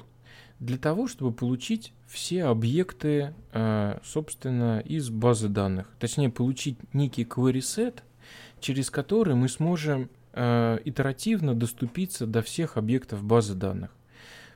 Для 0.60 0.78
того, 0.78 1.08
чтобы 1.08 1.32
получить 1.32 1.94
все 2.06 2.46
объекты, 2.46 3.34
а, 3.54 4.02
собственно, 4.04 4.80
из 4.80 5.10
базы 5.10 5.48
данных. 5.48 5.90
Точнее, 5.98 6.30
получить 6.30 6.78
некий 6.94 7.24
query 7.24 7.60
set, 7.60 8.02
через 8.60 8.90
который 8.90 9.36
мы 9.36 9.50
сможем 9.50 10.10
итеративно 10.34 11.56
доступиться 11.56 12.28
до 12.28 12.44
всех 12.44 12.78
объектов 12.78 13.24
базы 13.24 13.56
данных. 13.56 13.90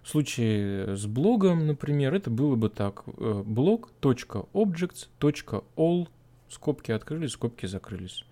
В 0.04 0.10
случае 0.10 0.96
с 0.96 1.06
блогом, 1.06 1.68
например, 1.68 2.14
это 2.14 2.30
было 2.30 2.56
бы 2.56 2.70
так. 2.70 3.04
Э, 3.06 3.44
blog.objects.all 3.46 6.08
скобки 6.50 6.92
открылись, 6.92 7.32
скобки 7.32 7.66
закрылись. 7.66 8.26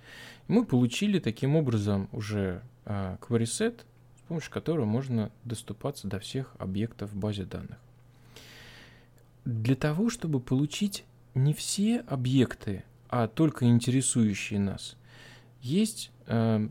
И 0.48 0.52
мы 0.52 0.66
получили 0.66 1.20
таким 1.20 1.56
образом 1.56 2.10
уже 2.12 2.64
а, 2.86 3.18
query 3.22 3.44
set, 3.44 3.82
с 4.18 4.22
помощью 4.28 4.52
которого 4.52 4.86
можно 4.86 5.32
доступаться 5.46 6.08
до 6.08 6.20
всех 6.20 6.56
объектов 6.58 7.12
в 7.12 7.16
базе 7.16 7.46
данных. 7.46 7.78
Для 9.46 9.76
того, 9.76 10.10
чтобы 10.10 10.40
получить 10.40 11.06
не 11.34 11.54
все 11.54 12.00
объекты, 12.02 12.84
а 13.10 13.28
только 13.28 13.66
интересующие 13.66 14.60
нас, 14.60 14.98
есть 15.62 16.12
э, 16.28 16.68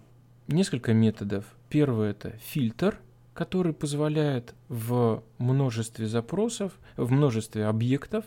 несколько 0.46 0.92
методов. 0.92 1.44
Первый 1.68 2.10
это 2.10 2.30
фильтр– 2.38 2.98
который 3.38 3.72
позволяет 3.72 4.52
в 4.68 5.22
множестве 5.38 6.08
запросов, 6.08 6.72
в 6.96 7.12
множестве 7.12 7.66
объектов, 7.66 8.24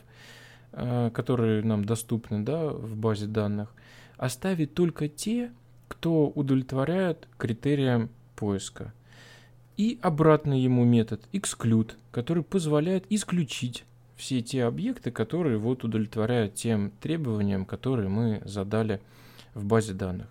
э, 0.71 1.11
которые 1.13 1.61
нам 1.63 1.83
доступны 1.83 2.45
да, 2.45 2.69
в 2.69 2.95
базе 2.95 3.25
данных, 3.25 3.73
оставить 4.15 4.73
только 4.73 5.09
те, 5.09 5.51
кто 5.89 6.29
удовлетворяет 6.29 7.27
критериям 7.37 8.09
поиска. 8.37 8.93
И 9.75 9.99
обратный 10.01 10.61
ему 10.61 10.85
метод 10.85 11.21
exclude, 11.33 11.91
который 12.11 12.43
позволяет 12.43 13.03
исключить 13.09 13.83
все 14.15 14.41
те 14.41 14.63
объекты, 14.63 15.11
которые 15.11 15.57
вот 15.57 15.83
удовлетворяют 15.83 16.55
тем 16.55 16.93
требованиям, 17.01 17.65
которые 17.65 18.07
мы 18.07 18.41
задали 18.45 19.01
в 19.53 19.65
базе 19.65 19.91
данных. 19.91 20.29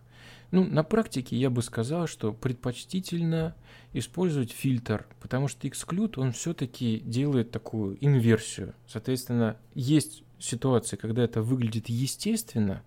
Ну, 0.50 0.64
на 0.64 0.82
практике 0.82 1.36
я 1.36 1.48
бы 1.48 1.62
сказал, 1.62 2.06
что 2.06 2.32
предпочтительно 2.32 3.54
использовать 3.92 4.50
фильтр, 4.50 5.06
потому 5.20 5.48
что 5.48 5.66
Xclude, 5.68 6.14
он 6.16 6.32
все-таки 6.32 7.00
делает 7.04 7.50
такую 7.50 7.96
инверсию. 8.04 8.74
Соответственно, 8.86 9.56
есть 9.74 10.24
ситуации, 10.38 10.96
когда 10.96 11.22
это 11.22 11.42
выглядит 11.42 11.88
естественно, 11.88 12.82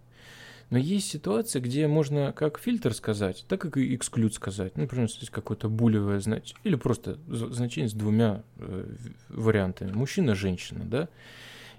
но 0.69 0.77
есть 0.77 1.07
ситуации, 1.07 1.59
где 1.59 1.87
можно 1.87 2.33
как 2.33 2.57
фильтр 2.57 2.93
сказать, 2.93 3.45
так 3.47 3.77
и 3.77 3.95
exclude 3.95 4.31
сказать. 4.31 4.75
Ну, 4.75 4.83
например, 4.83 5.09
здесь 5.09 5.29
какое-то 5.29 5.69
булевое 5.69 6.19
значение, 6.19 6.59
или 6.63 6.75
просто 6.75 7.19
значение 7.27 7.89
с 7.89 7.93
двумя 7.93 8.43
э, 8.57 8.95
вариантами. 9.29 9.91
Мужчина, 9.91 10.35
женщина, 10.35 10.83
да. 10.83 11.09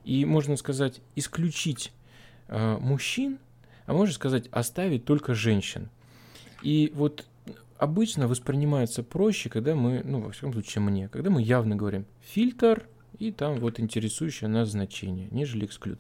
И 0.05 0.25
можно 0.25 0.57
сказать 0.57 1.01
исключить 1.17 1.93
э, 2.47 2.79
мужчин, 2.79 3.39
а 3.87 3.93
можно 3.93 4.15
сказать 4.15 4.49
оставить 4.51 5.05
только 5.05 5.35
женщин. 5.35 5.89
И 6.63 6.93
вот 6.95 7.27
обычно 7.79 8.29
воспринимается 8.29 9.03
проще, 9.03 9.51
когда 9.51 9.75
мы, 9.75 10.03
ну, 10.05 10.21
во 10.21 10.31
всяком 10.31 10.53
случае, 10.53 10.83
мне, 10.83 11.09
когда 11.09 11.31
мы 11.31 11.43
явно 11.43 11.77
говорим 11.77 12.07
фильтр 12.21 12.87
и 13.19 13.31
там 13.31 13.59
вот 13.59 13.79
интересующее 13.79 14.49
нас 14.49 14.71
значение, 14.71 15.29
нежели 15.31 15.67
эксклюд. 15.67 15.99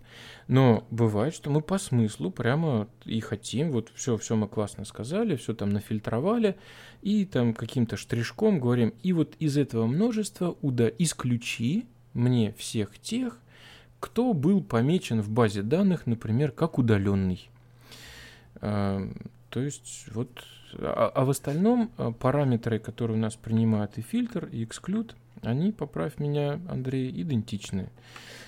Но 0.49 0.87
бывает, 0.90 1.35
что 1.35 1.51
мы 1.51 1.61
по 1.61 1.79
смыслу 1.79 2.31
прямо 2.31 2.88
и 3.05 3.20
хотим, 3.20 3.70
вот 3.70 3.92
все, 3.94 4.16
все 4.16 4.35
мы 4.37 4.49
классно 4.49 4.85
сказали, 4.85 5.37
все 5.37 5.55
там 5.55 5.70
нафильтровали, 5.70 6.57
и 7.03 7.25
там 7.25 7.55
каким-то 7.55 7.97
штришком 7.97 8.59
говорим, 8.59 8.94
и 9.03 9.12
вот 9.12 9.35
из 9.38 9.57
этого 9.57 9.87
множества 9.87 10.57
уда 10.61 10.88
исключи 10.88 11.87
мне 12.14 12.53
всех 12.59 12.99
тех, 12.99 13.38
кто 14.01 14.33
был 14.33 14.62
помечен 14.62 15.23
в 15.23 15.31
базе 15.31 15.62
данных, 15.62 16.07
например, 16.07 16.51
как 16.51 16.79
удаленный. 16.79 17.49
То 18.61 19.61
есть 19.61 20.07
вот, 20.12 20.31
а, 20.79 21.12
а 21.14 21.25
в 21.25 21.31
остальном 21.31 21.93
а, 21.97 22.11
параметры, 22.11 22.81
которые 22.81 23.17
у 23.17 23.21
нас 23.21 23.37
принимают 23.37 23.99
и 23.99 24.03
фильтр, 24.03 24.47
и 24.47 24.64
эксклюд, 24.64 25.14
они, 25.43 25.71
поправь 25.71 26.19
меня, 26.19 26.61
Андрей, 26.69 27.09
идентичны. 27.23 27.88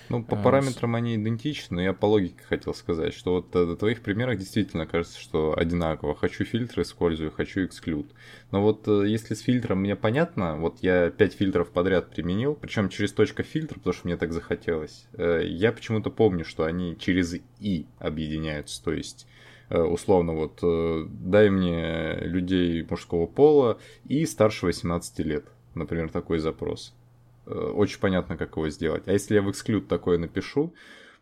Ну, 0.08 0.24
по 0.24 0.36
а, 0.36 0.42
параметрам 0.42 0.92
с... 0.92 0.96
они 0.96 1.14
идентичны, 1.14 1.76
но 1.76 1.82
я 1.82 1.92
по 1.92 2.06
логике 2.06 2.42
хотел 2.48 2.74
сказать, 2.74 3.14
что 3.14 3.34
вот 3.34 3.54
э, 3.54 3.76
твоих 3.76 4.00
примерах 4.00 4.38
действительно 4.38 4.84
кажется, 4.84 5.20
что 5.20 5.56
одинаково. 5.56 6.16
Хочу 6.16 6.44
фильтр 6.44 6.80
использую, 6.82 7.30
хочу 7.30 7.64
эксклюд. 7.64 8.10
Но 8.50 8.60
вот 8.60 8.88
э, 8.88 9.04
если 9.06 9.34
с 9.34 9.40
фильтром 9.42 9.82
мне 9.82 9.94
понятно, 9.94 10.56
вот 10.56 10.78
я 10.82 11.10
5 11.10 11.34
фильтров 11.34 11.70
подряд 11.70 12.10
применил, 12.10 12.56
причем 12.56 12.88
через 12.88 13.12
точка 13.12 13.44
фильтр, 13.44 13.74
потому 13.74 13.94
что 13.94 14.08
мне 14.08 14.16
так 14.16 14.32
захотелось, 14.32 15.06
э, 15.12 15.42
я 15.44 15.70
почему-то 15.70 16.10
помню, 16.10 16.44
что 16.44 16.64
они 16.64 16.96
через 16.98 17.36
и 17.60 17.86
объединяются, 18.00 18.82
то 18.82 18.92
есть 18.92 19.28
Э, 19.28 19.35
условно, 19.74 20.32
вот, 20.32 20.60
э, 20.62 21.06
дай 21.08 21.50
мне 21.50 22.18
людей 22.20 22.86
мужского 22.88 23.26
пола 23.26 23.78
и 24.04 24.24
старше 24.26 24.66
18 24.66 25.18
лет, 25.20 25.46
например, 25.74 26.10
такой 26.10 26.38
запрос. 26.38 26.94
Э, 27.46 27.50
очень 27.50 28.00
понятно, 28.00 28.36
как 28.36 28.56
его 28.56 28.68
сделать. 28.68 29.04
А 29.06 29.12
если 29.12 29.34
я 29.34 29.42
в 29.42 29.48
exclude 29.48 29.86
такое 29.86 30.18
напишу, 30.18 30.74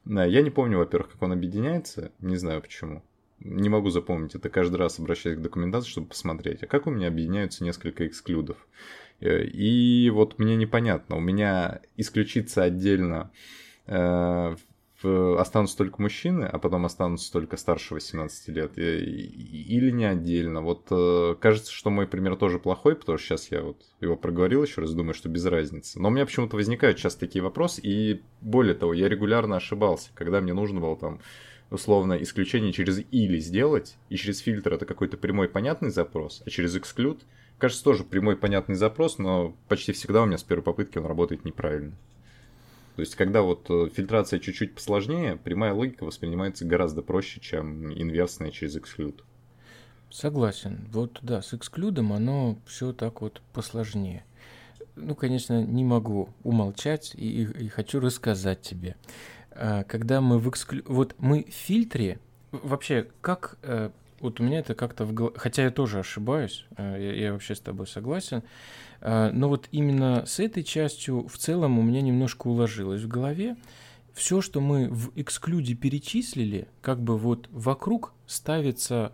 я 0.07 0.42
не 0.42 0.50
помню, 0.50 0.78
во-первых, 0.78 1.12
как 1.12 1.22
он 1.22 1.33
объединяется, 1.33 2.12
не 2.20 2.37
знаю 2.37 2.61
почему. 2.61 3.02
Не 3.40 3.68
могу 3.68 3.90
запомнить, 3.90 4.35
это 4.35 4.48
каждый 4.48 4.76
раз 4.76 4.98
обращаюсь 4.98 5.38
к 5.38 5.42
документации, 5.42 5.88
чтобы 5.88 6.09
посмотреть. 6.09 6.62
А 6.62 6.66
как 6.66 6.87
у 6.87 6.90
меня 6.90 7.09
объединяются 7.09 7.64
несколько 7.64 8.07
эксклюдов? 8.07 8.57
Э, 9.20 9.44
и 9.44 10.11
вот 10.11 10.38
мне 10.38 10.57
непонятно, 10.57 11.16
у 11.16 11.20
меня 11.20 11.80
исключится 11.96 12.62
отдельно 12.62 13.30
э, 13.87 14.57
останутся 15.04 15.76
только 15.76 16.00
мужчины, 16.00 16.44
а 16.44 16.58
потом 16.58 16.84
останутся 16.84 17.32
только 17.32 17.56
старше 17.56 17.94
18 17.94 18.48
лет, 18.48 18.78
или 18.78 19.90
не 19.90 20.04
отдельно. 20.04 20.60
Вот 20.62 20.86
э, 20.90 21.36
кажется, 21.40 21.72
что 21.72 21.90
мой 21.90 22.06
пример 22.06 22.36
тоже 22.36 22.58
плохой, 22.58 22.96
потому 22.96 23.18
что 23.18 23.28
сейчас 23.28 23.50
я 23.50 23.62
вот 23.62 23.82
его 24.00 24.16
проговорил 24.16 24.62
еще 24.62 24.80
раз, 24.80 24.92
думаю, 24.94 25.14
что 25.14 25.28
без 25.28 25.44
разницы. 25.46 26.00
Но 26.00 26.08
у 26.08 26.10
меня 26.10 26.26
почему-то 26.26 26.56
возникают 26.56 26.98
сейчас 26.98 27.16
такие 27.16 27.42
вопросы, 27.42 27.80
и 27.82 28.22
более 28.40 28.74
того, 28.74 28.92
я 28.92 29.08
регулярно 29.08 29.56
ошибался, 29.56 30.10
когда 30.14 30.40
мне 30.40 30.52
нужно 30.52 30.80
было 30.80 30.96
там 30.96 31.20
условно 31.70 32.14
исключение 32.22 32.72
через 32.72 33.00
или 33.10 33.38
сделать, 33.38 33.96
и 34.08 34.16
через 34.16 34.38
фильтр 34.38 34.74
это 34.74 34.86
какой-то 34.86 35.16
прямой 35.16 35.48
понятный 35.48 35.90
запрос, 35.90 36.42
а 36.46 36.50
через 36.50 36.76
эксклюд, 36.76 37.22
кажется, 37.58 37.84
тоже 37.84 38.04
прямой 38.04 38.36
понятный 38.36 38.74
запрос, 38.74 39.18
но 39.18 39.56
почти 39.68 39.92
всегда 39.92 40.22
у 40.22 40.26
меня 40.26 40.38
с 40.38 40.42
первой 40.42 40.62
попытки 40.62 40.98
он 40.98 41.06
работает 41.06 41.44
неправильно. 41.44 41.96
То 42.96 43.00
есть, 43.00 43.16
когда 43.16 43.42
вот 43.42 43.68
э, 43.70 43.88
фильтрация 43.92 44.38
чуть-чуть 44.38 44.74
посложнее, 44.74 45.37
прямая 45.37 45.72
логика 45.72 46.04
воспринимается 46.04 46.64
гораздо 46.64 47.02
проще, 47.02 47.40
чем 47.40 47.92
инверсная 47.92 48.50
через 48.50 48.76
эксклюд. 48.76 49.24
Согласен. 50.11 50.88
Вот 50.92 51.18
да, 51.22 51.42
с 51.42 51.54
эксклюдом 51.54 52.12
оно 52.12 52.57
все 52.66 52.92
так 52.92 53.20
вот 53.20 53.42
посложнее. 53.52 54.24
Ну, 54.94 55.16
конечно, 55.16 55.64
не 55.64 55.83
могу 55.83 56.28
умолчать 56.44 57.16
и, 57.16 57.42
и, 57.42 57.64
и 57.64 57.68
хочу 57.68 57.98
рассказать 57.98 58.62
тебе. 58.62 58.94
А, 59.50 59.83
когда 59.83 60.20
мы 60.20 60.38
в 60.38 60.48
эксклю... 60.48 60.85
Вот 60.87 61.16
мы 61.18 61.44
в 61.44 61.52
фильтре... 61.52 62.20
Вообще, 62.52 63.09
как... 63.20 63.59
Э, 64.18 64.20
вот 64.20 64.40
у 64.40 64.42
меня 64.42 64.61
это 64.61 64.74
как-то 64.74 65.05
в 65.05 65.12
голове... 65.12 65.37
Хотя 65.38 65.64
я 65.64 65.70
тоже 65.70 65.98
ошибаюсь, 65.98 66.66
э, 66.77 66.96
я, 66.98 67.27
я 67.27 67.33
вообще 67.33 67.55
с 67.55 67.61
тобой 67.61 67.87
согласен. 67.87 68.42
А, 69.00 69.31
но 69.33 69.48
вот 69.48 69.68
именно 69.70 70.24
с 70.27 70.40
этой 70.40 70.62
частью 70.62 71.29
в 71.29 71.37
целом 71.37 71.79
у 71.79 71.83
меня 71.83 72.00
немножко 72.00 72.48
уложилось 72.48 73.03
в 73.03 73.09
голове. 73.09 73.57
Все, 74.14 74.40
что 74.40 74.61
мы 74.61 74.88
в 74.88 75.12
эксклюде 75.16 75.74
перечислили, 75.74 76.68
как 76.81 77.00
бы 77.00 77.18
вот 77.18 77.48
вокруг 77.50 78.12
ставится 78.27 79.12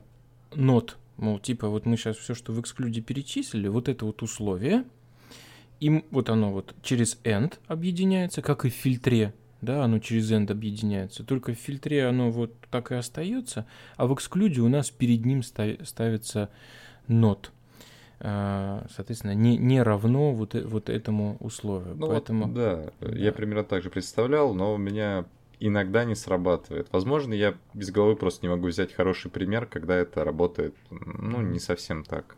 нот. 0.55 0.99
Мол, 1.17 1.39
типа 1.39 1.69
вот 1.69 1.87
мы 1.87 1.97
сейчас 1.97 2.17
все, 2.17 2.35
что 2.35 2.53
в 2.53 2.61
эксклюде 2.61 3.01
перечислили, 3.01 3.69
вот 3.69 3.89
это 3.89 4.05
вот 4.05 4.23
условие, 4.23 4.85
и 5.81 6.05
вот 6.11 6.29
оно 6.29 6.53
вот 6.53 6.75
через 6.83 7.19
end 7.25 7.55
объединяется, 7.67 8.43
как 8.43 8.65
и 8.65 8.71
в 8.71 8.75
фильтре, 8.75 9.35
да, 9.61 9.85
оно 9.85 9.99
через 9.99 10.31
end 10.31 10.51
объединяется. 10.51 11.25
Только 11.25 11.53
в 11.53 11.57
фильтре 11.57 12.07
оно 12.07 12.31
вот 12.31 12.55
так 12.71 12.93
и 12.93 12.95
остается, 12.95 13.67
а 13.97 14.07
в 14.07 14.15
эксклюде 14.15 14.61
у 14.61 14.69
нас 14.69 14.91
перед 14.91 15.25
ним 15.25 15.43
ставится 15.43 16.51
not. 17.09 17.49
А, 18.23 18.87
соответственно, 18.95 19.35
не, 19.35 19.57
не 19.57 19.83
равно 19.83 20.33
вот, 20.33 20.55
э, 20.55 20.63
вот 20.63 20.91
этому 20.91 21.39
условию. 21.41 21.95
Ну 21.97 22.09
Поэтому... 22.09 22.45
вот, 22.47 22.55
да, 22.55 22.91
да, 23.01 23.17
я 23.17 23.33
примерно 23.33 23.65
так 23.65 23.83
же 23.83 23.89
представлял, 23.89 24.53
но 24.53 24.75
у 24.75 24.77
меня 24.77 25.25
иногда 25.59 26.05
не 26.05 26.15
срабатывает. 26.15 26.89
Возможно, 26.93 27.33
я 27.33 27.55
без 27.73 27.91
головы 27.91 28.17
просто 28.17 28.45
не 28.45 28.51
могу 28.51 28.69
взять 28.69 28.93
хороший 28.93 29.31
пример, 29.31 29.65
когда 29.65 29.97
это 29.97 30.23
работает, 30.23 30.75
ну, 30.91 31.41
не 31.41 31.59
совсем 31.59 32.05
так. 32.05 32.37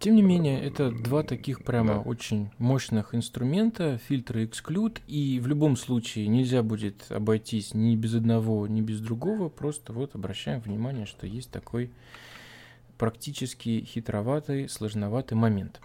Тем 0.00 0.16
не 0.16 0.22
менее, 0.22 0.58
это 0.62 0.90
два 0.90 1.22
таких 1.22 1.62
прямо 1.62 1.96
да. 1.96 2.00
очень 2.00 2.48
мощных 2.56 3.14
инструмента, 3.14 3.98
фильтр 4.08 4.38
и 4.38 4.44
эксклюд, 4.46 4.98
и 5.06 5.38
в 5.40 5.46
любом 5.46 5.76
случае 5.76 6.26
нельзя 6.28 6.62
будет 6.62 7.04
обойтись 7.10 7.74
ни 7.74 7.94
без 7.96 8.14
одного, 8.14 8.66
ни 8.66 8.80
без 8.80 9.00
другого, 9.00 9.50
просто 9.50 9.92
вот 9.92 10.14
обращаем 10.14 10.60
внимание, 10.60 11.04
что 11.04 11.26
есть 11.26 11.50
такой 11.50 11.90
практически 12.96 13.84
хитроватый, 13.86 14.70
сложноватый 14.70 15.36
момент. 15.36 15.82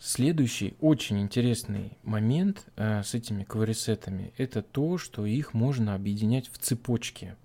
Следующий 0.00 0.74
очень 0.80 1.20
интересный 1.20 1.96
момент 2.02 2.66
э, 2.74 3.04
с 3.04 3.14
этими 3.14 3.44
кварисетами– 3.44 4.32
это 4.36 4.60
то, 4.60 4.98
что 4.98 5.24
их 5.24 5.54
можно 5.54 5.94
объединять 5.94 6.50
в 6.50 6.58
цепочки. 6.58 7.36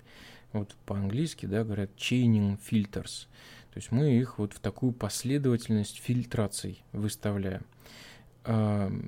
Вот 0.51 0.75
по-английски 0.87 1.45
да, 1.45 1.63
говорят 1.63 1.91
chaining 1.95 2.59
filters. 2.59 3.27
То 3.73 3.79
есть 3.79 3.91
мы 3.91 4.11
их 4.11 4.37
вот 4.37 4.53
в 4.53 4.59
такую 4.59 4.93
последовательность 4.93 5.97
фильтраций 5.97 6.83
выставляем. 6.91 7.65
Мы 8.45 8.99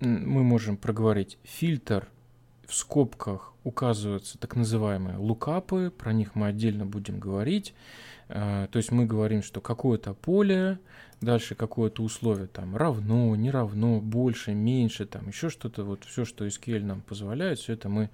можем 0.00 0.76
проговорить 0.76 1.38
фильтр 1.42 2.08
в 2.68 2.74
скобках 2.74 3.52
указываются 3.64 4.38
так 4.38 4.54
называемые 4.54 5.16
лукапы, 5.16 5.90
про 5.90 6.12
них 6.12 6.34
мы 6.34 6.48
отдельно 6.48 6.86
будем 6.86 7.18
говорить. 7.18 7.74
А, 8.28 8.68
то 8.68 8.76
есть 8.76 8.92
мы 8.92 9.06
говорим, 9.06 9.42
что 9.42 9.60
какое-то 9.60 10.14
поле, 10.14 10.78
дальше 11.20 11.54
какое-то 11.54 12.02
условие 12.02 12.46
там 12.46 12.76
равно, 12.76 13.34
не 13.34 13.50
равно, 13.50 14.00
больше, 14.00 14.54
меньше, 14.54 15.06
там 15.06 15.28
еще 15.28 15.50
что-то, 15.50 15.84
вот 15.84 16.04
все, 16.04 16.24
что 16.24 16.46
SQL 16.46 16.84
нам 16.84 17.00
позволяет, 17.00 17.58
все 17.58 17.72
это 17.72 17.88
мы 17.88 18.10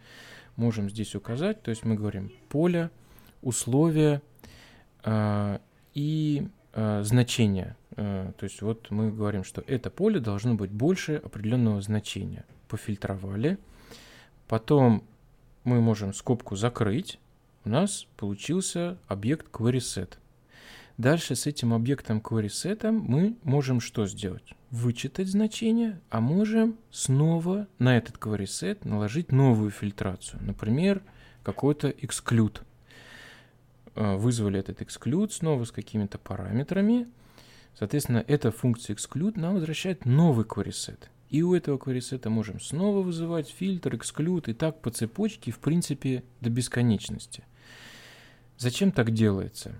можем 0.56 0.88
здесь 0.88 1.14
указать. 1.14 1.62
То 1.62 1.70
есть 1.70 1.84
мы 1.84 1.96
говорим 1.96 2.32
поле, 2.48 2.90
условие 3.42 4.22
и 5.94 6.48
э, 6.72 7.02
значение. 7.02 7.76
Э, 7.96 8.32
то 8.36 8.44
есть 8.44 8.62
вот 8.62 8.90
мы 8.90 9.10
говорим, 9.10 9.44
что 9.44 9.62
это 9.66 9.90
поле 9.90 10.20
должно 10.20 10.54
быть 10.54 10.70
больше 10.70 11.16
определенного 11.16 11.80
значения. 11.80 12.44
Пофильтровали. 12.68 13.58
Потом 14.48 15.04
мы 15.64 15.80
можем 15.80 16.14
скобку 16.14 16.56
закрыть, 16.56 17.18
у 17.64 17.68
нас 17.68 18.06
получился 18.16 18.98
объект 19.06 19.48
querySet. 19.52 20.14
Дальше 20.96 21.34
с 21.34 21.46
этим 21.46 21.72
объектом 21.72 22.18
querySet 22.18 22.90
мы 22.90 23.36
можем 23.42 23.80
что 23.80 24.06
сделать? 24.06 24.54
Вычитать 24.70 25.28
значение, 25.28 26.00
а 26.10 26.20
можем 26.20 26.76
снова 26.90 27.66
на 27.78 27.96
этот 27.96 28.16
querySet 28.16 28.86
наложить 28.86 29.32
новую 29.32 29.70
фильтрацию. 29.70 30.40
Например, 30.42 31.02
какой-то 31.42 31.88
exclude. 31.88 32.60
Э, 34.00 34.16
вызвали 34.16 34.58
этот 34.58 34.80
exclude 34.80 35.30
снова 35.30 35.64
с 35.64 35.70
какими-то 35.70 36.16
параметрами. 36.16 37.06
Соответственно, 37.78 38.24
эта 38.26 38.50
функция 38.50 38.96
exclude 38.96 39.38
нам 39.38 39.54
возвращает 39.54 40.06
новый 40.06 40.46
querySet. 40.46 41.08
И 41.28 41.42
у 41.42 41.54
этого 41.54 41.76
querySet 41.76 42.26
можем 42.30 42.60
снова 42.60 43.02
вызывать 43.02 43.50
фильтр, 43.50 43.94
exclude 43.94 44.50
и 44.50 44.54
так 44.54 44.80
по 44.80 44.90
цепочке, 44.90 45.52
в 45.52 45.58
принципе, 45.58 46.24
до 46.40 46.48
бесконечности. 46.48 47.44
Зачем 48.56 48.90
так 48.90 49.10
делается? 49.10 49.74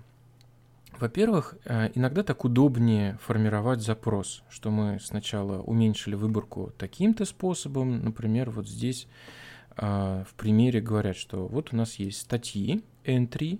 Во-первых, 0.99 1.55
э, 1.65 1.89
иногда 1.95 2.21
так 2.21 2.45
удобнее 2.45 3.17
формировать 3.23 3.81
запрос, 3.81 4.43
что 4.51 4.69
мы 4.69 4.99
сначала 4.99 5.63
уменьшили 5.63 6.13
выборку 6.13 6.71
таким-то 6.77 7.25
способом. 7.25 8.03
Например, 8.03 8.51
вот 8.51 8.69
здесь 8.69 9.07
э, 9.77 10.23
в 10.27 10.35
примере 10.35 10.79
говорят, 10.79 11.17
что 11.17 11.47
вот 11.47 11.73
у 11.73 11.75
нас 11.75 11.95
есть 11.95 12.21
статьи, 12.21 12.83
entry, 13.03 13.59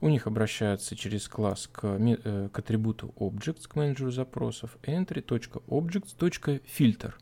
у 0.00 0.08
них 0.08 0.26
обращаются 0.26 0.96
через 0.96 1.28
класс 1.28 1.68
к, 1.70 1.84
э, 1.84 2.48
к 2.52 2.58
атрибуту 2.58 3.14
objects, 3.16 3.68
к 3.68 3.76
менеджеру 3.76 4.10
запросов, 4.10 4.76
entry.objects.filter. 4.82 7.12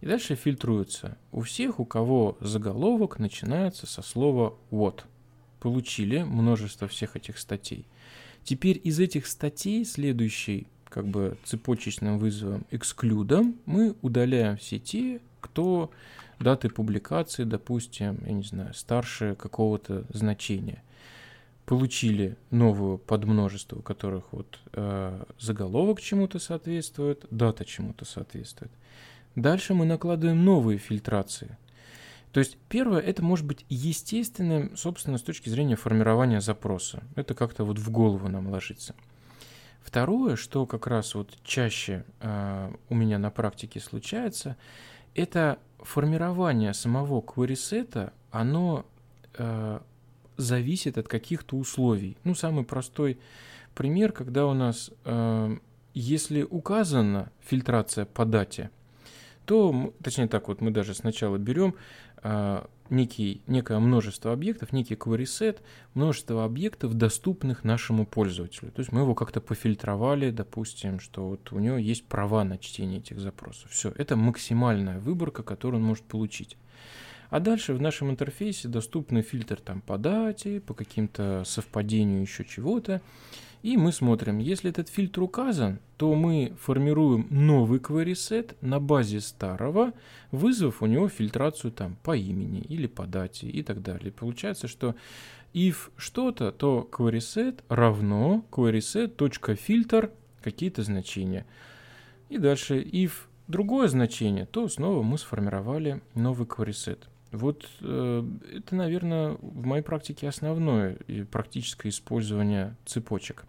И 0.00 0.06
дальше 0.06 0.34
фильтруются 0.34 1.16
у 1.32 1.40
всех, 1.40 1.80
у 1.80 1.84
кого 1.84 2.36
заголовок 2.40 3.18
начинается 3.18 3.86
со 3.86 4.02
слова 4.02 4.54
what– 4.70 5.02
получили 5.64 6.22
множество 6.22 6.86
всех 6.88 7.16
этих 7.16 7.38
статей. 7.38 7.86
Теперь 8.42 8.78
из 8.84 9.00
этих 9.00 9.26
статей 9.26 9.86
следующий 9.86 10.66
как 10.84 11.08
бы 11.08 11.38
цепочечным 11.42 12.18
вызовом 12.18 12.66
эксклюдом 12.70 13.56
мы 13.64 13.96
удаляем 14.02 14.58
все 14.58 14.78
те, 14.78 15.22
кто 15.40 15.90
даты 16.38 16.68
публикации, 16.68 17.44
допустим, 17.44 18.18
я 18.26 18.32
не 18.32 18.42
знаю, 18.42 18.74
старше 18.74 19.36
какого-то 19.36 20.04
значения. 20.10 20.82
Получили 21.66 22.36
новую 22.50 22.98
подмножество, 22.98 23.78
у 23.78 23.82
которых 23.82 24.32
вот 24.32 24.58
э, 24.72 25.24
заголовок 25.38 26.00
чему-то 26.00 26.38
соответствует, 26.38 27.24
дата 27.30 27.64
чему-то 27.64 28.04
соответствует. 28.04 28.72
Дальше 29.34 29.74
мы 29.74 29.86
накладываем 29.86 30.44
новые 30.44 30.78
фильтрации– 30.78 31.56
то 32.34 32.40
есть 32.40 32.58
первое, 32.68 32.98
это 32.98 33.22
может 33.22 33.46
быть 33.46 33.64
естественным, 33.68 34.76
собственно, 34.76 35.18
с 35.18 35.22
точки 35.22 35.48
зрения 35.48 35.76
формирования 35.76 36.40
запроса. 36.40 37.04
Это 37.14 37.32
как-то 37.32 37.62
вот 37.62 37.78
в 37.78 37.90
голову 37.92 38.28
нам 38.28 38.48
ложится. 38.48 38.96
Второе, 39.84 40.34
что 40.34 40.66
как 40.66 40.88
раз 40.88 41.14
вот 41.14 41.38
чаще 41.44 42.04
э, 42.18 42.74
у 42.88 42.94
меня 42.96 43.18
на 43.18 43.30
практике 43.30 43.78
случается, 43.78 44.56
это 45.14 45.60
формирование 45.78 46.74
самого 46.74 47.20
query 47.20 48.12
оно 48.32 48.84
э, 49.34 49.80
зависит 50.36 50.98
от 50.98 51.08
каких-то 51.08 51.56
условий. 51.56 52.16
Ну, 52.24 52.34
самый 52.34 52.64
простой 52.64 53.18
пример, 53.74 54.12
когда 54.12 54.46
у 54.46 54.54
нас, 54.54 54.90
э, 55.04 55.56
если 55.94 56.42
указана 56.42 57.30
фильтрация 57.40 58.04
по 58.04 58.24
дате, 58.24 58.70
то, 59.44 59.92
точнее 60.02 60.28
так, 60.28 60.48
вот 60.48 60.60
мы 60.60 60.70
даже 60.70 60.94
сначала 60.94 61.36
берем 61.36 61.74
а, 62.22 62.66
некий, 62.90 63.42
некое 63.46 63.78
множество 63.78 64.32
объектов, 64.32 64.72
некий 64.72 64.94
query 64.94 65.24
set, 65.24 65.58
множество 65.94 66.44
объектов, 66.44 66.94
доступных 66.94 67.64
нашему 67.64 68.06
пользователю. 68.06 68.70
То 68.72 68.80
есть 68.80 68.92
мы 68.92 69.02
его 69.02 69.14
как-то 69.14 69.40
пофильтровали, 69.40 70.30
допустим, 70.30 71.00
что 71.00 71.28
вот 71.28 71.52
у 71.52 71.58
него 71.58 71.76
есть 71.76 72.06
права 72.06 72.44
на 72.44 72.58
чтение 72.58 73.00
этих 73.00 73.20
запросов. 73.20 73.70
Все, 73.70 73.92
это 73.96 74.16
максимальная 74.16 74.98
выборка, 74.98 75.42
которую 75.42 75.80
он 75.80 75.86
может 75.86 76.04
получить. 76.04 76.56
А 77.34 77.40
дальше 77.40 77.74
в 77.74 77.80
нашем 77.80 78.12
интерфейсе 78.12 78.68
доступны 78.68 79.22
фильтр 79.22 79.56
там 79.60 79.80
по 79.80 79.98
дате, 79.98 80.60
по 80.60 80.72
каким-то 80.72 81.42
совпадению 81.44 82.20
еще 82.20 82.44
чего-то. 82.44 83.02
И 83.64 83.76
мы 83.76 83.90
смотрим, 83.90 84.38
если 84.38 84.70
этот 84.70 84.88
фильтр 84.88 85.22
указан, 85.22 85.80
то 85.96 86.14
мы 86.14 86.54
формируем 86.60 87.26
новый 87.30 87.80
query 87.80 88.12
set 88.12 88.54
на 88.60 88.78
базе 88.78 89.18
старого, 89.18 89.94
вызвав 90.30 90.80
у 90.80 90.86
него 90.86 91.08
фильтрацию 91.08 91.72
там 91.72 91.96
по 92.04 92.16
имени 92.16 92.60
или 92.60 92.86
по 92.86 93.04
дате 93.04 93.48
и 93.48 93.64
так 93.64 93.82
далее. 93.82 94.12
Получается, 94.12 94.68
что 94.68 94.94
if 95.52 95.90
что-то, 95.96 96.52
то 96.52 96.88
query 96.88 97.18
set 97.18 97.64
равно 97.68 98.44
query 98.52 98.78
set.filter 98.78 100.12
какие-то 100.40 100.84
значения. 100.84 101.46
И 102.28 102.38
дальше 102.38 102.80
if 102.80 103.10
другое 103.48 103.88
значение, 103.88 104.46
то 104.46 104.68
снова 104.68 105.02
мы 105.02 105.18
сформировали 105.18 106.00
новый 106.14 106.46
query 106.46 106.70
set. 106.70 107.08
Вот 107.34 107.68
э, 107.80 108.24
это, 108.54 108.74
наверное, 108.74 109.36
в 109.40 109.66
моей 109.66 109.82
практике 109.82 110.28
основное 110.28 110.98
практическое 111.30 111.88
использование 111.88 112.76
цепочек. 112.84 113.44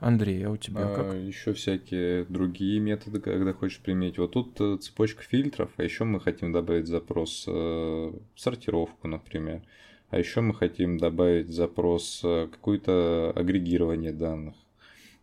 Андрей, 0.00 0.46
а 0.46 0.50
у 0.50 0.56
тебя 0.56 0.92
а, 0.92 0.94
как? 0.94 1.14
Еще 1.14 1.52
всякие 1.54 2.24
другие 2.24 2.78
методы, 2.78 3.20
когда 3.20 3.52
хочешь 3.52 3.80
применить. 3.80 4.18
Вот 4.18 4.32
тут 4.32 4.60
э, 4.60 4.76
цепочка 4.80 5.22
фильтров, 5.22 5.70
а 5.76 5.82
еще 5.82 6.04
мы 6.04 6.20
хотим 6.20 6.52
добавить 6.52 6.86
запрос 6.86 7.44
э, 7.48 8.12
сортировку, 8.36 9.08
например. 9.08 9.62
А 10.10 10.18
еще 10.18 10.40
мы 10.40 10.54
хотим 10.54 10.98
добавить 10.98 11.50
запрос 11.50 12.20
э, 12.24 12.48
какое-то 12.50 13.32
агрегирование 13.34 14.12
данных. 14.12 14.54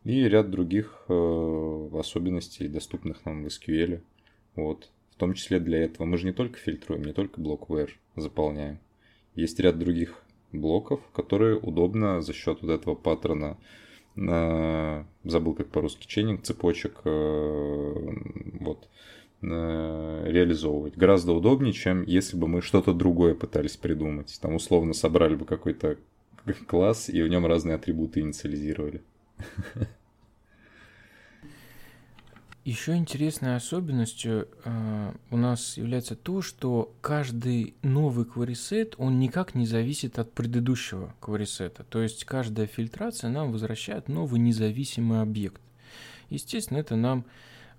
И 0.03 0.23
ряд 0.27 0.51
других 0.51 1.05
э, 1.07 1.89
особенностей, 1.93 2.67
доступных 2.67 3.25
нам 3.25 3.43
в 3.43 3.47
SQL. 3.47 4.01
Вот. 4.55 4.89
В 5.15 5.19
том 5.19 5.33
числе 5.33 5.59
для 5.59 5.83
этого. 5.83 6.05
Мы 6.05 6.17
же 6.17 6.25
не 6.25 6.33
только 6.33 6.57
фильтруем, 6.57 7.03
не 7.03 7.13
только 7.13 7.39
блок 7.39 7.69
where 7.69 7.89
заполняем. 8.15 8.79
Есть 9.33 9.59
ряд 9.59 9.79
других 9.79 10.21
блоков, 10.51 11.01
которые 11.13 11.57
удобно 11.57 12.21
за 12.21 12.33
счет 12.33 12.61
вот 12.61 12.71
этого 12.71 12.95
паттерна 12.95 13.57
забыл 14.17 15.53
как 15.55 15.67
по-русски, 15.67 16.07
чейнинг 16.07 16.43
цепочек 16.43 17.01
э, 17.03 17.93
вот, 18.61 18.87
э, 19.41 20.23
реализовывать. 20.27 20.95
Гораздо 20.95 21.33
удобнее, 21.33 21.73
чем 21.73 22.03
если 22.03 22.37
бы 22.37 22.47
мы 22.47 22.61
что-то 22.61 22.93
другое 22.93 23.35
пытались 23.35 23.75
придумать. 23.75 24.37
Там 24.41 24.55
условно 24.55 24.93
собрали 24.93 25.35
бы 25.35 25.45
какой-то 25.45 25.97
класс 26.67 27.09
и 27.09 27.21
в 27.21 27.27
нем 27.27 27.45
разные 27.45 27.75
атрибуты 27.75 28.21
инициализировали. 28.21 29.01
Еще 32.65 32.95
интересной 32.95 33.57
особенностью 33.57 34.47
э, 34.63 35.13
у 35.29 35.37
нас 35.37 35.77
является 35.77 36.15
то, 36.15 36.41
что 36.41 36.95
каждый 36.99 37.75
новый 37.83 38.25
query 38.25 38.95
он 38.97 39.19
никак 39.19 39.53
не 39.53 39.67
зависит 39.67 40.17
от 40.17 40.33
предыдущего 40.33 41.13
query 41.21 41.69
То 41.87 42.01
есть 42.01 42.25
каждая 42.25 42.65
фильтрация 42.65 43.29
нам 43.29 43.51
возвращает 43.51 44.07
новый 44.07 44.39
независимый 44.39 45.21
объект. 45.21 45.61
Естественно, 46.31 46.79
это 46.79 46.95
нам 46.95 47.25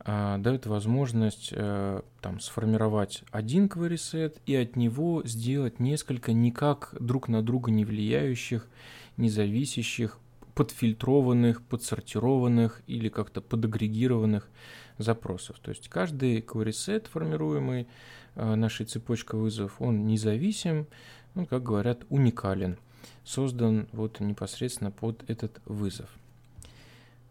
э, 0.04 0.36
дает 0.38 0.66
возможность 0.66 1.48
э, 1.50 2.02
там, 2.20 2.38
сформировать 2.38 3.24
один 3.32 3.66
query 3.66 4.38
и 4.46 4.54
от 4.54 4.76
него 4.76 5.22
сделать 5.24 5.80
несколько 5.80 6.32
никак 6.32 6.94
друг 7.00 7.26
на 7.26 7.42
друга 7.42 7.72
не 7.72 7.84
влияющих, 7.84 8.68
независящих 9.16 10.20
подфильтрованных, 10.56 11.62
подсортированных 11.62 12.80
или 12.86 13.10
как-то 13.10 13.42
подагрегированных 13.42 14.48
запросов. 14.96 15.58
То 15.60 15.70
есть 15.70 15.88
каждый 15.88 16.40
query 16.40 16.70
set, 16.70 17.08
формируемый 17.08 17.86
э, 18.34 18.54
нашей 18.54 18.86
цепочкой 18.86 19.38
вызовов, 19.38 19.80
он 19.80 20.06
независим, 20.06 20.86
ну, 21.34 21.44
как 21.44 21.62
говорят, 21.62 22.06
уникален, 22.08 22.78
создан 23.22 23.86
вот 23.92 24.18
непосредственно 24.20 24.90
под 24.90 25.28
этот 25.28 25.60
вызов. 25.66 26.08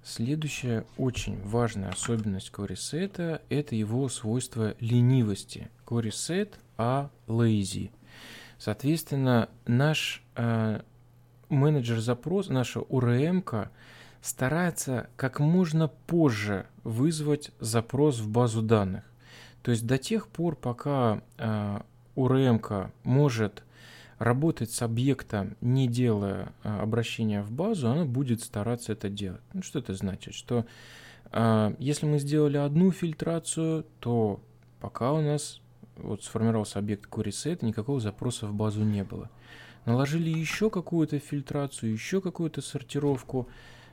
Следующая 0.04 0.86
очень 0.96 1.42
важная 1.42 1.90
особенность 1.90 2.52
query 2.54 3.42
это 3.50 3.76
его 3.76 4.08
свойство 4.08 4.76
ленивости. 4.80 5.68
Query 5.88 6.12
set 6.12 6.54
а 6.78 7.10
lazy. 7.26 7.90
Соответственно, 8.60 9.50
наш 9.66 10.22
э, 10.36 10.82
менеджер 11.50 12.00
запрос, 12.00 12.50
наша 12.50 12.80
URM 12.80 13.70
старается 14.22 15.10
как 15.16 15.40
можно 15.40 15.88
позже 15.88 16.66
вызвать 16.84 17.52
запрос 17.60 18.20
в 18.20 18.30
базу 18.30 18.62
данных. 18.62 19.04
То 19.62 19.72
есть 19.72 19.86
до 19.86 19.98
тех 19.98 20.28
пор, 20.28 20.56
пока 20.56 21.22
э, 21.38 21.80
URM 22.16 22.92
может 23.04 23.64
работать 24.20 24.72
с 24.72 24.82
объектом, 24.82 25.58
не 25.62 25.88
делая 25.88 26.54
э, 26.64 26.80
обращения 26.80 27.42
в 27.42 27.52
базу, 27.52 27.90
она 27.90 28.06
будет 28.06 28.42
стараться 28.42 28.94
это 28.94 29.10
делать. 29.10 29.42
Ну, 29.54 29.62
что 29.62 29.80
это 29.80 29.94
значит? 29.94 30.34
Что 30.34 30.66
э, 31.32 31.76
если 31.80 32.06
мы 32.06 32.20
сделали 32.20 32.58
одну 32.58 32.92
фильтрацию, 32.92 33.86
то 34.00 34.40
пока 34.80 35.14
у 35.14 35.22
нас 35.22 35.62
вот 35.98 36.24
сформировался 36.24 36.80
объект 36.80 37.10
querySet, 37.10 37.66
никакого 37.66 38.00
запроса 38.00 38.48
в 38.48 38.54
базу 38.54 38.84
не 38.84 39.04
было 39.04 39.30
наложили 39.86 40.30
еще 40.30 40.70
какую-то 40.70 41.20
фильтрацию, 41.20 41.92
еще 41.92 42.22
какую-то 42.22 42.62
сортировку. 42.62 43.48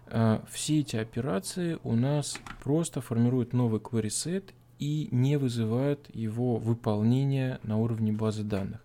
А, 0.07 0.45
все 0.51 0.81
эти 0.81 0.97
операции 0.97 1.79
у 1.85 1.95
нас 1.95 2.39
просто 2.63 3.01
формируют 3.01 3.53
новый 3.53 3.81
query 3.81 4.09
set 4.09 4.45
и 4.79 5.09
не 5.11 5.37
вызывают 5.37 6.09
его 6.15 6.57
выполнения 6.57 7.61
на 7.63 7.79
уровне 7.79 8.13
базы 8.13 8.43
данных. 8.43 8.81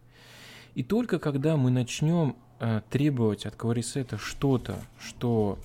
И 0.76 0.84
только 0.84 1.18
когда 1.18 1.58
мы 1.58 1.72
начнем 1.72 2.36
а, 2.60 2.82
требовать 2.90 3.46
от 3.46 3.56
query 3.56 3.82
set 3.82 4.18
что-то, 4.20 4.78
что 5.00 5.58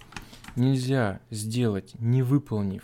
нельзя 0.57 1.21
сделать, 1.31 1.95
не 1.99 2.23
выполнив 2.23 2.83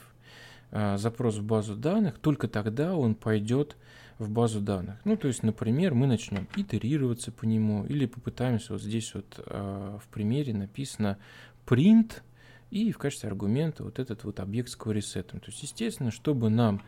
а, 0.71 0.99
запрос 0.99 1.37
в 1.37 1.45
базу 1.45 1.75
данных, 1.77 2.19
только 2.19 2.49
тогда 2.49 2.95
он 2.95 3.15
пойдет 3.15 3.77
в 4.19 4.31
базу 4.31 4.61
данных. 4.61 4.99
Ну, 5.05 5.17
то 5.17 5.29
есть, 5.29 5.43
например, 5.43 5.95
мы 5.95 6.07
начнем 6.07 6.49
итерироваться 6.57 7.31
по 7.31 7.45
нему 7.45 7.85
или 7.87 8.07
попытаемся 8.07 8.73
вот 8.73 8.83
здесь 8.83 9.15
вот 9.15 9.41
э, 9.47 9.99
в 10.03 10.09
примере 10.09 10.55
написано 10.55 11.19
print 11.67 12.23
и 12.71 12.93
в 12.93 12.99
качестве 12.99 13.29
аргумента 13.29 13.85
вот 13.85 13.99
этот 13.99 14.25
вот 14.25 14.41
объект 14.41 14.69
с 14.69 14.77
query 14.77 15.23
То 15.23 15.39
есть, 15.47 15.63
естественно, 15.63 16.11
чтобы 16.11 16.51
нам 16.51 16.83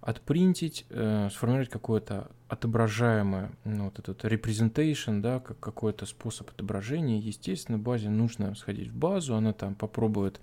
отпринтить, 0.00 0.84
э, 0.90 1.28
сформировать 1.30 1.68
какое-то 1.68 2.30
отображаемое, 2.48 3.52
ну, 3.64 3.84
вот 3.84 4.00
этот 4.00 4.24
representation, 4.24 5.20
да, 5.20 5.38
как 5.38 5.60
какой-то 5.60 6.06
способ 6.06 6.50
отображения, 6.50 7.20
естественно, 7.20 7.78
базе 7.78 8.10
нужно 8.10 8.54
сходить 8.56 8.88
в 8.88 8.96
базу, 8.96 9.36
она 9.36 9.52
там 9.52 9.76
попробует 9.76 10.40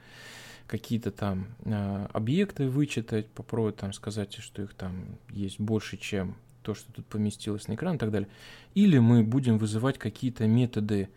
какие-то 0.70 1.12
там 1.12 1.48
э, 1.66 2.08
объекты 2.14 2.70
вычитать, 2.70 3.28
попробовать 3.28 3.78
там 3.78 3.92
сказать, 3.92 4.36
что 4.36 4.62
их 4.62 4.76
там 4.76 5.18
есть 5.30 5.60
больше, 5.60 5.98
чем 5.98 6.36
то, 6.62 6.76
что 6.76 6.92
тут 6.94 7.08
поместилось 7.08 7.68
на 7.68 7.74
экран 7.74 7.96
и 7.96 7.98
так 7.98 8.12
далее. 8.12 8.30
Или 8.76 9.00
мы 9.00 9.24
будем 9.24 9.58
вызывать 9.58 9.98
какие-то 9.98 10.46
методы, 10.46 11.10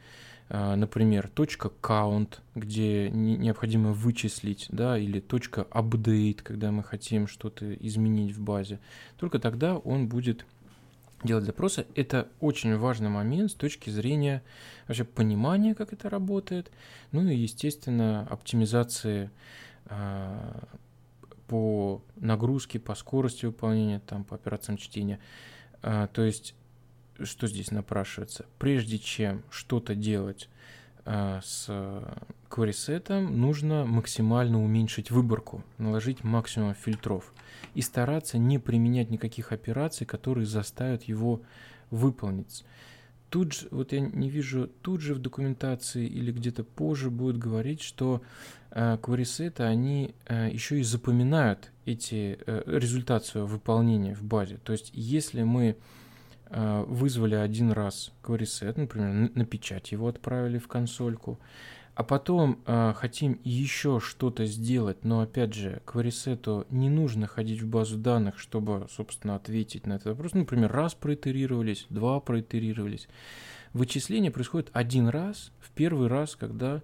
э, 0.48 0.74
например, 0.74 1.28
точка 1.28 1.70
.count, 1.82 2.38
где 2.54 3.10
не, 3.10 3.36
необходимо 3.36 3.92
вычислить, 3.92 4.66
да, 4.70 4.96
или 4.98 5.20
точка 5.20 5.66
.update, 5.70 6.42
когда 6.42 6.72
мы 6.72 6.82
хотим 6.82 7.28
что-то 7.28 7.74
изменить 7.74 8.34
в 8.34 8.40
базе. 8.40 8.80
Только 9.18 9.38
тогда 9.38 9.76
он 9.76 10.08
будет 10.08 10.46
делать 11.24 11.44
запросы. 11.44 11.86
Это 11.94 12.28
очень 12.40 12.76
важный 12.76 13.08
момент 13.08 13.50
с 13.50 13.54
точки 13.54 13.90
зрения 13.90 14.42
вообще 14.86 15.04
понимания, 15.04 15.74
как 15.74 15.92
это 15.92 16.10
работает, 16.10 16.70
ну 17.12 17.26
и, 17.28 17.34
естественно, 17.36 18.26
оптимизации 18.28 19.30
э, 19.86 20.60
по 21.46 22.02
нагрузке, 22.16 22.78
по 22.78 22.94
скорости 22.94 23.46
выполнения, 23.46 24.00
там, 24.00 24.24
по 24.24 24.34
операциям 24.34 24.78
чтения. 24.78 25.20
Э, 25.82 26.08
то 26.12 26.22
есть, 26.22 26.54
что 27.22 27.46
здесь 27.46 27.70
напрашивается? 27.70 28.46
Прежде 28.58 28.98
чем 28.98 29.42
что-то 29.50 29.94
делать 29.94 30.48
э, 31.04 31.40
с 31.42 31.68
query 32.50 33.20
нужно 33.28 33.84
максимально 33.84 34.62
уменьшить 34.62 35.10
выборку, 35.10 35.62
наложить 35.78 36.24
максимум 36.24 36.74
фильтров 36.74 37.32
и 37.74 37.82
стараться 37.82 38.38
не 38.38 38.58
применять 38.58 39.10
никаких 39.10 39.52
операций, 39.52 40.06
которые 40.06 40.46
заставят 40.46 41.04
его 41.04 41.42
выполнить. 41.90 42.64
Тут 43.30 43.54
же, 43.54 43.68
вот 43.70 43.92
я 43.92 44.00
не 44.00 44.28
вижу, 44.28 44.68
тут 44.82 45.00
же 45.00 45.14
в 45.14 45.18
документации 45.18 46.06
или 46.06 46.32
где-то 46.32 46.64
позже 46.64 47.10
будет 47.10 47.38
говорить, 47.38 47.80
что 47.80 48.20
э, 48.70 48.98
query 49.00 49.62
они 49.62 50.14
э, 50.26 50.50
еще 50.52 50.78
и 50.78 50.82
запоминают 50.82 51.70
эти 51.86 52.38
э, 52.44 52.62
результат 52.66 53.32
выполнения 53.34 54.14
в 54.14 54.22
базе. 54.22 54.58
То 54.62 54.72
есть, 54.72 54.90
если 54.92 55.44
мы 55.44 55.76
э, 56.50 56.84
вызвали 56.86 57.34
один 57.34 57.72
раз 57.72 58.12
set, 58.22 58.74
например, 58.78 59.30
на 59.34 59.46
печать 59.46 59.92
его 59.92 60.08
отправили 60.08 60.58
в 60.58 60.68
консольку, 60.68 61.38
а 61.94 62.04
потом 62.04 62.58
э, 62.66 62.94
хотим 62.96 63.38
еще 63.44 64.00
что-то 64.00 64.46
сделать, 64.46 65.04
но 65.04 65.20
опять 65.20 65.52
же, 65.52 65.82
к 65.84 65.94
query 65.94 66.66
не 66.70 66.88
нужно 66.88 67.26
ходить 67.26 67.60
в 67.60 67.68
базу 67.68 67.98
данных, 67.98 68.38
чтобы, 68.38 68.86
собственно, 68.90 69.34
ответить 69.34 69.86
на 69.86 69.94
этот 69.94 70.08
вопрос. 70.08 70.32
Ну, 70.32 70.40
например, 70.40 70.72
раз 70.72 70.94
проитерировались, 70.94 71.86
два 71.90 72.18
проитерировались. 72.20 73.08
Вычисление 73.74 74.30
происходит 74.30 74.70
один 74.72 75.08
раз, 75.08 75.52
в 75.60 75.70
первый 75.70 76.08
раз, 76.08 76.36
когда 76.36 76.82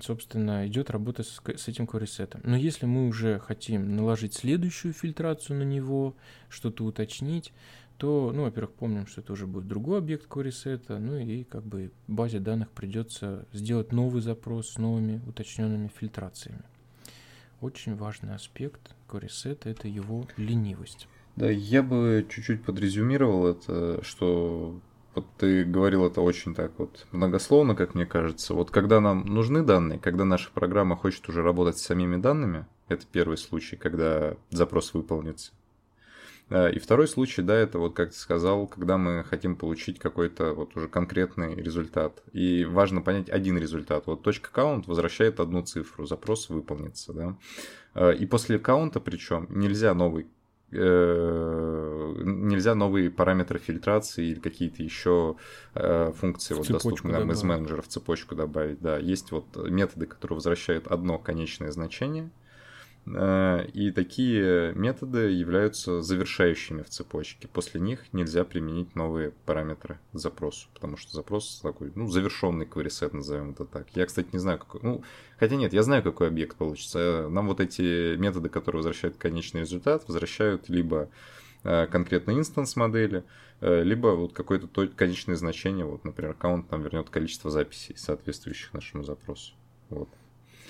собственно, 0.00 0.68
идет 0.68 0.88
работа 0.90 1.24
с, 1.24 1.40
с 1.44 1.68
этим 1.68 1.84
query 1.84 2.40
Но 2.44 2.56
если 2.56 2.86
мы 2.86 3.08
уже 3.08 3.40
хотим 3.40 3.96
наложить 3.96 4.34
следующую 4.34 4.94
фильтрацию 4.94 5.58
на 5.58 5.64
него, 5.64 6.14
что-то 6.48 6.84
уточнить, 6.84 7.52
то, 7.98 8.32
ну, 8.34 8.42
во-первых, 8.42 8.72
помним, 8.72 9.06
что 9.06 9.20
это 9.20 9.32
уже 9.32 9.46
будет 9.46 9.68
другой 9.68 9.98
объект 9.98 10.28
query 10.28 10.98
ну 10.98 11.16
и 11.16 11.44
как 11.44 11.64
бы 11.64 11.90
базе 12.08 12.40
данных 12.40 12.70
придется 12.70 13.46
сделать 13.52 13.92
новый 13.92 14.20
запрос 14.20 14.70
с 14.70 14.78
новыми 14.78 15.22
уточненными 15.26 15.90
фильтрациями. 15.94 16.62
Очень 17.60 17.96
важный 17.96 18.34
аспект 18.34 18.94
query 19.08 19.58
это 19.64 19.88
его 19.88 20.26
ленивость. 20.36 21.08
Да, 21.36 21.50
я 21.50 21.82
бы 21.82 22.26
чуть-чуть 22.28 22.62
подрезюмировал 22.62 23.46
это, 23.46 24.02
что 24.04 24.80
вот 25.14 25.26
ты 25.38 25.64
говорил 25.64 26.06
это 26.06 26.20
очень 26.20 26.54
так 26.54 26.72
вот 26.78 27.06
многословно, 27.12 27.74
как 27.74 27.94
мне 27.94 28.06
кажется. 28.06 28.54
Вот 28.54 28.70
когда 28.70 29.00
нам 29.00 29.24
нужны 29.26 29.62
данные, 29.62 29.98
когда 29.98 30.24
наша 30.24 30.50
программа 30.52 30.96
хочет 30.96 31.28
уже 31.28 31.42
работать 31.42 31.78
с 31.78 31.82
самими 31.82 32.16
данными, 32.16 32.66
это 32.88 33.06
первый 33.10 33.36
случай, 33.36 33.76
когда 33.76 34.36
запрос 34.50 34.94
выполнится. 34.94 35.52
А, 36.50 36.68
и 36.68 36.78
второй 36.78 37.08
случай, 37.08 37.42
да, 37.42 37.54
это 37.54 37.78
вот, 37.78 37.94
как 37.94 38.10
ты 38.10 38.16
сказал, 38.16 38.66
когда 38.66 38.98
мы 38.98 39.24
хотим 39.24 39.56
получить 39.56 39.98
какой-то 39.98 40.52
вот 40.52 40.76
уже 40.76 40.88
конкретный 40.88 41.54
результат. 41.54 42.22
И 42.32 42.64
важно 42.64 43.00
понять 43.00 43.30
один 43.30 43.58
результат. 43.58 44.06
Вот 44.06 44.22
точка 44.22 44.50
count 44.52 44.84
возвращает 44.86 45.40
одну 45.40 45.62
цифру, 45.62 46.06
запрос 46.06 46.48
выполнится, 46.48 47.12
да. 47.12 47.36
А, 47.94 48.10
и 48.10 48.26
после 48.26 48.58
каунта, 48.58 49.00
причем, 49.00 49.46
нельзя 49.50 49.94
новый 49.94 50.26
Э, 50.76 52.14
нельзя 52.24 52.74
новые 52.74 53.08
параметры 53.08 53.60
фильтрации 53.60 54.26
или 54.26 54.40
какие-то 54.40 54.82
еще 54.82 55.36
э, 55.74 56.12
функции 56.16 56.54
вот, 56.54 56.66
доступны 56.66 57.12
нам 57.12 57.30
из 57.30 57.44
менеджера 57.44 57.80
в 57.80 57.86
цепочку 57.86 58.34
добавить. 58.34 58.80
Да, 58.80 58.98
есть 58.98 59.30
вот 59.30 59.56
методы, 59.70 60.06
которые 60.06 60.36
возвращают 60.36 60.88
одно 60.88 61.18
конечное 61.18 61.70
значение– 61.70 62.30
и 63.06 63.92
такие 63.94 64.72
методы 64.74 65.30
являются 65.30 66.00
завершающими 66.00 66.82
в 66.82 66.88
цепочке. 66.88 67.48
После 67.48 67.78
них 67.78 68.00
нельзя 68.14 68.44
применить 68.44 68.94
новые 68.94 69.32
параметры 69.44 69.98
запросу, 70.14 70.68
потому 70.72 70.96
что 70.96 71.12
запрос 71.12 71.60
такой, 71.62 71.92
ну, 71.94 72.08
завершенный 72.08 72.64
query 72.64 73.14
назовем 73.14 73.50
это 73.50 73.66
так. 73.66 73.88
Я, 73.94 74.06
кстати, 74.06 74.28
не 74.32 74.38
знаю, 74.38 74.58
какой, 74.58 74.80
ну, 74.82 75.02
хотя 75.38 75.56
нет, 75.56 75.74
я 75.74 75.82
знаю, 75.82 76.02
какой 76.02 76.28
объект 76.28 76.56
получится. 76.56 77.28
Нам 77.28 77.48
вот 77.48 77.60
эти 77.60 78.16
методы, 78.16 78.48
которые 78.48 78.78
возвращают 78.78 79.16
конечный 79.18 79.60
результат, 79.60 80.04
возвращают 80.08 80.70
либо 80.70 81.10
э, 81.62 81.86
конкретно 81.86 82.32
инстанс 82.32 82.74
модели, 82.74 83.22
э, 83.60 83.82
либо 83.82 84.08
вот 84.08 84.32
какое-то 84.32 84.88
конечное 84.88 85.36
значение, 85.36 85.84
вот, 85.84 86.04
например, 86.04 86.30
аккаунт 86.32 86.70
нам 86.70 86.82
вернет 86.82 87.10
количество 87.10 87.50
записей, 87.50 87.96
соответствующих 87.98 88.72
нашему 88.72 89.04
запросу. 89.04 89.52
Вот. 89.90 90.08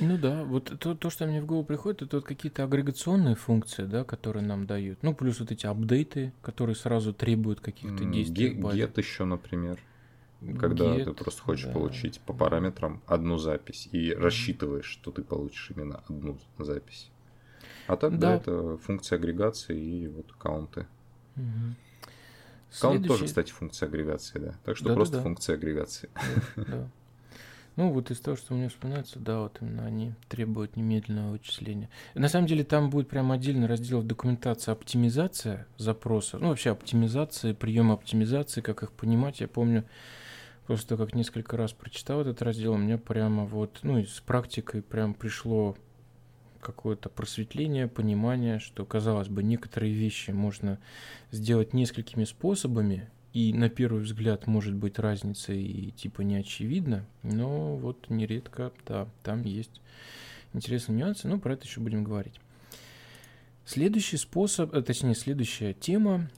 Ну 0.01 0.18
да, 0.18 0.42
вот 0.45 0.72
то, 0.80 0.95
то, 0.95 1.11
что 1.11 1.26
мне 1.26 1.40
в 1.40 1.47
голову 1.47 1.64
приходит, 1.64 2.03
это 2.03 2.16
вот 2.16 2.24
какие-то 2.24 2.64
агрегационные 2.64 3.36
функции, 3.36 3.84
да, 3.84 4.05
которые 4.05 4.45
нам 4.45 4.66
дают. 4.66 5.03
Ну, 5.03 5.14
плюс 5.14 5.40
вот 5.40 5.53
эти 5.53 5.66
апдейты, 5.66 6.32
которые 6.42 6.74
сразу 6.74 7.12
требуют 7.12 7.61
каких-то 7.61 8.05
действий. 8.05 8.55
Get 8.55 8.92
еще, 8.97 9.24
например. 9.24 9.78
Когда 10.59 10.97
get, 10.97 11.05
ты 11.05 11.12
просто 11.12 11.42
хочешь 11.42 11.66
да. 11.66 11.72
получить 11.72 12.20
по 12.20 12.34
параметрам 12.34 13.03
одну 13.07 13.38
запись 13.38 13.88
и 13.92 14.12
рассчитываешь, 14.12 14.84
что 14.84 15.11
ты 15.11 15.22
получишь 15.22 15.70
именно 15.74 16.03
одну 16.07 16.38
запись. 16.59 17.11
А 17.86 17.97
так, 17.97 18.18
да, 18.18 18.30
да 18.30 18.36
это 18.36 18.76
функция 18.78 19.16
агрегации 19.16 19.80
и 19.80 20.09
вот 20.09 20.32
каунты. 20.32 20.86
Угу. 21.36 21.45
Каунт 22.80 22.97
Следующий... 22.97 23.09
тоже, 23.09 23.24
кстати, 23.26 23.53
функция 23.53 23.88
агрегации, 23.88 24.38
да. 24.38 24.55
Так 24.64 24.76
что 24.76 24.88
да, 24.88 24.95
просто 24.95 25.12
да, 25.14 25.18
да. 25.18 25.22
функция 25.22 25.55
агрегации. 25.55 26.11
Да, 26.57 26.64
да. 26.64 26.90
Ну, 27.77 27.91
вот 27.91 28.11
из 28.11 28.20
того, 28.20 28.37
что 28.37 28.55
мне 28.55 28.68
вспоминается, 28.68 29.18
да, 29.18 29.41
вот 29.41 29.59
именно 29.61 29.85
они 29.85 30.14
требуют 30.29 30.77
немедленного 30.77 31.33
вычисления. 31.33 31.91
На 32.14 32.29
самом 32.29 32.47
деле 32.47 32.62
там 32.62 32.89
будет 32.89 33.09
прям 33.09 33.33
отдельный 33.33 33.66
раздел 33.66 34.01
в 34.01 34.07
документации 34.07 34.70
оптимизация 34.70 35.66
запроса, 35.77 36.39
ну, 36.39 36.49
вообще 36.49 36.70
оптимизация, 36.70 37.53
прием 37.53 37.91
оптимизации, 37.91 38.61
как 38.61 38.85
их 38.85 38.93
понимать. 38.93 39.41
Я 39.41 39.49
помню, 39.49 39.85
просто 40.66 40.97
как 40.97 41.14
несколько 41.14 41.57
раз 41.57 41.72
прочитал 41.72 42.20
этот 42.20 42.43
раздел, 42.43 42.75
у 42.75 42.79
меня 42.79 42.97
прямо 42.97 43.45
вот, 43.45 43.81
ну, 43.83 44.05
с 44.05 44.20
практикой 44.20 44.81
прям 44.81 45.12
пришло 45.12 45.77
какое-то 46.61 47.09
просветление, 47.09 47.89
понимание, 47.89 48.59
что, 48.59 48.85
казалось 48.85 49.29
бы, 49.29 49.43
некоторые 49.43 49.93
вещи 49.93 50.31
можно 50.31 50.79
сделать 51.31 51.75
несколькими 51.75 52.25
способами, 52.25 53.11
и 53.35 53.53
на 53.53 53.68
первый 53.68 54.03
взгляд 54.03 54.47
может 54.47 54.74
быть 54.74 55.01
разница 55.01 55.53
и 55.53 55.91
типа 55.91 56.22
не 56.22 56.37
очевидно, 56.37 57.05
но 57.24 57.76
вот 57.76 58.09
нередко, 58.09 58.72
да, 58.87 59.09
там 59.24 59.43
есть 59.43 59.82
интересные 60.53 60.97
нюансы, 60.97 61.26
но 61.26 61.39
про 61.41 61.55
это 61.55 61.66
еще 61.66 61.80
будем 61.80 62.05
говорить. 62.05 62.41
Следующий 63.66 64.18
способ, 64.18 64.72
э, 64.72 64.82
точнее 64.82 65.16
следующая 65.16 65.74
тема, 65.74 66.30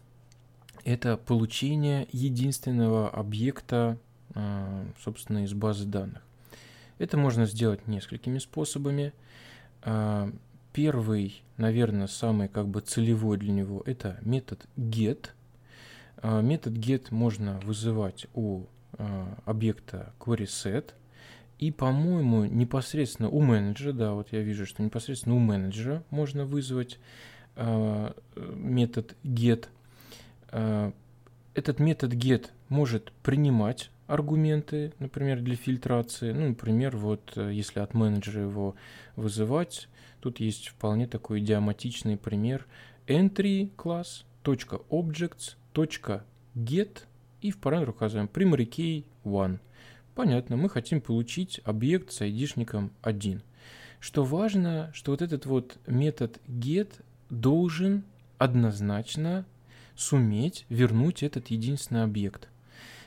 это 0.85 1.19
получение 1.19 2.09
единственного 2.13 3.11
объекта, 3.11 3.99
а, 4.35 4.87
собственно, 5.05 5.45
из 5.45 5.53
базы 5.53 5.85
данных. 5.85 6.23
Это 6.99 7.19
можно 7.19 7.45
сделать 7.45 7.87
несколькими 7.87 8.39
способами. 8.39 9.13
А, 9.83 10.33
первый, 10.73 11.43
наверное, 11.59 12.07
самый 12.07 12.49
как 12.49 12.69
бы 12.69 12.81
целевой 12.81 13.37
для 13.37 13.53
него, 13.53 13.83
это 13.85 14.19
метод 14.23 14.67
get– 14.79 15.29
метод 16.23 16.75
get 16.75 17.09
можно 17.11 17.61
вызывать 17.61 18.27
у 18.35 18.65
а, 18.99 19.39
объекта 19.45 20.13
querySet. 20.19 20.93
И, 21.59 21.71
по-моему, 21.71 22.45
непосредственно 22.45 23.31
у 23.31 23.41
менеджера, 23.41 23.93
да, 23.93 24.13
вот 24.13 24.33
я 24.33 24.43
вижу, 24.43 24.67
что 24.67 24.83
непосредственно 24.83 25.35
у 25.37 25.39
менеджера 25.39 26.03
можно 26.11 26.45
вызвать 26.45 26.99
э, 27.57 28.13
метод 28.37 29.17
get. 29.25 29.69
Э, 30.51 30.93
этот 31.55 31.79
метод 31.79 32.13
get 32.13 32.51
может 32.69 33.11
принимать 33.23 33.91
аргументы, 34.07 34.93
например, 34.99 35.41
для 35.41 35.57
фильтрации. 35.57 36.33
Ну, 36.33 36.49
например, 36.49 36.99
вот 36.99 37.33
если 37.37 37.81
от 37.81 37.95
менеджера 37.95 38.43
его 38.43 38.75
вызывать, 39.17 39.89
тут 40.21 40.41
есть 40.41 40.69
вполне 40.69 41.07
такой 41.07 41.41
идиоматичный 41.41 42.19
пример 42.19 42.67
entry 43.07 43.71
класс 43.77 44.27
.objects 44.45 45.57
.get 45.77 47.03
и 47.41 47.51
в 47.51 47.59
параметр 47.59 47.91
указываем 47.91 48.29
key 48.33 49.05
1. 49.25 49.61
Понятно, 50.15 50.57
мы 50.57 50.71
хотим 50.71 51.01
получить 51.01 51.61
объект 51.65 52.11
с 52.11 52.23
айдишником 52.23 52.91
1. 53.03 53.43
Что 54.01 54.25
важно, 54.25 54.91
что 54.95 55.13
вот 55.13 55.23
этот 55.23 55.47
вот 55.47 55.79
метод 55.87 56.41
get 56.49 56.89
должен 57.29 58.05
однозначно 58.39 59.45
суметь 59.95 60.65
вернуть 60.69 61.23
этот 61.23 61.49
единственный 61.49 62.05
объект. 62.05 62.49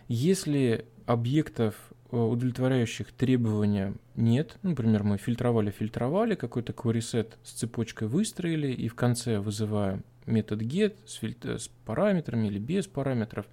Если 0.08 0.86
объектов, 1.06 1.76
удовлетворяющих 2.12 3.12
требования, 3.12 3.94
нет, 4.16 4.58
например, 4.64 5.04
мы 5.04 5.18
фильтровали-фильтровали, 5.18 6.36
какой-то 6.36 6.74
query 6.74 7.02
с 7.02 7.52
цепочкой 7.52 8.08
выстроили 8.08 8.72
и 8.72 8.88
в 8.88 8.96
конце 8.96 9.40
вызываем 9.40 10.04
метод 10.26 10.62
get 10.62 10.96
с, 11.06 11.14
фильтр, 11.16 11.60
с 11.60 11.70
параметрами 11.86 12.48
или 12.48 12.60
без 12.60 12.88
параметров, 12.88 13.46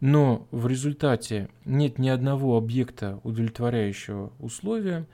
но 0.00 0.46
в 0.50 0.66
результате 0.66 1.48
нет 1.64 1.98
ни 1.98 2.08
одного 2.08 2.56
объекта, 2.56 3.20
удовлетворяющего 3.24 4.32
условиям, 4.38 5.06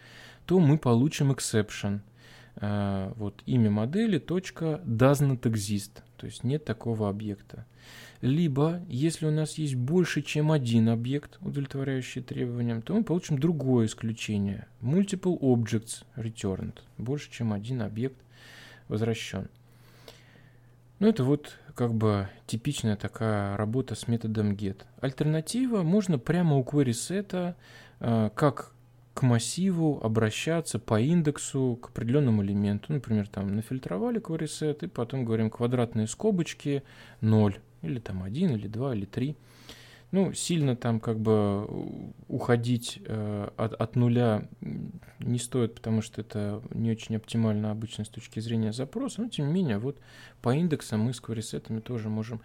то 0.46 0.58
мы 0.58 0.78
получим 0.78 1.32
exception. 1.32 2.00
Uh, 2.56 3.14
вот 3.16 3.42
имя 3.46 3.70
модели 3.70 4.18
точка 4.18 4.82
does 4.84 5.22
not 5.26 5.40
exist, 5.40 6.02
то 6.22 6.26
есть 6.26 6.44
нет 6.44 6.64
такого 6.64 7.08
объекта. 7.08 7.66
Либо, 8.20 8.80
если 8.86 9.26
у 9.26 9.32
нас 9.32 9.54
есть 9.54 9.74
больше, 9.74 10.22
чем 10.22 10.52
один 10.52 10.88
объект, 10.88 11.36
удовлетворяющий 11.40 12.22
требованиям, 12.22 12.80
то 12.80 12.94
мы 12.94 13.02
получим 13.02 13.40
другое 13.40 13.86
исключение. 13.86 14.68
Multiple 14.80 15.36
objects 15.40 16.04
returned. 16.14 16.78
Больше, 16.96 17.28
чем 17.28 17.52
один 17.52 17.82
объект 17.82 18.22
возвращен. 18.86 19.48
Ну, 21.00 21.08
это 21.08 21.24
вот 21.24 21.58
как 21.74 21.92
бы 21.92 22.28
типичная 22.46 22.94
такая 22.94 23.56
работа 23.56 23.96
с 23.96 24.06
методом 24.06 24.52
get. 24.52 24.82
Альтернатива, 25.00 25.82
можно 25.82 26.20
прямо 26.20 26.54
у 26.56 26.62
query 26.62 26.92
set 26.92 27.56
э, 27.98 28.30
как 28.36 28.72
к 29.14 29.22
массиву 29.22 30.00
обращаться 30.02 30.78
по 30.78 31.00
индексу 31.00 31.78
к 31.80 31.90
определенному 31.90 32.42
элементу. 32.42 32.92
Например, 32.92 33.28
там 33.28 33.54
нафильтровали 33.54 34.20
set 34.20 34.84
и 34.84 34.88
потом 34.88 35.24
говорим 35.24 35.50
квадратные 35.50 36.06
скобочки 36.06 36.82
0. 37.20 37.58
или 37.82 37.98
там 37.98 38.22
один, 38.22 38.54
или 38.56 38.68
два, 38.68 38.94
или 38.94 39.04
три. 39.04 39.36
Ну, 40.12 40.34
сильно 40.34 40.76
там 40.76 41.00
как 41.00 41.18
бы 41.18 41.66
уходить 42.28 43.00
э, 43.06 43.48
от, 43.56 43.72
от 43.72 43.96
нуля 43.96 44.46
не 45.20 45.38
стоит, 45.38 45.74
потому 45.74 46.02
что 46.02 46.20
это 46.20 46.62
не 46.74 46.90
очень 46.90 47.16
оптимально 47.16 47.70
обычно 47.70 48.04
с 48.04 48.10
точки 48.10 48.38
зрения 48.40 48.74
запроса. 48.74 49.22
Но, 49.22 49.28
тем 49.28 49.46
не 49.46 49.54
менее, 49.54 49.78
вот 49.78 49.98
по 50.42 50.54
индексам 50.54 51.00
мы 51.00 51.14
с 51.14 51.20
кварисетами 51.20 51.80
тоже 51.80 52.10
можем 52.10 52.42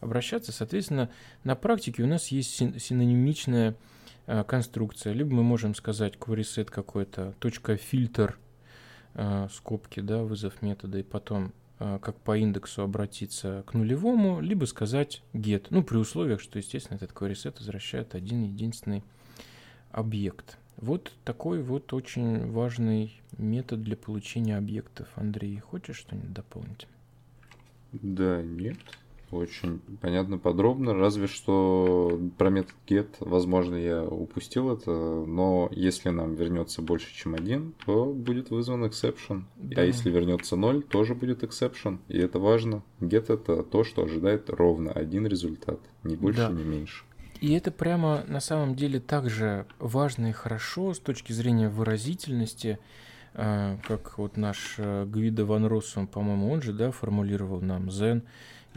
обращаться. 0.00 0.52
Соответственно, 0.52 1.08
на 1.42 1.56
практике 1.56 2.02
у 2.02 2.06
нас 2.06 2.28
есть 2.28 2.54
синонимичная 2.54 3.70
э, 3.70 3.74
конструкция. 4.26 5.12
Либо 5.12 5.34
мы 5.34 5.42
можем 5.42 5.74
сказать 5.74 6.14
queryset 6.14 6.66
какой-то, 6.66 7.34
точка 7.38 7.76
фильтр, 7.76 8.38
э, 9.14 9.48
скобки, 9.52 10.00
да, 10.00 10.22
вызов 10.22 10.62
метода, 10.62 10.98
и 10.98 11.02
потом 11.02 11.52
Э, 11.78 11.98
как 12.00 12.16
по 12.20 12.36
индексу 12.36 12.82
обратиться 12.82 13.62
к 13.66 13.74
нулевому, 13.74 14.40
либо 14.40 14.64
сказать 14.64 15.22
get. 15.34 15.66
Ну, 15.70 15.82
при 15.82 15.96
условиях, 15.96 16.40
что, 16.40 16.58
естественно, 16.58 16.96
этот 16.96 17.10
query 17.12 17.32
set 17.32 17.58
возвращает 17.58 18.14
один 18.14 18.44
единственный 18.44 19.02
объект. 19.90 20.58
Вот 20.78 21.12
такой 21.24 21.62
вот 21.62 21.92
очень 21.92 22.50
важный 22.50 23.20
метод 23.36 23.82
для 23.82 23.96
получения 23.96 24.56
объектов. 24.56 25.08
Андрей, 25.16 25.58
хочешь 25.58 25.96
что-нибудь 25.96 26.32
дополнить? 26.32 26.86
Да, 27.92 28.42
нет 28.42 28.76
очень 29.30 29.80
понятно, 30.00 30.38
подробно, 30.38 30.94
разве 30.94 31.26
что 31.26 32.20
про 32.38 32.50
метод 32.50 32.74
get, 32.86 33.08
возможно, 33.20 33.74
я 33.74 34.04
упустил 34.04 34.72
это, 34.72 34.90
но 34.90 35.68
если 35.72 36.10
нам 36.10 36.34
вернется 36.34 36.82
больше, 36.82 37.14
чем 37.14 37.34
один, 37.34 37.74
то 37.84 38.06
будет 38.06 38.50
вызван 38.50 38.84
exception, 38.84 39.44
да. 39.56 39.82
а 39.82 39.84
если 39.84 40.10
вернется 40.10 40.56
0, 40.56 40.82
тоже 40.84 41.14
будет 41.14 41.42
exception, 41.42 41.98
и 42.08 42.18
это 42.18 42.38
важно. 42.38 42.82
Get 43.00 43.32
это 43.32 43.62
то, 43.62 43.84
что 43.84 44.04
ожидает 44.04 44.48
ровно 44.50 44.92
один 44.92 45.26
результат, 45.26 45.80
не 46.04 46.16
больше, 46.16 46.40
да. 46.40 46.50
не 46.50 46.64
меньше. 46.64 47.04
И 47.40 47.52
это 47.52 47.70
прямо 47.70 48.24
на 48.26 48.40
самом 48.40 48.74
деле 48.74 49.00
также 49.00 49.66
важно 49.78 50.28
и 50.28 50.32
хорошо 50.32 50.94
с 50.94 50.98
точки 50.98 51.32
зрения 51.32 51.68
выразительности, 51.68 52.78
э, 53.34 53.76
как 53.86 54.18
вот 54.18 54.36
наш 54.36 54.76
э, 54.78 55.04
Гвида 55.04 55.44
Ван 55.44 55.66
Россум, 55.66 56.06
по-моему, 56.06 56.50
он 56.50 56.62
же, 56.62 56.72
да, 56.72 56.90
формулировал 56.90 57.60
нам 57.60 57.88
Zen, 57.88 58.22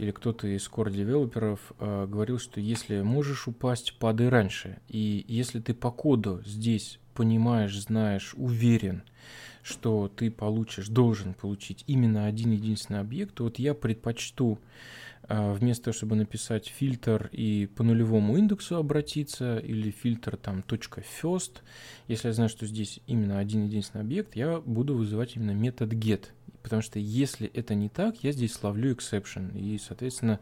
или 0.00 0.12
кто-то 0.12 0.46
из 0.48 0.66
core-девелоперов 0.66 1.60
э, 1.78 2.06
говорил, 2.08 2.38
что 2.38 2.58
если 2.58 3.02
можешь 3.02 3.46
упасть, 3.46 3.98
падай 3.98 4.30
раньше. 4.30 4.78
И 4.88 5.26
если 5.28 5.60
ты 5.60 5.74
по 5.74 5.90
коду 5.90 6.42
здесь 6.46 6.98
понимаешь, 7.14 7.78
знаешь, 7.78 8.34
уверен, 8.36 9.02
что 9.62 10.08
ты 10.08 10.30
получишь, 10.30 10.88
должен 10.88 11.34
получить 11.34 11.84
именно 11.86 12.24
один 12.24 12.52
единственный 12.52 13.00
объект, 13.00 13.34
то 13.34 13.44
вот 13.44 13.58
я 13.58 13.74
предпочту 13.74 14.58
э, 15.28 15.52
вместо 15.52 15.84
того, 15.84 15.94
чтобы 15.94 16.16
написать 16.16 16.66
фильтр 16.66 17.28
и 17.30 17.68
по 17.76 17.82
нулевому 17.82 18.38
индексу 18.38 18.76
обратиться, 18.76 19.58
или 19.58 19.90
фильтр 19.90 20.38
там 20.38 20.64
.first, 20.66 21.58
если 22.08 22.28
я 22.28 22.32
знаю, 22.32 22.48
что 22.48 22.64
здесь 22.64 23.00
именно 23.06 23.38
один 23.38 23.66
единственный 23.66 24.00
объект, 24.00 24.34
я 24.34 24.60
буду 24.60 24.96
вызывать 24.96 25.36
именно 25.36 25.52
метод 25.52 25.92
get. 25.92 26.28
Потому 26.62 26.82
что 26.82 26.98
если 26.98 27.48
это 27.48 27.74
не 27.74 27.88
так, 27.88 28.22
я 28.22 28.32
здесь 28.32 28.62
ловлю 28.62 28.94
exception. 28.94 29.58
И, 29.58 29.78
соответственно, 29.78 30.40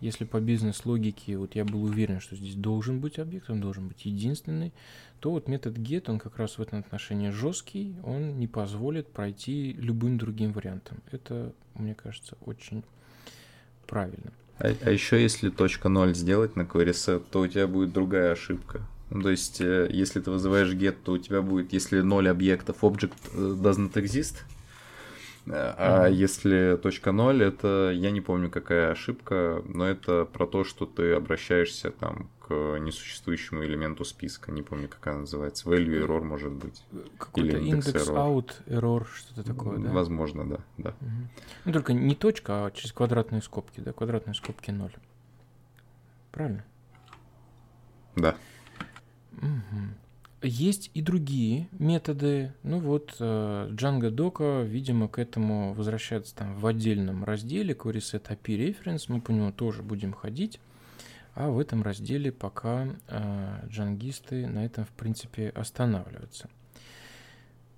если 0.00 0.24
по 0.24 0.40
бизнес-логике 0.40 1.36
вот 1.36 1.56
я 1.56 1.64
был 1.64 1.82
уверен, 1.82 2.20
что 2.20 2.36
здесь 2.36 2.54
должен 2.54 3.00
быть 3.00 3.18
объект, 3.18 3.50
он 3.50 3.60
должен 3.60 3.88
быть 3.88 4.04
единственный, 4.04 4.72
то 5.20 5.32
вот 5.32 5.48
метод 5.48 5.76
get, 5.76 6.04
он 6.08 6.20
как 6.20 6.38
раз 6.38 6.58
в 6.58 6.62
этом 6.62 6.78
отношении 6.78 7.30
жесткий, 7.30 7.96
он 8.04 8.38
не 8.38 8.46
позволит 8.46 9.08
пройти 9.08 9.72
любым 9.72 10.16
другим 10.16 10.52
вариантом. 10.52 10.98
Это, 11.10 11.52
мне 11.74 11.94
кажется, 11.94 12.36
очень 12.42 12.84
правильно. 13.86 14.32
А, 14.58 14.72
а 14.82 14.90
еще 14.90 15.20
если 15.20 15.50
точка 15.50 15.88
0 15.88 16.14
сделать 16.14 16.54
на 16.54 16.62
query 16.62 16.90
set, 16.90 17.24
то 17.30 17.40
у 17.40 17.46
тебя 17.48 17.66
будет 17.66 17.92
другая 17.92 18.32
ошибка. 18.32 18.82
Ну, 19.10 19.22
то 19.22 19.30
есть, 19.30 19.60
э, 19.60 19.88
если 19.90 20.20
ты 20.20 20.30
вызываешь 20.30 20.72
get, 20.74 20.96
то 21.02 21.12
у 21.12 21.18
тебя 21.18 21.42
будет, 21.42 21.72
если 21.72 22.00
0 22.00 22.28
объектов, 22.28 22.84
object 22.84 23.14
э, 23.32 23.38
doesn't 23.38 23.94
exist, 23.94 24.44
а 25.50 26.08
mm-hmm. 26.08 26.12
если 26.12 26.78
точка 26.82 27.12
ноль, 27.12 27.42
это 27.42 27.90
я 27.94 28.10
не 28.10 28.20
помню 28.20 28.50
какая 28.50 28.90
ошибка, 28.90 29.62
но 29.66 29.86
это 29.86 30.24
про 30.24 30.46
то, 30.46 30.64
что 30.64 30.86
ты 30.86 31.12
обращаешься 31.12 31.90
там 31.90 32.28
к 32.40 32.78
несуществующему 32.78 33.64
элементу 33.64 34.04
списка. 34.04 34.50
Не 34.50 34.62
помню, 34.62 34.88
как 34.88 35.06
она 35.06 35.20
называется. 35.20 35.68
Value 35.68 36.06
error 36.06 36.22
может 36.22 36.52
быть. 36.52 36.82
Какой-то 37.18 37.56
Или 37.56 37.68
индекс 37.68 38.08
error. 38.08 38.14
out 38.14 38.52
error, 38.66 39.06
что-то 39.14 39.44
такое, 39.44 39.78
да? 39.78 39.90
Возможно, 39.90 40.48
да. 40.48 40.58
да. 40.78 40.90
Угу. 41.00 41.28
Ну 41.66 41.72
только 41.72 41.92
не 41.92 42.14
точка, 42.14 42.66
а 42.66 42.70
через 42.70 42.92
квадратные 42.92 43.42
скобки, 43.42 43.80
да? 43.80 43.92
Квадратные 43.92 44.34
скобки 44.34 44.70
ноль. 44.70 44.94
Правильно? 46.32 46.64
Да. 48.16 48.36
Угу. 49.36 50.07
Есть 50.40 50.90
и 50.94 51.02
другие 51.02 51.68
методы. 51.72 52.52
Ну 52.62 52.78
вот, 52.78 53.16
э, 53.18 53.68
Django 53.72 54.10
Docker, 54.10 54.64
видимо, 54.64 55.08
к 55.08 55.18
этому 55.18 55.74
возвращается 55.74 56.34
там 56.36 56.54
в 56.54 56.66
отдельном 56.66 57.24
разделе 57.24 57.74
QuerySet 57.74 58.28
API 58.28 58.68
Reference. 58.68 59.06
Мы 59.08 59.20
по 59.20 59.32
нему 59.32 59.50
тоже 59.50 59.82
будем 59.82 60.12
ходить. 60.12 60.60
А 61.34 61.50
в 61.50 61.58
этом 61.58 61.82
разделе 61.82 62.30
пока 62.30 62.86
э, 63.08 63.66
джангисты 63.68 64.46
на 64.46 64.64
этом, 64.64 64.84
в 64.84 64.90
принципе, 64.90 65.48
останавливаются. 65.50 66.48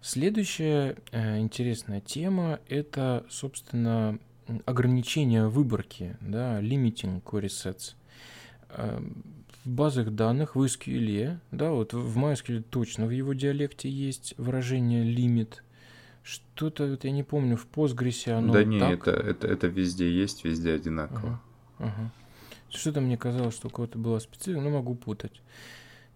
Следующая 0.03 0.97
э, 1.13 1.39
интересная 1.39 2.01
тема– 2.01 2.61
это, 2.69 3.25
собственно, 3.31 4.19
ограничение 4.67 5.49
выборки, 5.49 6.17
да, 6.21 6.61
limiting 6.61 7.23
query 7.23 7.49
sets. 7.49 7.95
Эм, 8.71 9.40
базах 9.71 10.11
данных, 10.11 10.57
в 10.57 10.63
SQL, 10.63 11.39
да, 11.51 11.71
вот 11.71 11.93
в 11.93 12.19
MySQL 12.19 12.63
точно 12.63 13.07
в 13.07 13.11
его 13.11 13.33
диалекте 13.33 13.89
есть 13.89 14.35
выражение 14.37 15.05
лимит. 15.05 15.63
Что-то, 16.23 16.87
вот 16.87 17.05
я 17.05 17.11
не 17.11 17.23
помню, 17.23 17.57
в 17.57 17.67
Postgres 17.67 18.31
оно 18.31 18.53
Да 18.53 18.65
не, 18.65 18.79
так? 18.79 19.09
это, 19.09 19.11
это, 19.11 19.47
это 19.47 19.67
везде 19.69 20.11
есть, 20.13 20.45
везде 20.45 20.75
одинаково. 20.75 21.41
Ага, 21.79 21.93
ага. 21.97 22.13
Что-то 22.69 23.01
мне 23.01 23.17
казалось, 23.17 23.55
что 23.55 23.69
у 23.69 23.71
кого-то 23.71 23.99
было 23.99 24.19
специфика, 24.19 24.61
но 24.61 24.71
могу 24.71 24.95
путать. 24.95 25.41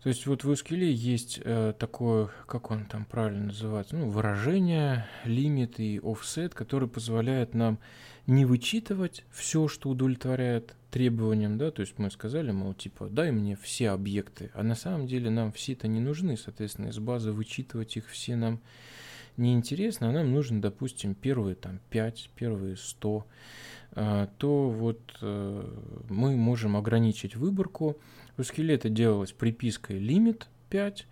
То 0.05 0.09
есть 0.11 0.27
вот 0.27 0.45
в 0.45 0.51
SQL 0.53 0.85
есть 0.85 1.41
э, 1.43 1.73
такое, 1.79 2.29
как 2.47 2.71
он 2.71 2.85
там 2.85 3.07
правильно 3.07 3.47
называется, 3.47 3.97
ну, 3.97 4.11
выражение, 4.11 5.07
лимит 5.25 5.81
и 5.81 5.97
offset, 5.97 6.51
который 6.51 6.91
позволяет 6.91 7.55
нам 7.55 7.79
не 8.27 8.45
вычитывать 8.45 9.25
все, 9.31 9.67
что 9.67 9.89
удовлетворяет 9.89 10.77
требованиям, 10.91 11.57
да, 11.57 11.71
то 11.71 11.81
есть 11.81 11.99
мы 11.99 12.11
сказали, 12.11 12.51
мол, 12.51 12.75
типа, 12.75 13.09
дай 13.09 13.33
мне 13.33 13.57
все 13.57 13.89
объекты, 13.89 14.51
а 14.53 14.63
на 14.63 14.75
самом 14.75 15.07
деле 15.07 15.31
нам 15.31 15.53
все 15.53 15.73
это 15.73 15.89
не 15.89 16.01
нужны, 16.01 16.37
соответственно, 16.37 16.89
из 16.89 16.99
базы 16.99 17.33
вычитывать 17.33 17.97
их 17.97 18.07
все 18.11 18.37
нам 18.37 18.61
неинтересно, 19.39 20.11
а 20.11 20.13
нам 20.13 20.31
нужно, 20.33 20.61
допустим, 20.61 21.15
первые 21.15 21.55
там 21.55 21.81
5, 21.89 22.31
первые 22.37 22.77
100, 22.77 23.27
а, 23.97 24.29
то 24.37 24.69
вот 24.69 25.01
э, 25.23 25.79
мы 26.11 26.37
можем 26.37 26.77
ограничить 26.77 27.37
выборку. 27.37 27.97
В 28.37 28.41
SQL 28.41 28.75
это 28.75 28.89
делалось 28.89 29.33
припиской 29.33 29.99
лимит 29.99 30.49
5, 30.71 31.07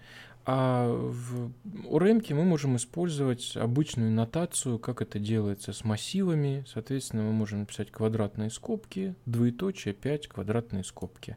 а 0.45 0.89
в 0.89 1.53
ORM 1.85 2.35
мы 2.35 2.45
можем 2.45 2.77
использовать 2.77 3.57
обычную 3.57 4.11
нотацию, 4.11 4.79
как 4.79 5.01
это 5.01 5.21
делается 5.21 5.73
с 5.73 5.85
массивами. 5.85 6.65
Соответственно, 6.67 7.23
мы 7.23 7.33
можем 7.33 7.61
написать 7.61 7.93
квадратные 7.93 8.51
скобки, 8.51 9.15
двоеточие, 9.25 9.95
5 9.95 10.29
квадратные 10.29 10.83
скобки. 10.83 11.37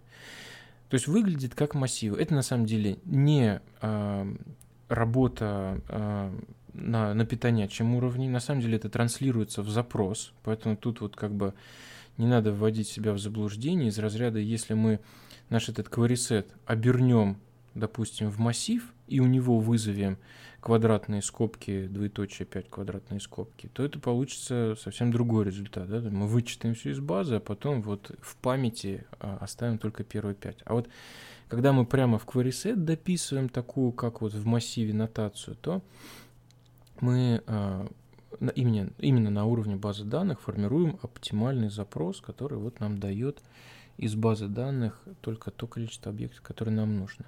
То 0.90 0.96
есть 0.96 1.08
выглядит 1.08 1.54
как 1.54 1.76
массив. 1.76 2.18
Это 2.18 2.34
на 2.34 2.42
самом 2.42 2.66
деле 2.66 2.98
не 3.06 3.62
э, 3.82 4.36
работа 4.88 5.82
э, 5.88 6.40
на, 6.74 7.14
на 7.14 7.26
питаниячем 7.26 7.96
уровне. 7.96 8.30
На 8.30 8.40
самом 8.40 8.62
деле 8.62 8.78
это 8.78 8.90
транслируется 8.90 9.62
в 9.62 9.70
запрос, 9.70 10.34
поэтому 10.44 10.78
тут 10.78 11.02
вот 11.02 11.16
как 11.16 11.32
бы 11.32 11.54
не 12.18 12.28
надо 12.28 12.54
вводить 12.54 12.88
себя 12.88 13.14
в 13.14 13.20
заблуждение 13.20 13.90
из 13.90 14.00
разряда, 14.00 14.40
если 14.40 14.74
мы 14.74 15.00
наш 15.50 15.70
этот 15.70 15.88
query 15.88 16.46
обернем, 16.66 17.38
допустим, 17.74 18.30
в 18.30 18.40
массив 18.40 18.94
и 19.08 19.20
у 19.20 19.26
него 19.26 19.60
вызовем 19.60 20.18
квадратные 20.66 21.22
скобки, 21.22 21.86
двоеточие 21.86 22.48
5 22.48 22.70
квадратные 22.72 23.20
скобки, 23.20 23.70
то 23.72 23.84
это 23.84 24.00
получится 24.00 24.76
совсем 24.82 25.12
другой 25.12 25.46
результат. 25.46 25.88
Да? 25.88 26.00
Мы 26.00 26.26
вычитаем 26.26 26.74
все 26.74 26.90
из 26.90 27.00
базы, 27.00 27.36
а 27.36 27.40
потом 27.40 27.84
вот 27.84 28.10
в 28.20 28.36
памяти 28.38 29.06
а, 29.20 29.38
оставим 29.42 29.78
только 29.78 30.04
первые 30.04 30.34
5. 30.34 30.64
А 30.66 30.74
вот 30.74 30.90
когда 31.50 31.72
мы 31.72 31.86
прямо 31.86 32.18
в 32.18 32.26
query 32.26 32.76
дописываем 32.76 33.50
такую, 33.50 33.92
как 33.92 34.22
вот 34.22 34.34
в 34.34 34.46
массиве 34.48 34.94
нотацию, 34.94 35.56
то 35.56 35.84
мы 37.00 37.44
э, 37.46 37.88
именно, 38.56 38.90
именно 38.98 39.30
на 39.30 39.46
уровне 39.46 39.76
базы 39.76 40.04
данных 40.04 40.42
формируем 40.42 40.98
оптимальный 41.04 41.70
запрос, 41.70 42.22
который 42.22 42.58
вот 42.58 42.80
нам 42.80 42.98
дает 42.98 43.44
из 43.98 44.16
базы 44.16 44.48
данных 44.48 45.02
только 45.22 45.52
то 45.52 45.68
количество 45.68 46.12
объектов, 46.12 46.42
которое 46.42 46.72
нам 46.72 46.98
нужно. 46.98 47.26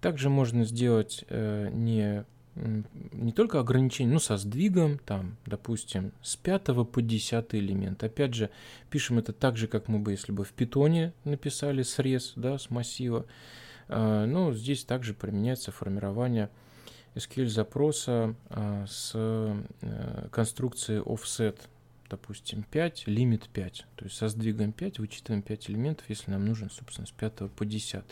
Также 0.00 0.30
можно 0.30 0.64
сделать 0.64 1.24
э, 1.28 1.70
не 1.72 2.24
не 3.12 3.32
только 3.32 3.60
ограничение, 3.60 4.12
но 4.12 4.18
со 4.18 4.36
сдвигом, 4.36 4.98
там, 4.98 5.36
допустим, 5.46 6.12
с 6.22 6.36
5 6.36 6.90
по 6.90 7.02
10 7.02 7.46
элемент. 7.52 8.02
Опять 8.02 8.34
же, 8.34 8.50
пишем 8.90 9.18
это 9.18 9.32
так 9.32 9.56
же, 9.56 9.68
как 9.68 9.88
мы 9.88 9.98
бы, 9.98 10.12
если 10.12 10.32
бы 10.32 10.44
в 10.44 10.52
питоне 10.52 11.12
написали 11.24 11.82
срез, 11.82 12.32
да, 12.36 12.58
с 12.58 12.70
массива. 12.70 13.26
А, 13.88 14.26
но 14.26 14.52
здесь 14.52 14.84
также 14.84 15.14
применяется 15.14 15.72
формирование 15.72 16.50
SQL 17.14 17.46
запроса 17.46 18.34
а, 18.50 18.86
с 18.86 19.12
э, 19.14 20.28
конструкцией 20.30 21.00
offset, 21.00 21.58
допустим, 22.10 22.64
5, 22.70 23.06
лимит 23.06 23.48
5. 23.48 23.86
То 23.96 24.04
есть 24.04 24.16
со 24.16 24.28
сдвигом 24.28 24.72
5 24.72 24.98
вычитываем 24.98 25.42
5 25.42 25.70
элементов, 25.70 26.08
если 26.08 26.30
нам 26.30 26.44
нужен, 26.44 26.70
собственно, 26.70 27.06
с 27.06 27.10
5 27.10 27.50
по 27.50 27.64
10. 27.64 28.04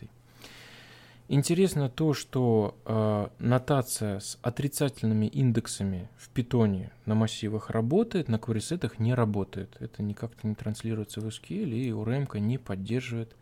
Интересно 1.28 1.88
то, 1.88 2.14
что 2.14 2.78
э, 2.84 3.28
нотация 3.40 4.20
с 4.20 4.38
отрицательными 4.42 5.26
индексами 5.26 6.08
в 6.16 6.28
питоне 6.28 6.92
на 7.04 7.16
массивах 7.16 7.70
работает, 7.70 8.28
на 8.28 8.38
кварисетах 8.38 9.00
не 9.00 9.12
работает. 9.12 9.76
Это 9.80 10.04
никак-то 10.04 10.46
не 10.46 10.54
транслируется 10.54 11.20
в 11.20 11.26
SQL, 11.26 11.68
и 11.70 11.90
URM 11.90 12.38
не 12.38 12.58
поддерживает 12.58 13.34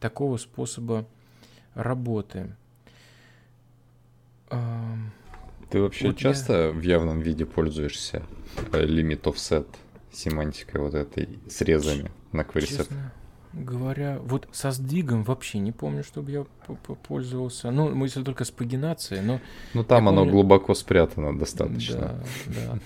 такого 0.00 0.36
способа 0.36 1.06
работы. 1.72 2.54
Ты 5.70 5.80
вообще 5.80 6.08
вот 6.08 6.16
часто 6.16 6.52
я... 6.52 6.70
в 6.70 6.80
явном 6.82 7.20
виде 7.20 7.44
пользуешься 7.44 8.22
limit 8.72 9.20
э, 9.24 9.30
offset 9.30 9.66
семантикой 10.10 10.80
вот 10.80 10.94
этой, 10.94 11.28
срезами 11.48 12.10
на? 12.32 12.44
Честно 12.44 13.12
говоря, 13.52 14.18
вот 14.22 14.48
со 14.52 14.70
сдвигом 14.70 15.24
вообще 15.24 15.58
не 15.58 15.72
помню, 15.72 16.04
чтобы 16.04 16.30
я 16.30 16.46
пользовался. 17.06 17.70
Ну, 17.70 18.04
если 18.04 18.22
только 18.22 18.44
с 18.44 18.50
пагинацией, 18.50 19.22
но... 19.22 19.40
Ну, 19.74 19.84
там 19.84 20.08
оно 20.08 20.20
помню... 20.20 20.32
глубоко 20.32 20.74
спрятано 20.74 21.36
достаточно. 21.36 22.22
Да, 22.46 22.74
да. 22.74 22.78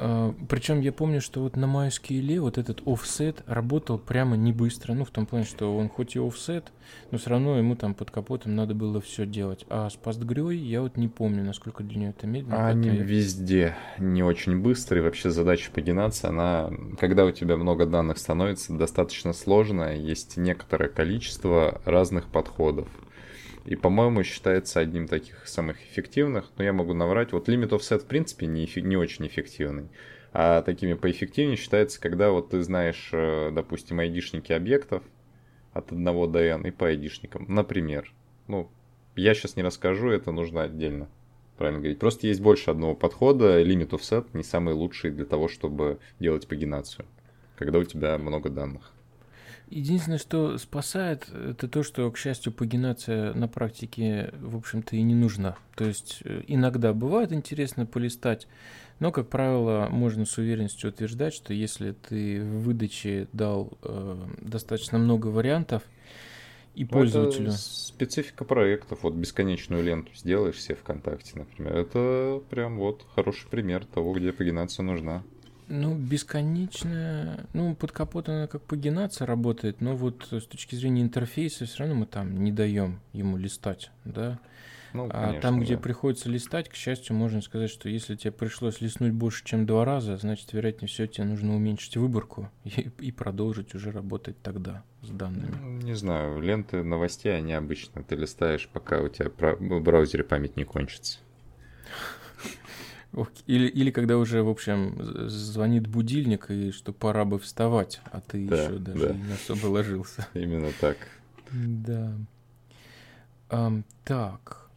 А, 0.00 0.32
Причем 0.48 0.80
я 0.80 0.92
помню, 0.92 1.20
что 1.20 1.42
вот 1.42 1.56
на 1.56 1.64
MySQL 1.64 2.40
вот 2.40 2.56
этот 2.56 2.80
offset 2.82 3.42
работал 3.46 3.98
прямо 3.98 4.36
не 4.36 4.52
быстро. 4.52 4.94
Ну, 4.94 5.04
в 5.04 5.10
том 5.10 5.26
плане, 5.26 5.44
что 5.44 5.76
он 5.76 5.88
хоть 5.88 6.14
и 6.14 6.18
offset, 6.20 6.64
но 7.10 7.18
все 7.18 7.30
равно 7.30 7.58
ему 7.58 7.74
там 7.74 7.94
под 7.94 8.10
капотом 8.10 8.54
надо 8.54 8.74
было 8.74 9.00
все 9.00 9.26
делать. 9.26 9.66
А 9.68 9.90
с 9.90 9.98
PostgreSQL 10.02 10.54
я 10.54 10.82
вот 10.82 10.96
не 10.96 11.08
помню, 11.08 11.42
насколько 11.42 11.82
для 11.82 11.98
нее 11.98 12.10
это 12.10 12.26
медленно. 12.26 12.68
Они 12.68 12.88
я... 12.88 12.94
везде 12.94 13.76
не 13.98 14.22
очень 14.22 14.60
быстрые. 14.60 15.02
Вообще 15.02 15.30
задача 15.30 15.70
пагинации, 15.72 16.28
она, 16.28 16.70
когда 16.98 17.24
у 17.24 17.32
тебя 17.32 17.56
много 17.56 17.84
данных 17.84 18.18
становится, 18.18 18.72
достаточно 18.74 19.32
сложная. 19.32 19.96
Есть 19.96 20.36
некоторое 20.36 20.88
количество 20.88 21.80
разных 21.84 22.28
подходов. 22.28 22.88
И, 23.64 23.76
по-моему, 23.76 24.22
считается 24.22 24.80
одним 24.80 25.04
из 25.04 25.10
таких 25.10 25.46
самых 25.46 25.82
эффективных. 25.82 26.50
Но 26.56 26.64
я 26.64 26.72
могу 26.72 26.94
наврать. 26.94 27.32
Вот 27.32 27.48
Limit 27.48 27.70
Offset, 27.70 28.00
в 28.00 28.06
принципе, 28.06 28.46
не, 28.46 28.68
не 28.80 28.96
очень 28.96 29.26
эффективный. 29.26 29.88
А 30.32 30.62
такими 30.62 30.94
поэффективнее 30.94 31.56
считается, 31.56 32.00
когда 32.00 32.30
вот 32.30 32.50
ты 32.50 32.62
знаешь, 32.62 33.10
э, 33.12 33.50
допустим, 33.52 33.98
айдишники 33.98 34.52
объектов 34.52 35.02
от 35.72 35.92
1 35.92 36.32
до 36.32 36.38
n 36.38 36.66
и 36.66 36.70
по 36.70 36.86
айдишникам. 36.86 37.46
Например. 37.48 38.12
Ну, 38.46 38.70
я 39.16 39.34
сейчас 39.34 39.56
не 39.56 39.62
расскажу, 39.62 40.10
это 40.10 40.32
нужно 40.32 40.62
отдельно. 40.62 41.08
Правильно 41.56 41.80
говорить. 41.80 41.98
Просто 41.98 42.26
есть 42.26 42.40
больше 42.40 42.70
одного 42.70 42.94
подхода. 42.94 43.62
Limit 43.62 43.90
Offset 43.90 44.26
не 44.32 44.44
самый 44.44 44.74
лучший 44.74 45.10
для 45.10 45.24
того, 45.24 45.48
чтобы 45.48 45.98
делать 46.20 46.46
пагинацию. 46.46 47.04
Когда 47.56 47.78
у 47.80 47.84
тебя 47.84 48.16
много 48.18 48.48
данных. 48.48 48.92
Единственное, 49.70 50.18
что 50.18 50.56
спасает, 50.56 51.28
это 51.28 51.68
то, 51.68 51.82
что, 51.82 52.10
к 52.10 52.16
счастью, 52.16 52.52
пагинация 52.52 53.34
на 53.34 53.48
практике, 53.48 54.32
в 54.40 54.56
общем-то, 54.56 54.96
и 54.96 55.02
не 55.02 55.14
нужна. 55.14 55.56
То 55.76 55.84
есть 55.84 56.20
э, 56.24 56.42
иногда 56.46 56.94
бывает 56.94 57.32
интересно 57.32 57.84
полистать, 57.84 58.48
но, 58.98 59.12
как 59.12 59.28
правило, 59.28 59.88
можно 59.90 60.24
с 60.24 60.38
уверенностью 60.38 60.90
утверждать, 60.90 61.34
что 61.34 61.52
если 61.52 61.92
ты 61.92 62.40
в 62.40 62.62
выдаче 62.62 63.28
дал 63.32 63.78
э, 63.82 64.26
достаточно 64.40 64.98
много 64.98 65.26
вариантов, 65.28 65.82
и 66.74 66.84
ну, 66.84 66.90
пользователю. 66.90 67.48
Это 67.48 67.58
специфика 67.58 68.44
проектов. 68.44 69.00
Вот 69.02 69.14
бесконечную 69.14 69.82
ленту 69.82 70.14
сделаешь 70.14 70.54
все 70.54 70.76
ВКонтакте, 70.76 71.32
например. 71.34 71.76
Это 71.76 72.40
прям 72.50 72.78
вот 72.78 73.04
хороший 73.16 73.48
пример 73.48 73.84
того, 73.84 74.12
где 74.12 74.32
пагинация 74.32 74.84
нужна. 74.84 75.24
Ну, 75.68 75.94
бесконечная, 75.94 77.46
ну, 77.52 77.74
под 77.74 77.92
капотом 77.92 78.36
она 78.36 78.46
как 78.46 78.62
пагинация 78.62 79.26
работает, 79.26 79.80
но 79.80 79.94
вот 79.94 80.26
с 80.30 80.44
точки 80.44 80.74
зрения 80.74 81.02
интерфейса 81.02 81.66
все 81.66 81.80
равно 81.80 81.94
мы 81.94 82.06
там 82.06 82.42
не 82.42 82.52
даем 82.52 83.00
ему 83.12 83.36
листать, 83.36 83.90
да. 84.04 84.38
Ну, 84.94 85.06
а 85.10 85.24
конечно, 85.24 85.40
там, 85.42 85.60
где 85.60 85.76
да. 85.76 85.82
приходится 85.82 86.30
листать, 86.30 86.68
к 86.68 86.74
счастью, 86.74 87.14
можно 87.14 87.42
сказать, 87.42 87.70
что 87.70 87.88
если 87.88 88.16
тебе 88.16 88.32
пришлось 88.32 88.80
листнуть 88.80 89.12
больше, 89.12 89.44
чем 89.44 89.66
два 89.66 89.84
раза, 89.84 90.16
значит, 90.16 90.52
вероятнее 90.52 90.88
всего, 90.88 91.06
тебе 91.06 91.24
нужно 91.24 91.54
уменьшить 91.54 91.96
выборку 91.96 92.50
и, 92.64 92.90
и 92.98 93.12
продолжить 93.12 93.74
уже 93.74 93.90
работать 93.90 94.40
тогда 94.42 94.82
с 95.02 95.10
данными. 95.10 95.54
Ну, 95.60 95.68
не 95.82 95.94
знаю, 95.94 96.40
ленты 96.40 96.82
новостей, 96.82 97.36
они 97.36 97.52
обычно 97.52 98.02
ты 98.02 98.16
листаешь, 98.16 98.68
пока 98.72 99.00
у 99.00 99.08
тебя 99.08 99.30
в 99.30 99.80
браузере 99.80 100.24
память 100.24 100.56
не 100.56 100.64
кончится. 100.64 101.18
Или, 103.46 103.68
или 103.68 103.90
когда 103.90 104.18
уже, 104.18 104.42
в 104.42 104.48
общем, 104.48 104.96
звонит 105.28 105.86
будильник, 105.86 106.50
и 106.50 106.70
что 106.72 106.92
пора 106.92 107.24
бы 107.24 107.38
вставать, 107.38 108.00
а 108.04 108.20
ты 108.20 108.46
да, 108.46 108.62
еще 108.62 108.78
даже 108.78 109.08
да. 109.08 109.14
не 109.14 109.32
особо 109.32 109.66
ложился. 109.66 110.26
Именно 110.34 110.70
так. 110.80 110.96
Да. 111.50 112.12
Um, 113.48 113.82
так. 114.04 114.68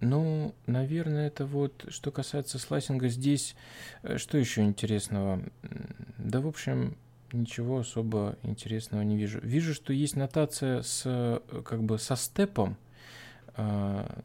Ну, 0.00 0.54
наверное, 0.66 1.26
это 1.26 1.44
вот, 1.44 1.86
что 1.88 2.12
касается 2.12 2.58
слайсинга, 2.58 3.08
здесь 3.08 3.56
э, 4.02 4.18
что 4.18 4.38
еще 4.38 4.62
интересного? 4.62 5.42
Да, 6.18 6.40
в 6.40 6.46
общем, 6.46 6.96
ничего 7.32 7.78
особо 7.80 8.36
интересного 8.42 9.02
не 9.02 9.16
вижу. 9.16 9.40
Вижу, 9.42 9.74
что 9.74 9.92
есть 9.92 10.14
нотация 10.14 10.82
с, 10.82 11.02
э, 11.04 11.40
как 11.64 11.82
бы, 11.82 11.98
со 11.98 12.14
степом, 12.16 12.76
а, 13.54 14.22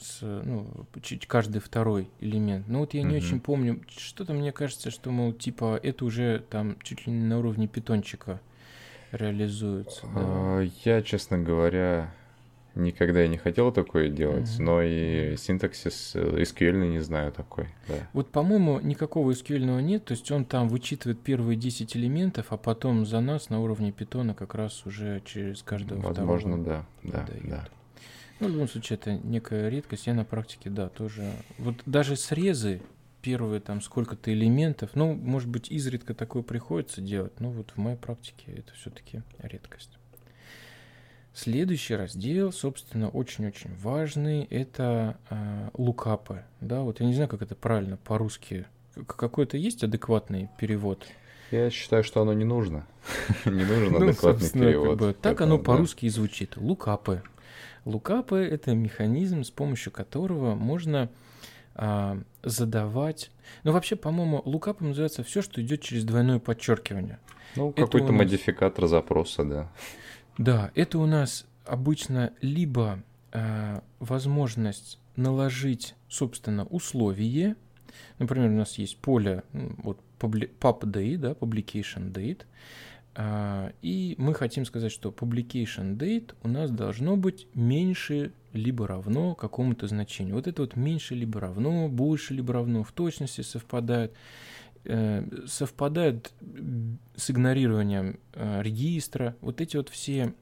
с, 0.00 0.20
ну, 0.22 0.66
каждый 1.26 1.60
второй 1.60 2.08
элемент. 2.20 2.68
Но 2.68 2.80
вот 2.80 2.94
я 2.94 3.02
не 3.02 3.14
mm-hmm. 3.14 3.18
очень 3.18 3.40
помню, 3.40 3.80
что-то 3.88 4.32
мне 4.32 4.52
кажется, 4.52 4.90
что, 4.90 5.10
мол, 5.10 5.32
типа, 5.32 5.78
это 5.82 6.04
уже 6.04 6.44
там 6.50 6.76
чуть 6.82 7.06
ли 7.06 7.12
не 7.12 7.24
на 7.24 7.38
уровне 7.38 7.68
питончика 7.68 8.40
реализуется. 9.12 10.02
Да. 10.02 10.10
А, 10.14 10.60
я, 10.84 11.02
честно 11.02 11.38
говоря, 11.38 12.12
никогда 12.74 13.24
и 13.24 13.28
не 13.28 13.38
хотел 13.38 13.72
такое 13.72 14.08
делать, 14.08 14.48
mm-hmm. 14.48 14.62
но 14.62 14.82
и 14.82 15.36
синтаксис 15.36 16.14
SQL 16.14 16.88
не 16.88 17.00
знаю 17.00 17.32
такой. 17.32 17.68
Да. 17.88 17.94
Вот, 18.12 18.30
по-моему, 18.30 18.80
никакого 18.80 19.32
SQL 19.32 19.82
нет, 19.82 20.04
то 20.04 20.12
есть 20.12 20.30
он 20.30 20.44
там 20.44 20.68
вычитывает 20.68 21.20
первые 21.20 21.56
10 21.56 21.96
элементов, 21.96 22.46
а 22.50 22.56
потом 22.56 23.04
за 23.06 23.20
нас 23.20 23.50
на 23.50 23.60
уровне 23.60 23.92
питона 23.92 24.34
как 24.34 24.54
раз 24.54 24.86
уже 24.86 25.20
через 25.24 25.62
каждого 25.62 26.00
Возможно, 26.00 26.56
второго. 26.56 26.86
да, 27.02 27.26
да, 27.26 27.26
да. 27.44 27.68
Ну, 28.40 28.48
в 28.48 28.50
любом 28.52 28.68
случае, 28.68 28.98
это 28.98 29.12
некая 29.12 29.68
редкость. 29.68 30.06
Я 30.06 30.14
на 30.14 30.24
практике, 30.24 30.70
да, 30.70 30.88
тоже. 30.88 31.30
Вот 31.58 31.76
даже 31.86 32.16
срезы, 32.16 32.80
первые 33.22 33.60
там 33.60 33.80
сколько-то 33.80 34.32
элементов, 34.32 34.90
ну, 34.94 35.14
может 35.14 35.48
быть, 35.48 35.70
изредка 35.70 36.14
такое 36.14 36.42
приходится 36.42 37.00
делать, 37.00 37.38
но 37.38 37.50
вот 37.50 37.72
в 37.74 37.76
моей 37.76 37.96
практике 37.96 38.52
это 38.56 38.72
все-таки 38.74 39.22
редкость. 39.38 39.90
Следующий 41.32 41.94
раздел, 41.94 42.52
собственно, 42.52 43.08
очень-очень 43.08 43.74
важный, 43.76 44.44
это 44.44 45.16
э, 45.30 45.68
лукапы. 45.74 46.42
Да, 46.60 46.80
вот 46.80 47.00
я 47.00 47.06
не 47.06 47.14
знаю, 47.14 47.28
как 47.28 47.42
это 47.42 47.54
правильно 47.54 47.96
по-русски. 47.98 48.66
Какой-то 49.06 49.56
есть 49.56 49.84
адекватный 49.84 50.48
перевод? 50.58 51.06
Я 51.52 51.70
считаю, 51.70 52.02
что 52.02 52.20
оно 52.20 52.32
не 52.32 52.44
нужно. 52.44 52.86
не 53.44 53.64
нужен 53.64 53.92
ну, 53.92 54.08
адекватный 54.08 54.50
перевод. 54.50 55.20
Так 55.20 55.40
оно 55.40 55.58
по-русски 55.58 56.06
и 56.06 56.08
звучит. 56.08 56.56
Лукапы. 56.56 57.22
Лукапы— 57.84 58.38
это 58.50 58.74
механизм, 58.74 59.42
с 59.42 59.50
помощью 59.50 59.92
которого 59.92 60.54
можно 60.54 61.10
а, 61.74 62.18
задавать... 62.42 63.30
Ну, 63.64 63.72
вообще, 63.72 63.96
по-моему, 63.96 64.42
лукапом 64.44 64.88
называется 64.88 65.22
все, 65.22 65.42
что 65.42 65.62
идет 65.62 65.82
через 65.82 66.04
двойное 66.04 66.38
подчеркивание. 66.38 67.18
Ну, 67.56 67.72
какой-то 67.72 68.12
нас... 68.12 68.18
модификатор 68.18 68.86
запроса, 68.86 69.44
да. 69.44 69.72
Да, 70.38 70.70
это 70.74 70.98
у 70.98 71.06
нас 71.06 71.46
обычно 71.64 72.32
либо 72.40 73.02
а, 73.32 73.82
возможность 73.98 74.98
наложить, 75.16 75.94
собственно, 76.08 76.64
условие. 76.66 77.56
Например, 78.18 78.50
у 78.50 78.54
нас 78.54 78.78
есть 78.78 78.98
поле 78.98 79.42
вот, 79.52 79.98
pub 80.18 80.80
date, 80.80 81.16
да, 81.16 81.32
publication 81.32 82.12
date, 82.12 82.42
и 83.18 84.14
мы 84.18 84.34
хотим 84.34 84.64
сказать, 84.64 84.92
что 84.92 85.10
publication 85.10 85.96
date 85.96 86.34
у 86.42 86.48
нас 86.48 86.70
должно 86.70 87.16
быть 87.16 87.48
меньше 87.54 88.32
либо 88.52 88.86
равно 88.86 89.34
какому-то 89.34 89.86
значению. 89.86 90.36
Вот 90.36 90.46
это 90.46 90.62
вот 90.62 90.76
меньше 90.76 91.14
либо 91.14 91.40
равно, 91.40 91.88
больше 91.88 92.34
либо 92.34 92.54
равно 92.54 92.82
в 92.82 92.92
точности 92.92 93.42
совпадает. 93.42 94.14
Э, 94.84 95.28
совпадает 95.46 96.32
с 97.14 97.30
игнорированием 97.30 98.18
э, 98.32 98.62
регистра. 98.62 99.36
Вот 99.42 99.60
эти 99.60 99.76
вот 99.76 99.90
все 99.90 100.32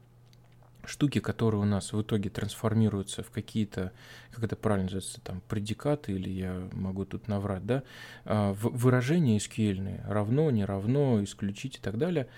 штуки, 0.89 1.20
которые 1.20 1.61
у 1.61 1.64
нас 1.64 1.93
в 1.93 2.01
итоге 2.01 2.30
трансформируются 2.30 3.22
в 3.22 3.30
какие-то, 3.30 3.93
как 4.30 4.45
это 4.45 4.57
правильно 4.57 4.84
называется, 4.84 5.20
там, 5.20 5.43
предикаты, 5.49 6.12
или 6.12 6.30
я 6.30 6.68
могу 6.72 7.05
тут 7.05 7.28
наврать, 7.28 7.66
да, 7.66 7.82
а, 8.24 8.55
выражения 8.55 9.36
SQL, 9.36 10.01
равно, 10.09 10.51
не 10.51 10.64
равно, 10.64 11.22
исключить 11.22 11.76
и 11.76 11.80
так 11.80 11.99
далее, 11.99 12.28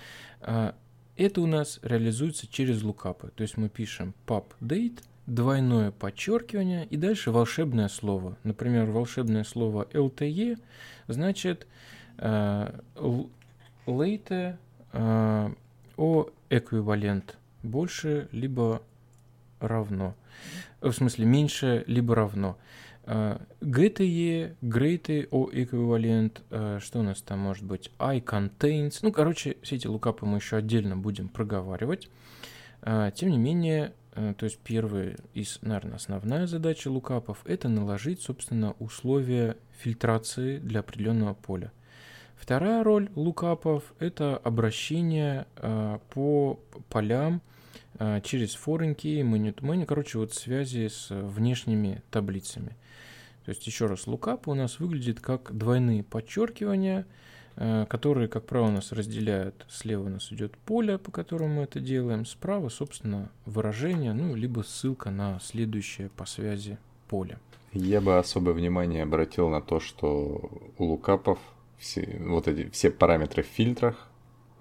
а, 0.41 0.75
это 1.17 1.41
у 1.41 1.47
нас 1.47 1.79
реализуется 1.83 2.47
через 2.47 2.83
лукапы. 2.83 3.31
То 3.35 3.43
есть 3.43 3.57
мы 3.57 3.69
пишем 3.69 4.15
pub 4.27 4.47
date, 4.61 5.01
двойное 5.27 5.93
подчеркивание 5.93 6.87
и 6.87 6.97
дальше 6.97 7.31
волшебное 7.31 7.89
слово. 7.89 8.37
Например, 8.43 8.91
волшебное 8.91 9.45
слово 9.45 9.87
LTE 9.93 10.59
значит 11.07 11.69
late 12.19 13.37
uh, 14.93 15.57
о 15.97 16.27
эквивалент 16.49 17.39
больше 17.63 18.29
либо 18.33 18.83
равно. 19.59 20.15
В 20.81 20.93
смысле, 20.93 21.27
меньше 21.27 21.85
либо 21.87 22.15
равно. 22.15 22.57
GTE, 23.07 24.57
greater 24.63 25.27
о 25.31 25.49
эквивалент, 25.51 26.43
что 26.81 27.01
у 27.01 27.03
нас 27.03 27.23
там 27.23 27.41
может 27.41 27.65
быть, 27.65 27.91
I 27.99 28.21
contains, 28.21 28.99
ну, 29.03 29.11
короче, 29.11 29.57
все 29.63 29.77
эти 29.77 29.87
лукапы 29.87 30.27
мы 30.27 30.39
еще 30.39 30.57
отдельно 30.57 30.97
будем 30.97 31.29
проговаривать. 31.29 32.09
Тем 32.83 33.31
не 33.31 33.39
менее, 33.39 33.95
то 34.15 34.45
есть 34.45 34.59
первая 34.59 35.17
из, 35.35 35.59
наверное, 35.63 35.97
основная 35.97 36.47
задача 36.47 36.89
лукапов– 36.89 37.39
это 37.47 37.69
наложить, 37.69 38.23
собственно, 38.23 38.75
условия 38.79 39.57
фильтрации 39.79 40.59
для 40.59 40.81
определенного 40.81 41.35
поля. 41.35 41.73
Вторая 42.41 42.83
роль 42.83 43.11
лукапов– 43.15 43.85
это 43.99 44.37
обращение 44.39 45.47
по 46.11 46.59
полям, 46.89 47.43
а, 48.03 48.23
через 48.23 48.57
foreign 48.57 48.97
key, 48.97 49.21
menu 49.21 49.85
короче, 49.85 50.19
вот 50.19 50.33
связи 50.33 50.89
с 50.89 51.09
внешними 51.11 52.03
таблицами. 52.11 52.77
То 53.45 53.51
есть, 53.51 53.67
еще 53.67 53.87
раз, 53.87 54.07
lookup 54.07 54.45
у 54.47 54.55
нас 54.55 54.81
выглядит 54.81 55.21
как 55.21 55.55
двойные 55.57 56.03
подчеркивания, 56.03 57.07
а, 57.57 57.85
которые, 57.85 58.29
как 58.29 58.47
правило, 58.47 58.69
у 58.69 58.73
нас 58.73 58.93
разделяют. 58.93 59.67
Слева 59.69 60.07
у 60.07 60.09
нас 60.09 60.33
идет 60.33 60.57
поле, 60.57 60.97
по 60.97 61.11
которому 61.11 61.57
мы 61.57 61.63
это 61.65 61.79
делаем, 61.79 62.25
справа, 62.25 62.71
собственно, 62.71 63.31
выражение, 63.45 64.15
ну, 64.15 64.35
либо 64.35 64.63
ссылка 64.63 65.11
на 65.11 65.39
следующее 65.41 66.09
по 66.09 66.25
связи 66.25 66.79
поле. 67.07 67.39
Я 67.73 68.01
бы 68.01 68.19
особое 68.19 68.55
внимание 68.55 69.03
обратил 69.03 69.51
на 69.51 69.61
то, 69.61 69.79
что 69.79 70.73
у 70.79 70.85
лукапов 70.85 71.39
все, 71.81 72.19
вот 72.21 72.47
эти 72.47 72.71
все 72.71 72.91
параметры 72.91 73.43
в 73.43 73.47
фильтрах 73.47 74.11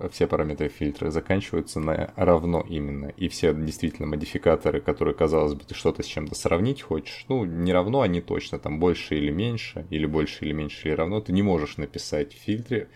все 0.07 0.27
параметры 0.27 0.69
фильтра 0.69 1.11
заканчиваются 1.11 1.79
на 1.79 2.13
равно 2.15 2.65
именно. 2.67 3.07
И 3.17 3.27
все 3.27 3.53
действительно 3.53 4.07
модификаторы, 4.07 4.79
которые, 4.79 5.13
казалось 5.13 5.55
бы, 5.55 5.63
ты 5.65 5.75
что-то 5.75 6.03
с 6.03 6.05
чем-то 6.05 6.35
сравнить 6.35 6.81
хочешь, 6.81 7.25
ну, 7.27 7.43
не 7.43 7.73
равно, 7.73 8.01
они 8.01 8.21
точно, 8.21 8.59
там 8.59 8.79
больше 8.79 9.17
или 9.17 9.31
меньше, 9.31 9.85
или 9.89 10.05
больше 10.05 10.45
или 10.45 10.53
меньше 10.53 10.87
или 10.87 10.95
равно, 10.95 11.19
ты 11.19 11.33
не 11.33 11.41
можешь 11.41 11.77
написать 11.77 12.33
в 12.33 12.37
фильтре 12.37 12.87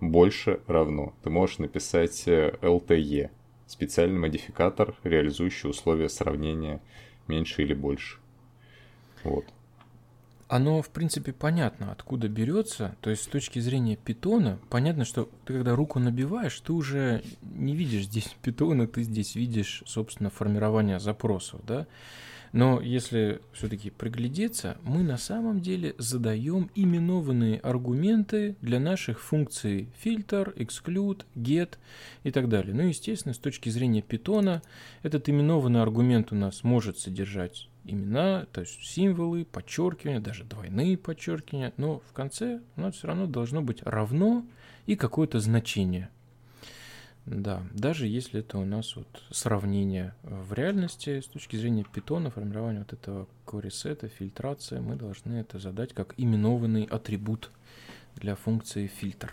больше 0.00 0.60
равно. 0.66 1.14
Ты 1.22 1.30
можешь 1.30 1.58
написать 1.58 2.24
LTE, 2.26 3.26
э, 3.26 3.30
специальный 3.68 4.18
модификатор, 4.18 4.96
реализующий 5.04 5.70
условия 5.70 6.08
сравнения 6.08 6.80
меньше 7.28 7.62
или 7.62 7.74
больше. 7.74 8.18
Вот 9.22 9.44
оно, 10.52 10.82
в 10.82 10.90
принципе, 10.90 11.32
понятно, 11.32 11.90
откуда 11.92 12.28
берется. 12.28 12.94
То 13.00 13.08
есть, 13.08 13.22
с 13.22 13.26
точки 13.26 13.58
зрения 13.58 13.96
питона, 13.96 14.58
понятно, 14.68 15.06
что 15.06 15.30
ты, 15.46 15.54
когда 15.54 15.74
руку 15.74 15.98
набиваешь, 15.98 16.60
ты 16.60 16.74
уже 16.74 17.22
не 17.40 17.74
видишь 17.74 18.04
здесь 18.04 18.36
питона, 18.42 18.86
ты 18.86 19.02
здесь 19.02 19.34
видишь, 19.34 19.82
собственно, 19.86 20.28
формирование 20.28 21.00
запросов, 21.00 21.62
да. 21.66 21.86
Но 22.52 22.82
если 22.82 23.40
все-таки 23.54 23.88
приглядеться, 23.88 24.76
мы 24.82 25.02
на 25.02 25.16
самом 25.16 25.62
деле 25.62 25.94
задаем 25.96 26.70
именованные 26.74 27.58
аргументы 27.58 28.56
для 28.60 28.78
наших 28.78 29.22
функций 29.22 29.88
фильтр, 30.00 30.52
exclude, 30.58 31.24
get 31.34 31.78
и 32.24 32.30
так 32.30 32.50
далее. 32.50 32.74
Ну, 32.74 32.82
естественно, 32.82 33.32
с 33.32 33.38
точки 33.38 33.70
зрения 33.70 34.02
питона, 34.02 34.60
этот 35.02 35.30
именованный 35.30 35.80
аргумент 35.80 36.30
у 36.30 36.34
нас 36.34 36.62
может 36.62 36.98
содержать 36.98 37.70
имена, 37.84 38.46
то 38.52 38.60
есть 38.60 38.82
символы, 38.84 39.44
подчеркивания, 39.44 40.20
даже 40.20 40.44
двойные 40.44 40.96
подчеркивания, 40.96 41.72
но 41.76 42.00
в 42.08 42.12
конце 42.12 42.60
у 42.76 42.80
нас 42.80 42.96
все 42.96 43.08
равно 43.08 43.26
должно 43.26 43.62
быть 43.62 43.82
равно 43.82 44.44
и 44.86 44.96
какое-то 44.96 45.40
значение. 45.40 46.08
Да, 47.24 47.62
даже 47.72 48.08
если 48.08 48.40
это 48.40 48.58
у 48.58 48.64
нас 48.64 48.96
вот 48.96 49.06
сравнение 49.30 50.12
в 50.22 50.52
реальности 50.54 51.20
с 51.20 51.26
точки 51.26 51.54
зрения 51.54 51.84
питона, 51.84 52.30
формирования 52.30 52.80
вот 52.80 52.92
этого 52.92 53.28
query 53.46 54.08
фильтрация, 54.08 54.80
мы 54.80 54.96
должны 54.96 55.34
это 55.34 55.60
задать 55.60 55.92
как 55.92 56.14
именованный 56.16 56.84
атрибут 56.84 57.50
для 58.16 58.34
функции 58.34 58.88
фильтр. 58.88 59.32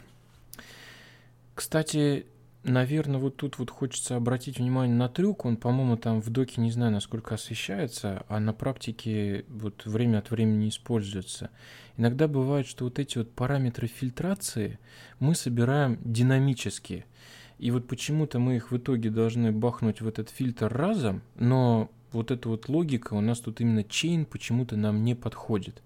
Кстати, 1.56 2.28
Наверное, 2.70 3.20
вот 3.20 3.36
тут 3.36 3.58
вот 3.58 3.72
хочется 3.72 4.16
обратить 4.16 4.60
внимание 4.60 4.96
на 4.96 5.10
трюк. 5.10 5.46
Он, 5.46 5.58
по-моему, 5.58 5.98
там 5.98 6.22
в 6.22 6.30
доке 6.30 6.62
не 6.62 6.70
знаю, 6.70 6.92
насколько 6.92 7.34
освещается, 7.34 8.24
а 8.28 8.40
на 8.40 8.54
практике 8.54 9.44
вот 9.48 9.88
время 9.88 10.20
от 10.20 10.30
времени 10.30 10.70
используется. 10.70 11.50
Иногда 11.98 12.28
бывает, 12.28 12.68
что 12.68 12.84
вот 12.84 13.00
эти 13.00 13.18
вот 13.18 13.32
параметры 13.32 13.88
фильтрации 13.88 14.78
мы 15.18 15.34
собираем 15.34 15.98
динамически. 16.04 17.06
И 17.58 17.72
вот 17.72 17.88
почему-то 17.88 18.38
мы 18.38 18.58
их 18.58 18.70
в 18.70 18.78
итоге 18.78 19.10
должны 19.10 19.52
бахнуть 19.52 20.02
в 20.02 20.08
этот 20.08 20.30
фильтр 20.30 20.72
разом, 20.72 21.24
но 21.40 21.90
вот 22.12 22.30
эта 22.30 22.50
вот 22.50 22.70
логика 22.70 23.16
у 23.16 23.22
нас 23.22 23.40
тут 23.40 23.62
именно 23.62 23.80
chain 23.80 24.26
почему-то 24.26 24.78
нам 24.78 25.04
не 25.04 25.16
подходит. 25.16 25.82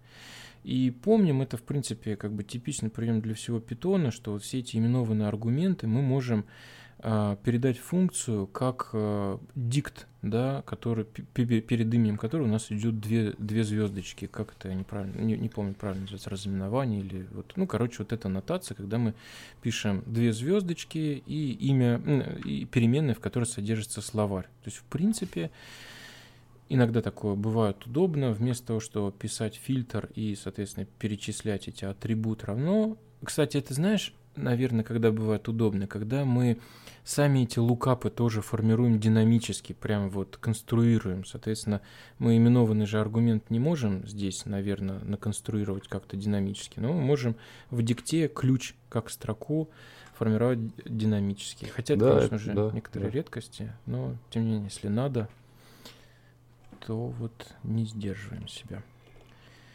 И 0.64 0.92
помним, 0.92 1.42
это, 1.42 1.58
в 1.58 1.64
принципе, 1.64 2.16
как 2.16 2.32
бы 2.32 2.44
типичный 2.44 2.90
прием 2.90 3.22
для 3.22 3.34
всего 3.34 3.60
питона, 3.60 4.12
что 4.12 4.32
вот 4.32 4.44
все 4.44 4.60
эти 4.60 4.78
именованные 4.78 5.28
аргументы 5.28 5.88
мы 5.88 6.02
можем 6.02 6.46
э, 7.00 7.36
передать 7.44 7.78
функцию 7.78 8.48
как 8.48 8.90
э, 8.94 9.38
дикт, 9.56 10.08
да, 10.22 10.64
который, 10.66 11.04
перед 11.04 11.94
именем 11.94 12.18
которого 12.18 12.48
у 12.48 12.50
нас 12.50 12.72
идет 12.72 13.02
две, 13.02 13.34
две 13.38 13.66
звездочки, 13.66 14.26
как 14.26 14.56
это, 14.58 14.74
неправильно, 14.74 15.20
не, 15.20 15.36
не 15.36 15.50
помню, 15.50 15.74
правильно 15.74 16.04
называется, 16.04 16.30
разыменование 16.30 17.02
или 17.02 17.28
вот, 17.32 17.52
ну, 17.58 17.68
короче, 17.68 17.98
вот 18.00 18.14
эта 18.14 18.30
нотация, 18.30 18.76
когда 18.76 18.98
мы 18.98 19.16
пишем 19.62 20.02
две 20.06 20.32
звездочки 20.32 21.22
и 21.26 21.52
имя, 21.68 21.98
и 22.46 22.64
переменная, 22.66 23.16
в 23.16 23.20
которой 23.20 23.46
содержится 23.46 24.02
словарь. 24.02 24.46
То 24.64 24.70
есть, 24.70 24.78
в 24.78 24.84
принципе, 24.84 25.52
Иногда 26.70 27.02
такое 27.02 27.36
бывает 27.36 27.86
удобно, 27.86 28.32
вместо 28.32 28.68
того, 28.68 28.80
чтобы 28.80 29.12
писать 29.12 29.56
фильтр 29.56 30.10
и, 30.16 30.36
соответственно, 30.36 30.88
перечислять 31.00 31.68
эти 31.68 31.86
атрибуты 31.86 32.48
равно. 32.48 32.98
Кстати, 33.24 33.58
это 33.58 33.74
знаешь, 33.74 34.14
наверное, 34.36 34.84
когда 34.84 35.12
бывает 35.12 35.48
удобно, 35.48 35.88
когда 35.88 36.26
мы 36.26 36.60
сами 37.04 37.44
эти 37.44 37.60
лукапы 37.60 38.10
тоже 38.10 38.42
формируем 38.42 39.00
динамически, 39.00 39.74
прям 39.74 40.10
вот 40.10 40.38
конструируем. 40.38 41.26
Соответственно, 41.26 41.82
мы 42.18 42.38
именованный 42.38 42.86
же 42.86 43.00
аргумент 43.00 43.50
не 43.50 43.60
можем 43.60 44.08
здесь, 44.08 44.46
наверное, 44.46 45.00
наконструировать 45.00 45.88
как-то 45.88 46.18
динамически, 46.18 46.80
но 46.80 46.94
мы 46.94 47.02
можем 47.02 47.36
в 47.70 47.82
дикте 47.84 48.28
ключ 48.28 48.76
как 48.90 49.10
строку 49.10 49.70
формировать 50.18 50.60
динамически. 50.86 51.66
Хотя 51.66 51.96
это, 51.96 52.06
да, 52.06 52.12
конечно 52.12 52.38
же, 52.38 52.54
да, 52.54 52.72
некоторые 52.74 53.12
да. 53.12 53.18
редкости, 53.18 53.74
но 53.86 54.16
тем 54.30 54.44
не 54.44 54.52
менее, 54.52 54.66
если 54.66 54.88
надо, 54.88 55.28
то 56.86 57.08
вот 57.08 57.56
не 57.64 57.86
сдерживаем 57.86 58.48
себя. 58.48 58.84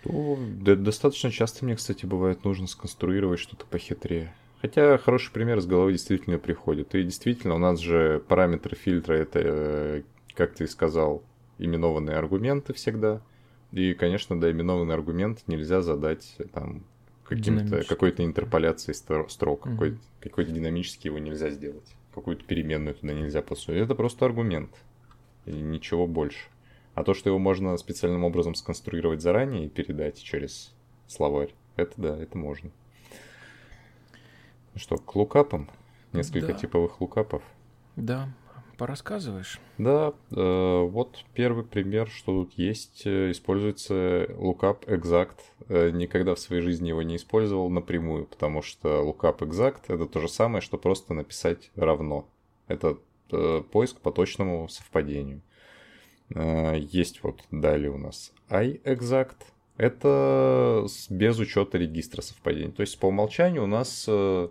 Ну, 0.04 0.38
да, 0.61 0.74
достаточно 0.76 1.30
часто 1.30 1.64
мне, 1.64 1.76
кстати, 1.76 2.06
бывает 2.06 2.44
нужно 2.44 2.66
сконструировать 2.66 3.40
что-то 3.40 3.66
похитрее. 3.66 4.32
Хотя 4.61 4.98
хороший 4.98 5.32
пример 5.32 5.61
с 5.61 5.66
головы 5.66 5.92
действительно 5.92 6.38
приходит. 6.38 6.94
И 6.94 7.02
действительно, 7.02 7.54
у 7.54 7.59
нас 7.59 7.78
же 7.78 8.22
параметры 8.28 8.76
фильтра 8.76 9.14
это, 9.14 9.40
э, 9.42 10.02
как 10.34 10.54
ты 10.54 10.66
сказал, 10.66 11.22
именованные 11.59 12.16
аргументы 12.16 12.72
всегда. 12.72 13.20
И, 13.70 13.94
конечно, 13.94 14.40
да, 14.40 14.50
именованный 14.50 14.94
аргумент 14.94 15.44
нельзя 15.46 15.82
задать 15.82 16.36
там 16.52 16.84
каким-то, 17.24 17.84
какой-то 17.84 18.24
интерполяцией 18.24 18.94
строк, 18.94 19.28
mm-hmm. 19.66 19.70
какой-то, 19.70 19.98
какой-то 20.20 20.50
динамический 20.50 21.09
его 21.09 21.18
нельзя 21.18 21.50
сделать. 21.50 21.94
Какую-то 22.14 22.44
переменную 22.44 22.94
туда 22.94 23.12
нельзя 23.12 23.42
посунуть. 23.42 23.82
Это 23.82 23.94
просто 23.94 24.24
аргумент. 24.24 24.70
И 25.46 25.52
ничего 25.52 26.06
больше. 26.06 26.46
А 26.99 27.05
то, 27.05 27.14
что 27.14 27.30
его 27.30 27.38
можно 27.38 27.76
специальным 27.76 28.24
образом 28.24 28.57
сконструировать 28.57 29.22
заранее 29.22 29.66
и 29.66 29.68
передать 29.68 30.20
через 30.20 30.74
словарь, 31.07 31.55
это 31.76 31.92
да, 31.96 32.18
это 32.20 32.36
можно. 32.36 32.72
Ну 34.74 34.80
что, 34.80 34.96
к 34.96 35.14
лукапам? 35.14 35.70
Несколько 36.12 36.49
да. 36.49 36.55
типовых 36.55 37.01
лукапов. 37.01 37.44
Да, 37.94 38.28
порассказываешь? 38.78 39.61
Да, 39.78 40.12
э, 40.32 40.82
вот 40.90 41.24
первый 41.34 41.62
пример, 41.62 42.09
что 42.09 42.42
тут 42.42 42.55
есть. 42.55 43.07
Э, 43.07 43.30
используется 43.30 44.24
lookup 44.30 44.84
exact. 44.86 45.38
Э, 45.68 45.90
никогда 45.90 46.34
в 46.34 46.40
своей 46.40 46.62
жизни 46.62 46.88
его 46.88 47.03
не 47.03 47.14
использовал 47.14 47.70
напрямую, 47.70 48.26
потому 48.26 48.61
что 48.61 49.05
lookup 49.05 49.38
exact 49.38 49.82
это 49.86 50.07
то 50.07 50.18
же 50.18 50.28
самое, 50.28 50.62
что 50.62 50.78
просто 50.78 51.14
написать 51.14 51.70
равно. 51.76 52.28
Это 52.66 52.99
э, 53.30 53.62
поиск 53.70 54.01
по 54.01 54.11
точному 54.11 54.68
совпадению. 54.68 55.42
Э, 56.35 56.76
есть 56.79 57.22
вот 57.22 57.43
далее 57.51 57.91
у 57.91 57.99
нас 57.99 58.33
iExact. 58.51 59.37
Это 59.76 60.87
без 61.11 61.39
учета 61.39 61.79
регистра 61.79 62.20
совпадений. 62.20 62.72
То 62.72 62.81
есть 62.81 62.99
по 62.99 63.07
умолчанию 63.07 63.64
у 63.64 63.68
нас 63.68 64.07
э, 64.09 64.49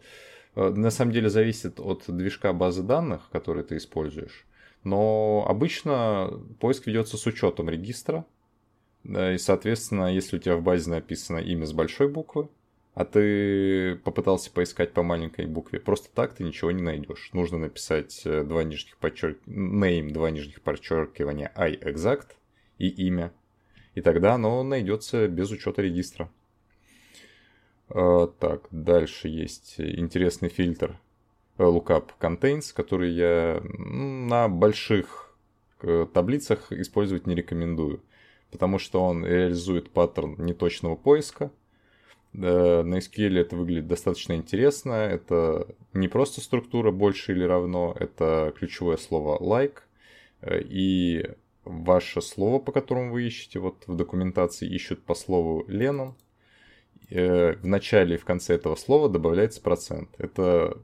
на 0.56 0.90
самом 0.90 1.12
деле 1.12 1.30
зависит 1.30 1.80
от 1.80 2.06
движка 2.08 2.54
базы 2.54 2.82
данных, 2.82 3.30
который 3.32 3.64
ты 3.64 3.78
используешь. 3.78 4.46
Но 4.84 5.46
обычно 5.48 6.32
поиск 6.60 6.88
ведется 6.88 7.18
с 7.18 7.26
учетом 7.26 7.70
регистра. 7.70 8.26
И, 9.04 9.38
соответственно, 9.38 10.14
если 10.14 10.38
у 10.38 10.40
тебя 10.40 10.56
в 10.56 10.64
базе 10.64 10.90
написано 10.90 11.38
имя 11.38 11.66
с 11.66 11.74
большой 11.74 12.08
буквы, 12.08 12.50
а 12.98 13.06
ты 13.06 13.96
попытался 13.98 14.50
поискать 14.52 14.92
по 14.92 15.04
маленькой 15.04 15.46
букве, 15.46 15.80
просто 15.80 16.10
так 16.16 16.34
ты 16.34 16.44
ничего 16.44 16.72
не 16.72 16.82
найдешь. 16.82 17.30
Нужно 17.32 17.60
написать 17.60 18.24
э, 18.26 18.44
два 18.44 18.64
нижних 18.64 18.98
подчерк... 18.98 19.38
name, 19.46 20.10
два 20.10 20.32
нижних 20.32 20.64
подчеркивания 20.64 21.54
iExact 21.56 22.30
и 22.80 22.88
имя. 22.88 23.32
И 23.94 24.02
тогда 24.02 24.34
оно 24.34 24.64
найдется 24.64 25.28
без 25.28 25.52
учета 25.52 25.84
регистра. 25.84 26.32
А, 27.90 28.26
так, 28.26 28.68
дальше 28.72 29.28
есть 29.28 29.76
интересный 29.78 30.50
фильтр 30.50 30.98
э, 31.60 31.64
lookup 31.66 32.10
contains, 32.20 32.74
который 32.74 33.12
я 33.12 33.62
на 33.78 34.50
больших 34.50 35.36
э, 35.84 36.08
таблицах 36.12 36.72
использовать 36.72 37.28
не 37.28 37.36
рекомендую, 37.36 38.02
потому 38.50 38.80
что 38.80 39.04
он 39.04 39.24
реализует 39.24 39.92
паттерн 39.92 40.34
неточного 40.44 40.96
поиска– 40.96 41.52
на 42.34 42.98
SQL 43.00 43.40
это 43.40 43.56
выглядит 43.56 43.88
достаточно 43.88 44.34
интересно. 44.34 44.94
Это 44.94 45.68
не 45.94 46.08
просто 46.08 46.42
структура 46.42 46.92
больше 46.92 47.32
или 47.32 47.44
равно, 47.44 47.96
это 48.00 48.54
ключевое 48.58 48.98
слово 48.98 49.38
like. 49.40 49.80
Э, 50.42 50.62
и 50.62 51.26
ваше 51.64 52.22
слово, 52.22 52.60
по 52.60 52.72
которому 52.72 53.12
вы 53.12 53.28
ищете, 53.28 53.60
вот 53.60 53.84
в 53.88 53.96
документации 53.96 54.68
ищут 54.70 55.04
по 55.04 55.16
слову 55.16 55.66
Леном. 55.68 56.16
Э, 57.10 57.54
в 57.54 57.68
начале 57.68 58.16
и 58.16 58.20
в 58.20 58.26
конце 58.26 58.56
этого 58.56 58.76
слова 58.76 59.10
добавляется 59.10 59.62
процент. 59.62 60.10
Это 60.18 60.78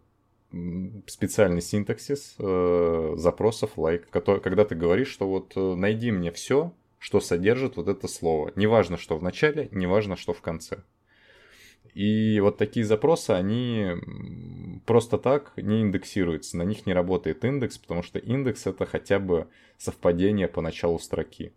специальный 1.08 1.62
синтаксис 1.62 2.36
э, 2.38 3.14
запросов 3.18 3.72
like, 3.76 4.06
который, 4.12 4.40
когда 4.40 4.66
ты 4.66 4.76
говоришь, 4.76 5.10
что 5.10 5.28
вот 5.28 5.56
найди 5.56 6.12
мне 6.12 6.32
все, 6.32 6.74
что 7.00 7.20
содержит 7.20 7.76
вот 7.76 7.88
это 7.88 8.08
слово. 8.08 8.52
Неважно, 8.56 8.98
что 8.98 9.18
в 9.18 9.24
начале, 9.24 9.68
неважно, 9.72 10.16
что 10.16 10.34
в 10.34 10.42
конце. 10.42 10.84
И 11.94 12.40
вот 12.40 12.58
такие 12.58 12.86
запросы, 12.86 13.32
они 13.32 13.92
просто 14.86 15.18
так 15.18 15.54
не 15.58 15.82
индексируются, 15.82 16.58
на 16.58 16.64
них 16.64 16.86
не 16.86 16.94
работает 16.94 17.46
индекс, 17.46 17.78
потому 17.78 18.02
что 18.02 18.20
индекс 18.20 18.66
это 18.66 18.86
хотя 18.86 19.20
бы 19.20 19.48
совпадение 19.78 20.48
по 20.48 20.62
началу 20.62 20.98
строки. 20.98 21.54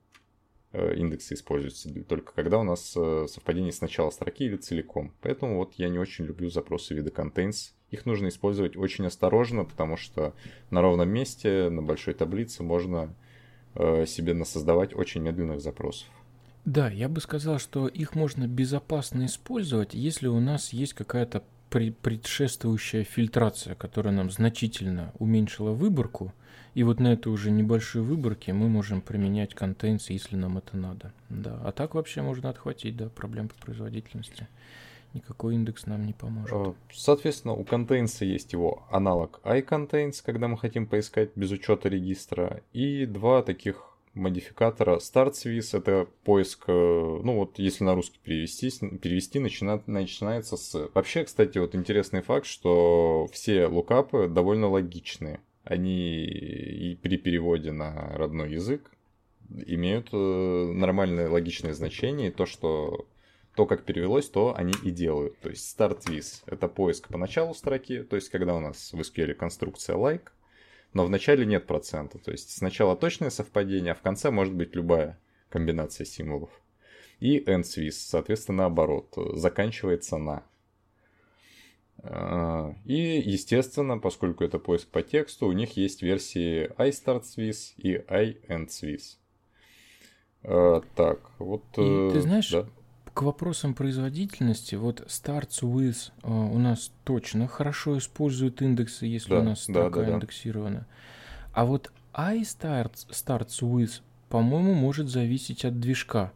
Э, 0.73 0.95
индексы 0.95 1.35
используются 1.35 1.89
только 2.05 2.35
когда 2.35 2.59
у 2.59 2.63
нас 2.63 2.93
э, 2.97 3.27
совпадение 3.29 3.73
с 3.73 3.81
начала 3.81 4.11
строки 4.11 4.45
или 4.45 4.57
целиком. 4.57 5.15
Поэтому 5.23 5.57
вот 5.57 5.75
я 5.75 5.89
не 5.89 5.99
очень 5.99 6.27
люблю 6.27 6.51
запросы 6.51 6.93
вида 6.93 7.11
contains. 7.11 7.73
Их 7.91 8.05
нужно 8.05 8.29
использовать 8.29 8.77
очень 8.77 9.07
осторожно, 9.07 9.65
потому 9.65 9.97
что 9.97 10.35
на 10.71 10.83
ровном 10.83 11.09
месте, 11.09 11.71
на 11.71 11.83
большой 11.83 12.13
таблице 12.13 12.63
можно 12.63 13.15
э, 13.75 14.05
себе 14.05 14.35
насоздавать 14.35 14.95
очень 14.95 15.23
медленных 15.23 15.63
запросов. 15.63 16.09
Да, 16.67 16.91
я 16.91 17.09
бы 17.09 17.21
сказал, 17.21 17.61
что 17.61 17.87
их 17.87 18.17
можно 18.17 18.49
безопасно 18.49 19.27
использовать, 19.27 19.95
если 19.95 20.27
у 20.27 20.41
нас 20.41 20.73
есть 20.73 20.95
какая-то 20.95 21.45
предшествующая 21.71 23.05
фильтрация, 23.05 23.77
которая 23.77 24.13
нам 24.13 24.31
значительно 24.31 25.13
уменьшила 25.19 25.71
выборку, 25.71 26.33
и 26.75 26.83
вот 26.83 26.99
на 26.99 27.13
этой 27.13 27.29
уже 27.29 27.53
небольшой 27.53 28.03
выборке 28.03 28.53
мы 28.53 28.69
можем 28.69 29.01
применять 29.01 29.55
контейнс, 29.55 30.11
если 30.11 30.35
нам 30.35 30.59
это 30.59 30.77
надо. 30.77 31.13
Да. 31.29 31.61
А 31.65 31.71
так 31.71 31.95
вообще 31.95 32.21
можно 32.21 32.51
отхватить, 32.51 32.97
да, 32.97 33.09
проблем 33.11 33.49
по 33.49 33.55
производительности. 33.55 34.49
Никакой 35.15 35.55
индекс 35.55 35.87
нам 35.87 36.05
не 36.05 36.13
поможет. 36.15 36.53
А, 36.53 36.75
соответственно, 36.93 37.55
у 37.55 37.63
контейнса 37.65 38.25
есть 38.25 38.53
его 38.53 38.85
аналог 38.91 39.41
iContains, 39.45 40.21
когда 40.25 40.49
мы 40.49 40.59
хотим 40.59 40.87
поискать 40.87 41.31
без 41.37 41.53
учета 41.53 41.89
регистра, 41.89 42.61
и 42.73 43.07
два 43.07 43.43
таких 43.43 43.96
модификатора 44.17 44.97
StartSwiss. 44.97 45.77
Это 45.77 46.09
поиск, 46.25 46.65
э, 46.67 46.73
ну 46.73 47.37
вот 47.37 47.59
если 47.59 47.85
на 47.85 47.95
русский 47.95 48.19
перевести, 48.23 48.71
перевести 48.99 49.39
начинает, 49.39 49.87
начинается 49.87 50.57
с... 50.57 50.91
Вообще, 50.95 51.25
кстати, 51.25 51.59
вот 51.59 51.75
интересный 51.75 52.23
факт, 52.23 52.47
что 52.47 53.29
все 53.33 53.67
лукапы 53.67 54.29
довольно 54.29 54.69
логичные. 54.69 55.41
Они 55.65 56.25
и 56.25 56.97
при 56.97 57.17
переводе 57.17 57.73
на 57.73 58.13
родной 58.17 58.53
язык 58.53 58.91
имеют 59.67 60.09
э, 60.13 60.17
нормальное 60.17 61.29
логичное 61.29 61.75
значение. 61.75 62.29
И 62.29 62.33
то, 62.33 62.47
что 62.47 63.07
то, 63.57 63.67
как 63.67 63.85
перевелось, 63.85 64.29
то 64.29 64.55
они 64.57 64.75
и 64.85 64.91
делают. 64.91 65.39
То 65.41 65.49
есть 65.49 65.77
start 65.77 66.03
это 66.47 66.69
поиск 66.69 67.09
по 67.09 67.19
началу 67.19 67.55
строки, 67.55 68.03
то 68.03 68.17
есть 68.17 68.29
когда 68.29 68.55
у 68.55 68.61
нас 68.61 68.93
в 68.93 69.01
SQL 69.01 69.35
конструкция 69.35 69.97
like, 69.97 70.29
но 70.93 71.05
в 71.05 71.11
начале 71.11 71.45
нет 71.47 71.67
процента. 71.67 72.19
То 72.19 72.31
есть 72.31 72.57
сначала 72.57 72.97
точное 72.97 73.31
совпадение, 73.31 73.93
а 73.93 73.95
в 73.95 74.01
конце 74.01 74.31
может 74.31 74.55
быть 74.55 74.75
любая 74.75 75.19
комбинация 75.49 76.05
символов. 76.05 76.51
И 77.21 77.39
end-swiss, 77.39 77.93
соответственно, 77.93 78.59
наоборот, 78.65 79.15
заканчивается 79.35 80.19
на. 80.19 80.45
А, 81.99 82.75
и, 82.85 83.21
естественно, 83.21 83.99
поскольку 83.99 84.45
это 84.45 84.59
поиск 84.59 84.89
по 84.89 85.03
тексту, 85.03 85.47
у 85.47 85.53
них 85.53 85.77
есть 85.77 86.03
версии 86.03 86.71
iStartSwiss 86.79 87.75
и 87.79 87.97
iEndSwiss. 87.97 89.17
А, 90.43 90.83
так, 90.95 91.31
вот... 91.39 91.65
И, 91.73 92.11
ты 92.13 92.19
э, 92.19 92.21
знаешь, 92.21 92.51
да? 92.51 92.69
К 93.17 93.23
вопросам 93.23 93.73
производительности, 93.73 94.75
вот 94.75 95.01
starts 95.07 95.63
with 95.63 96.11
uh, 96.23 96.53
у 96.53 96.59
нас 96.59 96.93
точно 97.03 97.49
хорошо 97.49 97.97
используют 97.97 98.61
индексы, 98.61 99.07
если 99.07 99.31
да, 99.31 99.41
у 99.41 99.43
нас 99.43 99.63
строка 99.63 100.01
да, 100.01 100.07
да, 100.07 100.15
индексирована. 100.17 100.87
А 101.55 101.65
вот 101.65 101.91
I 102.13 102.43
starts, 102.43 103.09
starts 103.09 103.63
with, 103.63 104.03
по-моему, 104.29 104.75
может 104.75 105.09
зависеть 105.09 105.65
от 105.65 105.81
движка. 105.81 106.33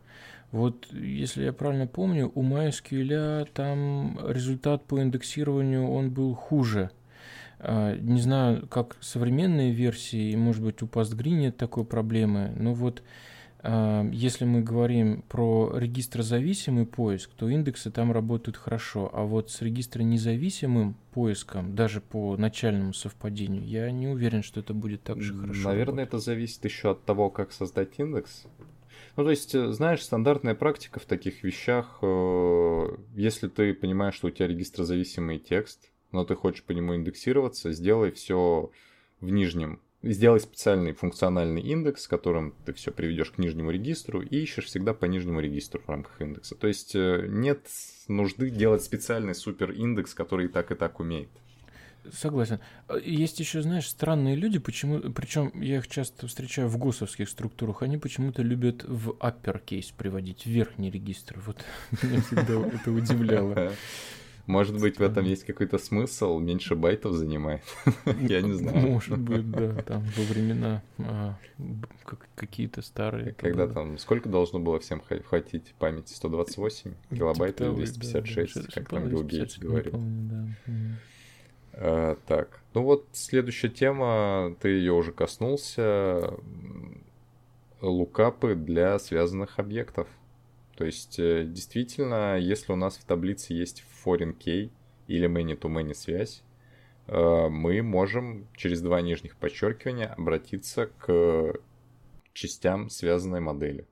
Вот, 0.53 0.91
если 0.91 1.45
я 1.45 1.53
правильно 1.53 1.87
помню, 1.87 2.33
у 2.35 2.43
MySQL 2.43 3.51
там 3.53 4.19
результат 4.27 4.87
по 4.87 5.03
индексированию, 5.03 5.87
он 5.87 6.11
был 6.11 6.35
хуже. 6.35 6.91
Uh, 7.59 8.01
не 8.01 8.23
знаю, 8.23 8.67
как 8.69 8.97
современные 9.01 9.71
версии, 9.71 10.35
может 10.35 10.63
быть, 10.63 10.81
у 10.81 10.87
PostgreSQL 10.87 11.29
нет 11.29 11.57
такой 11.59 11.85
проблемы, 11.85 12.55
но 12.57 12.73
вот 12.73 13.03
если 13.63 14.45
мы 14.47 14.63
говорим 14.63 15.23
про 15.29 15.73
регистрозависимый 15.77 16.87
поиск, 16.87 17.31
то 17.37 17.49
индексы 17.49 17.91
там 17.91 18.11
работают 18.11 18.57
хорошо, 18.57 19.11
а 19.13 19.25
вот 19.25 19.51
с 19.51 19.61
регистронезависимым 19.61 20.97
поиском, 21.13 21.75
даже 21.75 22.01
по 22.01 22.37
начальному 22.37 22.95
совпадению, 22.95 23.67
я 23.67 23.91
не 23.91 24.09
уверен, 24.09 24.43
что 24.43 24.61
это 24.61 24.73
будет 24.73 25.03
так 25.03 25.21
же 25.21 25.35
хорошо. 25.35 25.69
Наверное, 25.69 26.05
работать. 26.05 26.09
это 26.09 26.19
зависит 26.19 26.65
еще 26.65 26.93
от 26.93 27.05
того, 27.05 27.29
как 27.29 27.53
создать 27.53 27.99
индекс. 27.99 28.47
Ну, 29.17 29.25
то 29.25 29.31
есть, 29.31 29.55
э, 29.55 29.73
знаешь, 29.73 30.03
стандартная 30.03 30.55
практика 30.55 31.01
в 31.01 31.05
таких 31.05 31.43
вещах, 31.43 31.99
э, 32.03 32.97
если 33.15 33.49
ты 33.49 33.75
понимаешь, 33.75 34.15
что 34.15 34.29
у 34.29 34.31
тебя 34.31 34.47
регистрозависимый 34.47 35.39
текст, 35.39 35.91
но 36.13 36.25
ты 36.25 36.35
хочешь 36.35 36.65
по 36.65 36.73
нему 36.73 36.95
индексироваться, 36.95 37.73
сделай 37.73 38.11
все 38.13 38.71
в 39.21 39.31
нижнем 39.31 39.81
Сделай 40.03 40.41
специальный 40.41 40.93
функциональный 40.93 41.61
индекс, 41.61 42.09
которым 42.09 42.55
ты 42.65 42.73
все 42.73 42.91
приведешь 42.91 43.33
к 43.33 43.39
нижнему 43.39 43.71
регистру 43.71 44.23
и 44.23 44.39
ищешь 44.39 44.65
всегда 44.65 44.95
по 44.95 45.05
нижнему 45.05 45.41
регистру 45.41 45.83
в 45.83 45.89
рамках 45.91 46.23
индекса. 46.23 46.55
То 46.55 46.69
есть 46.69 46.95
э, 46.95 47.27
нет 47.29 47.67
нужды 48.09 48.49
делать 48.49 48.83
специальный 48.83 49.35
супер 49.35 49.73
индекс, 49.73 50.15
который 50.15 50.47
и 50.47 50.49
так 50.49 50.71
и 50.71 50.75
так 50.75 51.01
умеет. 51.01 51.29
Согласен. 52.13 52.61
А, 52.89 52.97
есть 52.97 53.41
еще, 53.41 53.61
знаешь, 53.61 53.87
странные 53.87 54.37
люди, 54.37 54.59
почему, 54.59 55.01
причем 55.13 55.53
я 55.61 55.77
их 55.77 55.89
часто 55.89 56.27
встречаю 56.27 56.69
в 56.69 56.79
госовских 56.79 57.29
структурах, 57.29 57.83
они 57.83 57.99
почему-то 57.99 58.41
любят 58.41 58.85
в 58.85 59.11
uppercase 59.21 59.93
приводить, 59.95 60.45
в 60.45 60.47
верхний 60.47 60.91
регистр. 60.91 61.39
Вот 61.45 61.63
меня 62.03 62.23
всегда 62.23 62.55
это 62.69 62.91
удивляло. 62.91 63.73
Может 64.51 64.81
быть, 64.81 64.99
в 64.99 65.03
этом 65.03 65.25
есть 65.25 65.45
какой-то 65.45 65.79
смысл, 65.79 66.39
меньше 66.41 66.75
байтов 66.75 67.15
занимает. 67.15 67.63
Я 68.21 68.43
не 68.43 68.53
знаю. 68.55 68.79
Может 68.89 69.19
быть, 69.19 69.49
да, 69.49 69.75
там 69.83 70.03
во 70.17 70.23
времена 70.25 70.83
а, 70.99 71.39
какие-то 72.35 72.83
старые. 72.83 73.33
Когда 73.35 73.69
там, 73.69 73.97
сколько 73.99 74.29
должно 74.29 74.59
было 74.59 74.81
всем 74.81 75.01
хватить 75.01 75.73
памяти? 75.79 76.13
128 76.13 76.95
килобайт 77.11 77.61
или 77.61 77.71
256, 77.71 78.75
как 78.75 78.89
там 78.89 79.09
Билл 79.09 79.23
Гейтс 79.23 79.57
говорил. 79.59 80.03
А, 81.73 82.17
так, 82.27 82.61
ну 82.75 82.83
вот 82.83 83.07
следующая 83.13 83.69
тема, 83.69 84.57
ты 84.61 84.71
ее 84.71 84.93
уже 84.93 85.13
коснулся, 85.13 86.35
лукапы 87.81 88.57
для 88.57 88.99
связанных 88.99 89.61
объектов. 89.61 90.09
То 90.81 90.87
есть, 90.87 91.19
э, 91.19 91.45
действительно, 91.45 92.39
если 92.39 92.73
у 92.73 92.77
нас 92.77 92.97
в 92.97 93.05
таблице 93.05 93.53
есть 93.53 93.85
foreign 94.03 94.35
key 94.35 94.71
или 95.09 95.29
many-to-many 95.29 95.93
связь, 95.93 96.43
э, 97.07 97.49
мы 97.51 97.83
можем 97.83 98.49
через 98.57 98.81
два 98.81 99.03
нижних 99.03 99.37
подчеркивания 99.37 100.07
обратиться 100.07 100.87
к 100.87 101.53
частям 102.33 102.89
связанной 102.89 103.41
модели. 103.41 103.87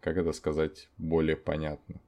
Как 0.00 0.18
это 0.18 0.32
сказать 0.32 0.90
более 0.98 1.36
понятно? 1.36 2.02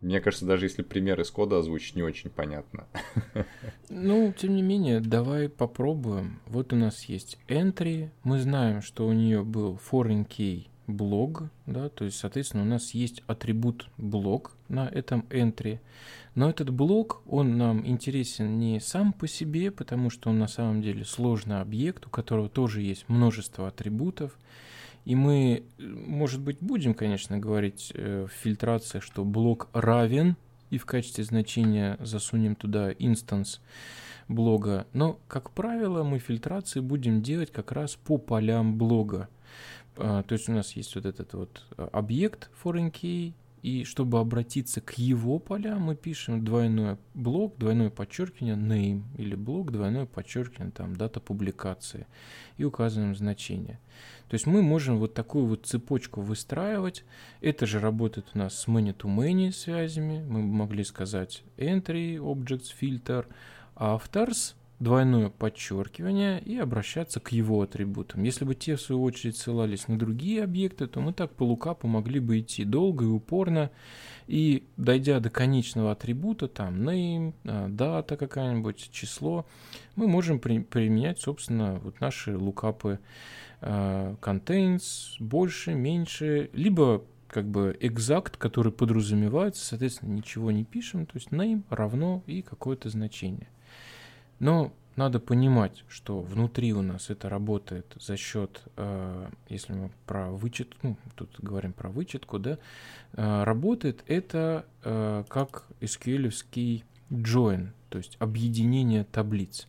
Мне 0.00 0.22
кажется, 0.22 0.46
даже 0.46 0.64
если 0.64 0.80
пример 0.82 1.20
из 1.20 1.30
кода 1.30 1.58
озвучить, 1.58 1.94
не 1.94 2.02
очень 2.02 2.30
понятно. 2.30 2.86
Ну, 3.90 4.32
тем 4.32 4.56
не 4.56 4.62
менее, 4.62 5.00
давай 5.00 5.50
попробуем. 5.50 6.40
Вот 6.46 6.72
у 6.72 6.76
нас 6.76 7.04
есть 7.04 7.36
entry. 7.48 8.08
Мы 8.22 8.38
знаем, 8.38 8.80
что 8.80 9.06
у 9.06 9.12
нее 9.12 9.44
был 9.44 9.78
foreign 9.90 10.26
key 10.26 10.68
блог, 10.88 11.44
да, 11.66 11.88
то 11.88 12.04
есть, 12.04 12.18
соответственно, 12.18 12.64
у 12.64 12.66
нас 12.66 12.90
есть 12.90 13.22
атрибут 13.28 13.88
блог 13.96 14.56
на 14.68 14.88
этом 14.88 15.20
entry. 15.30 15.78
Но 16.34 16.50
этот 16.50 16.70
блок, 16.70 17.22
он 17.26 17.56
нам 17.56 17.86
интересен 17.86 18.58
не 18.58 18.80
сам 18.80 19.12
по 19.12 19.28
себе, 19.28 19.70
потому 19.70 20.10
что 20.10 20.30
он 20.30 20.38
на 20.38 20.48
самом 20.48 20.82
деле 20.82 21.04
сложный 21.04 21.60
объект, 21.60 22.06
у 22.06 22.10
которого 22.10 22.48
тоже 22.48 22.82
есть 22.82 23.08
множество 23.08 23.68
атрибутов. 23.68 24.36
И 25.04 25.14
мы, 25.14 25.62
может 25.78 26.40
быть, 26.40 26.58
будем, 26.60 26.94
конечно, 26.94 27.38
говорить 27.38 27.92
э, 27.94 28.26
в 28.26 28.32
фильтрации, 28.42 29.00
что 29.00 29.24
блок 29.24 29.68
равен, 29.72 30.36
и 30.70 30.78
в 30.78 30.84
качестве 30.84 31.24
значения 31.24 31.96
засунем 32.00 32.54
туда 32.54 32.92
инстанс 32.92 33.60
блога. 34.28 34.86
Но, 34.92 35.18
как 35.26 35.50
правило, 35.50 36.02
мы 36.02 36.18
фильтрации 36.18 36.80
будем 36.80 37.22
делать 37.22 37.50
как 37.50 37.72
раз 37.72 37.96
по 37.96 38.18
полям 38.18 38.76
блога. 38.76 39.28
А, 40.00 40.22
то 40.22 40.34
есть 40.34 40.48
у 40.48 40.52
нас 40.52 40.72
есть 40.72 40.94
вот 40.94 41.06
этот 41.06 41.34
вот 41.34 41.66
а, 41.76 41.88
объект 41.92 42.50
foreign 42.62 42.92
key, 42.92 43.34
и 43.62 43.82
чтобы 43.82 44.20
обратиться 44.20 44.80
к 44.80 44.96
его 44.98 45.40
полям, 45.40 45.82
мы 45.82 45.96
пишем 45.96 46.44
двойной 46.44 46.96
блок, 47.14 47.58
двойное 47.58 47.90
подчеркивание 47.90 48.54
name, 48.54 49.02
или 49.16 49.34
блок, 49.34 49.72
двойное 49.72 50.06
подчеркивание, 50.06 50.70
там, 50.70 50.94
дата 50.94 51.18
публикации, 51.18 52.06
и 52.56 52.64
указываем 52.64 53.16
значение. 53.16 53.80
То 54.28 54.34
есть 54.34 54.46
мы 54.46 54.62
можем 54.62 54.98
вот 54.98 55.14
такую 55.14 55.46
вот 55.46 55.66
цепочку 55.66 56.20
выстраивать. 56.20 57.04
Это 57.40 57.66
же 57.66 57.80
работает 57.80 58.26
у 58.34 58.38
нас 58.38 58.56
с 58.56 58.68
many-to-many 58.68 59.50
связями. 59.50 60.22
Мы 60.22 60.42
могли 60.42 60.84
сказать 60.84 61.42
entry, 61.56 62.16
objects, 62.16 62.68
filter, 62.80 63.26
authors, 63.74 64.54
двойное 64.80 65.28
подчеркивание 65.28 66.40
и 66.40 66.56
обращаться 66.56 67.18
к 67.18 67.32
его 67.32 67.62
атрибутам. 67.62 68.22
Если 68.22 68.44
бы 68.44 68.54
те, 68.54 68.76
в 68.76 68.80
свою 68.80 69.02
очередь, 69.02 69.36
ссылались 69.36 69.88
на 69.88 69.98
другие 69.98 70.44
объекты, 70.44 70.86
то 70.86 71.00
мы 71.00 71.12
так 71.12 71.32
по 71.34 71.42
лукапу 71.42 71.88
могли 71.88 72.20
бы 72.20 72.38
идти 72.40 72.64
долго 72.64 73.04
и 73.04 73.08
упорно, 73.08 73.70
и 74.28 74.68
дойдя 74.76 75.20
до 75.20 75.30
конечного 75.30 75.92
атрибута, 75.92 76.46
там 76.48 76.88
name, 76.88 77.34
а, 77.44 77.68
дата 77.68 78.16
какая-нибудь, 78.16 78.90
число, 78.92 79.46
мы 79.96 80.06
можем 80.06 80.38
при, 80.38 80.60
применять, 80.60 81.18
собственно, 81.18 81.80
вот 81.82 82.00
наши 82.00 82.36
лукапы 82.36 83.00
uh, 83.60 84.16
contains, 84.20 85.16
больше, 85.18 85.74
меньше, 85.74 86.50
либо 86.52 87.04
как 87.26 87.46
бы 87.46 87.76
exact, 87.80 88.34
который 88.38 88.72
подразумевается, 88.72 89.64
соответственно, 89.64 90.12
ничего 90.12 90.50
не 90.50 90.64
пишем, 90.64 91.04
то 91.06 91.12
есть 91.14 91.28
name 91.28 91.62
равно 91.68 92.22
и 92.26 92.42
какое-то 92.42 92.90
значение. 92.90 93.48
Но 94.38 94.72
надо 94.96 95.20
понимать, 95.20 95.84
что 95.88 96.20
внутри 96.20 96.72
у 96.72 96.82
нас 96.82 97.08
это 97.08 97.28
работает 97.28 97.86
за 98.00 98.16
счет, 98.16 98.62
э, 98.76 99.28
если 99.48 99.72
мы 99.72 99.90
про 100.06 100.30
вычет, 100.30 100.74
ну, 100.82 100.96
тут 101.14 101.38
говорим 101.38 101.72
про 101.72 101.88
вычетку, 101.88 102.38
да, 102.38 102.58
э, 103.12 103.44
работает 103.44 104.02
это 104.08 104.66
э, 104.82 105.24
как 105.28 105.68
sql 105.80 106.32
join, 107.10 107.68
то 107.90 107.98
есть 107.98 108.16
объединение 108.18 109.04
таблиц. 109.04 109.68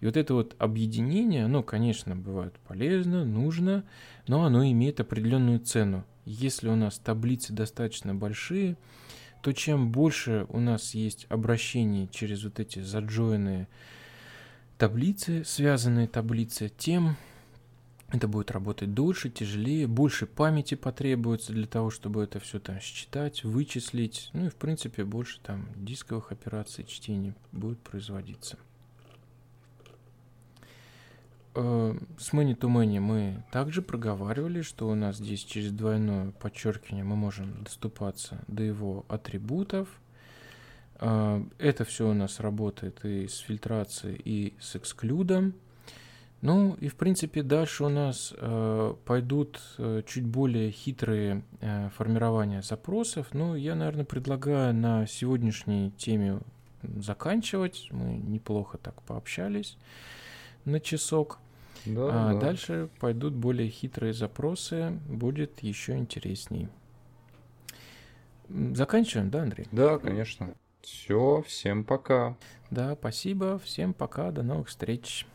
И 0.00 0.06
вот 0.06 0.16
это 0.16 0.34
вот 0.34 0.56
объединение, 0.58 1.44
оно, 1.44 1.62
конечно, 1.62 2.16
бывает 2.16 2.54
полезно, 2.66 3.24
нужно, 3.24 3.84
но 4.26 4.44
оно 4.44 4.64
имеет 4.64 5.00
определенную 5.00 5.60
цену. 5.60 6.04
Если 6.24 6.68
у 6.68 6.76
нас 6.76 6.98
таблицы 6.98 7.52
достаточно 7.52 8.14
большие, 8.14 8.76
то 9.44 9.52
чем 9.52 9.92
больше 9.92 10.46
у 10.48 10.58
нас 10.58 10.94
есть 10.94 11.26
обращений 11.28 12.08
через 12.10 12.44
вот 12.44 12.60
эти 12.60 12.78
заджойные 12.78 13.68
таблицы, 14.78 15.44
связанные 15.44 16.08
таблицы, 16.08 16.72
тем 16.78 17.18
это 18.08 18.26
будет 18.26 18.50
работать 18.52 18.94
дольше, 18.94 19.28
тяжелее, 19.28 19.86
больше 19.86 20.24
памяти 20.24 20.76
потребуется 20.76 21.52
для 21.52 21.66
того, 21.66 21.90
чтобы 21.90 22.22
это 22.24 22.40
все 22.40 22.58
там 22.58 22.80
считать, 22.80 23.44
вычислить. 23.44 24.30
Ну 24.32 24.46
и 24.46 24.48
в 24.48 24.54
принципе 24.54 25.04
больше 25.04 25.38
там 25.40 25.68
дисковых 25.76 26.32
операций 26.32 26.86
чтения 26.86 27.34
будет 27.52 27.80
производиться. 27.80 28.56
Э, 31.54 31.94
с 32.18 32.32
Many 32.32 32.56
to 32.56 32.68
Many 32.68 33.00
мы 33.00 33.44
также 33.52 33.82
проговаривали, 33.82 34.62
что 34.62 34.88
у 34.88 34.94
нас 34.94 35.16
здесь 35.16 35.44
через 35.44 35.70
двойное 35.72 36.32
подчеркивание 36.32 37.04
мы 37.04 37.16
можем 37.16 37.62
доступаться 37.62 38.42
до 38.48 38.62
его 38.62 39.04
атрибутов. 39.08 39.88
Э, 41.00 41.44
это 41.58 41.84
все 41.84 42.08
у 42.08 42.14
нас 42.14 42.40
работает 42.40 43.04
и 43.04 43.28
с 43.28 43.38
фильтрацией, 43.38 44.20
и 44.24 44.54
с 44.60 44.76
эксклюдом. 44.76 45.54
Ну 46.40 46.74
и 46.74 46.88
в 46.88 46.96
принципе 46.96 47.42
дальше 47.42 47.84
у 47.84 47.88
нас 47.88 48.34
э, 48.36 48.94
пойдут 49.06 49.62
чуть 50.06 50.26
более 50.26 50.70
хитрые 50.72 51.42
э, 51.60 51.88
формирования 51.96 52.60
запросов. 52.60 53.28
Ну 53.32 53.54
я, 53.54 53.74
наверное, 53.74 54.04
предлагаю 54.04 54.74
на 54.74 55.06
сегодняшней 55.06 55.92
теме 55.92 56.40
заканчивать. 56.82 57.88
Мы 57.92 58.18
неплохо 58.18 58.76
так 58.76 59.00
пообщались 59.02 59.78
на 60.64 60.80
часок. 60.80 61.38
Да, 61.86 62.30
а 62.30 62.32
да. 62.34 62.40
дальше 62.40 62.88
пойдут 63.00 63.34
более 63.34 63.68
хитрые 63.68 64.12
запросы, 64.12 64.98
будет 65.08 65.62
еще 65.62 65.96
интересней. 65.96 66.68
Заканчиваем, 68.48 69.30
да, 69.30 69.42
Андрей? 69.42 69.66
Да, 69.72 69.98
конечно. 69.98 70.54
Все, 70.82 71.42
всем 71.46 71.84
пока. 71.84 72.36
Да, 72.70 72.94
спасибо, 72.94 73.58
всем 73.58 73.94
пока, 73.94 74.30
до 74.30 74.42
новых 74.42 74.68
встреч. 74.68 75.26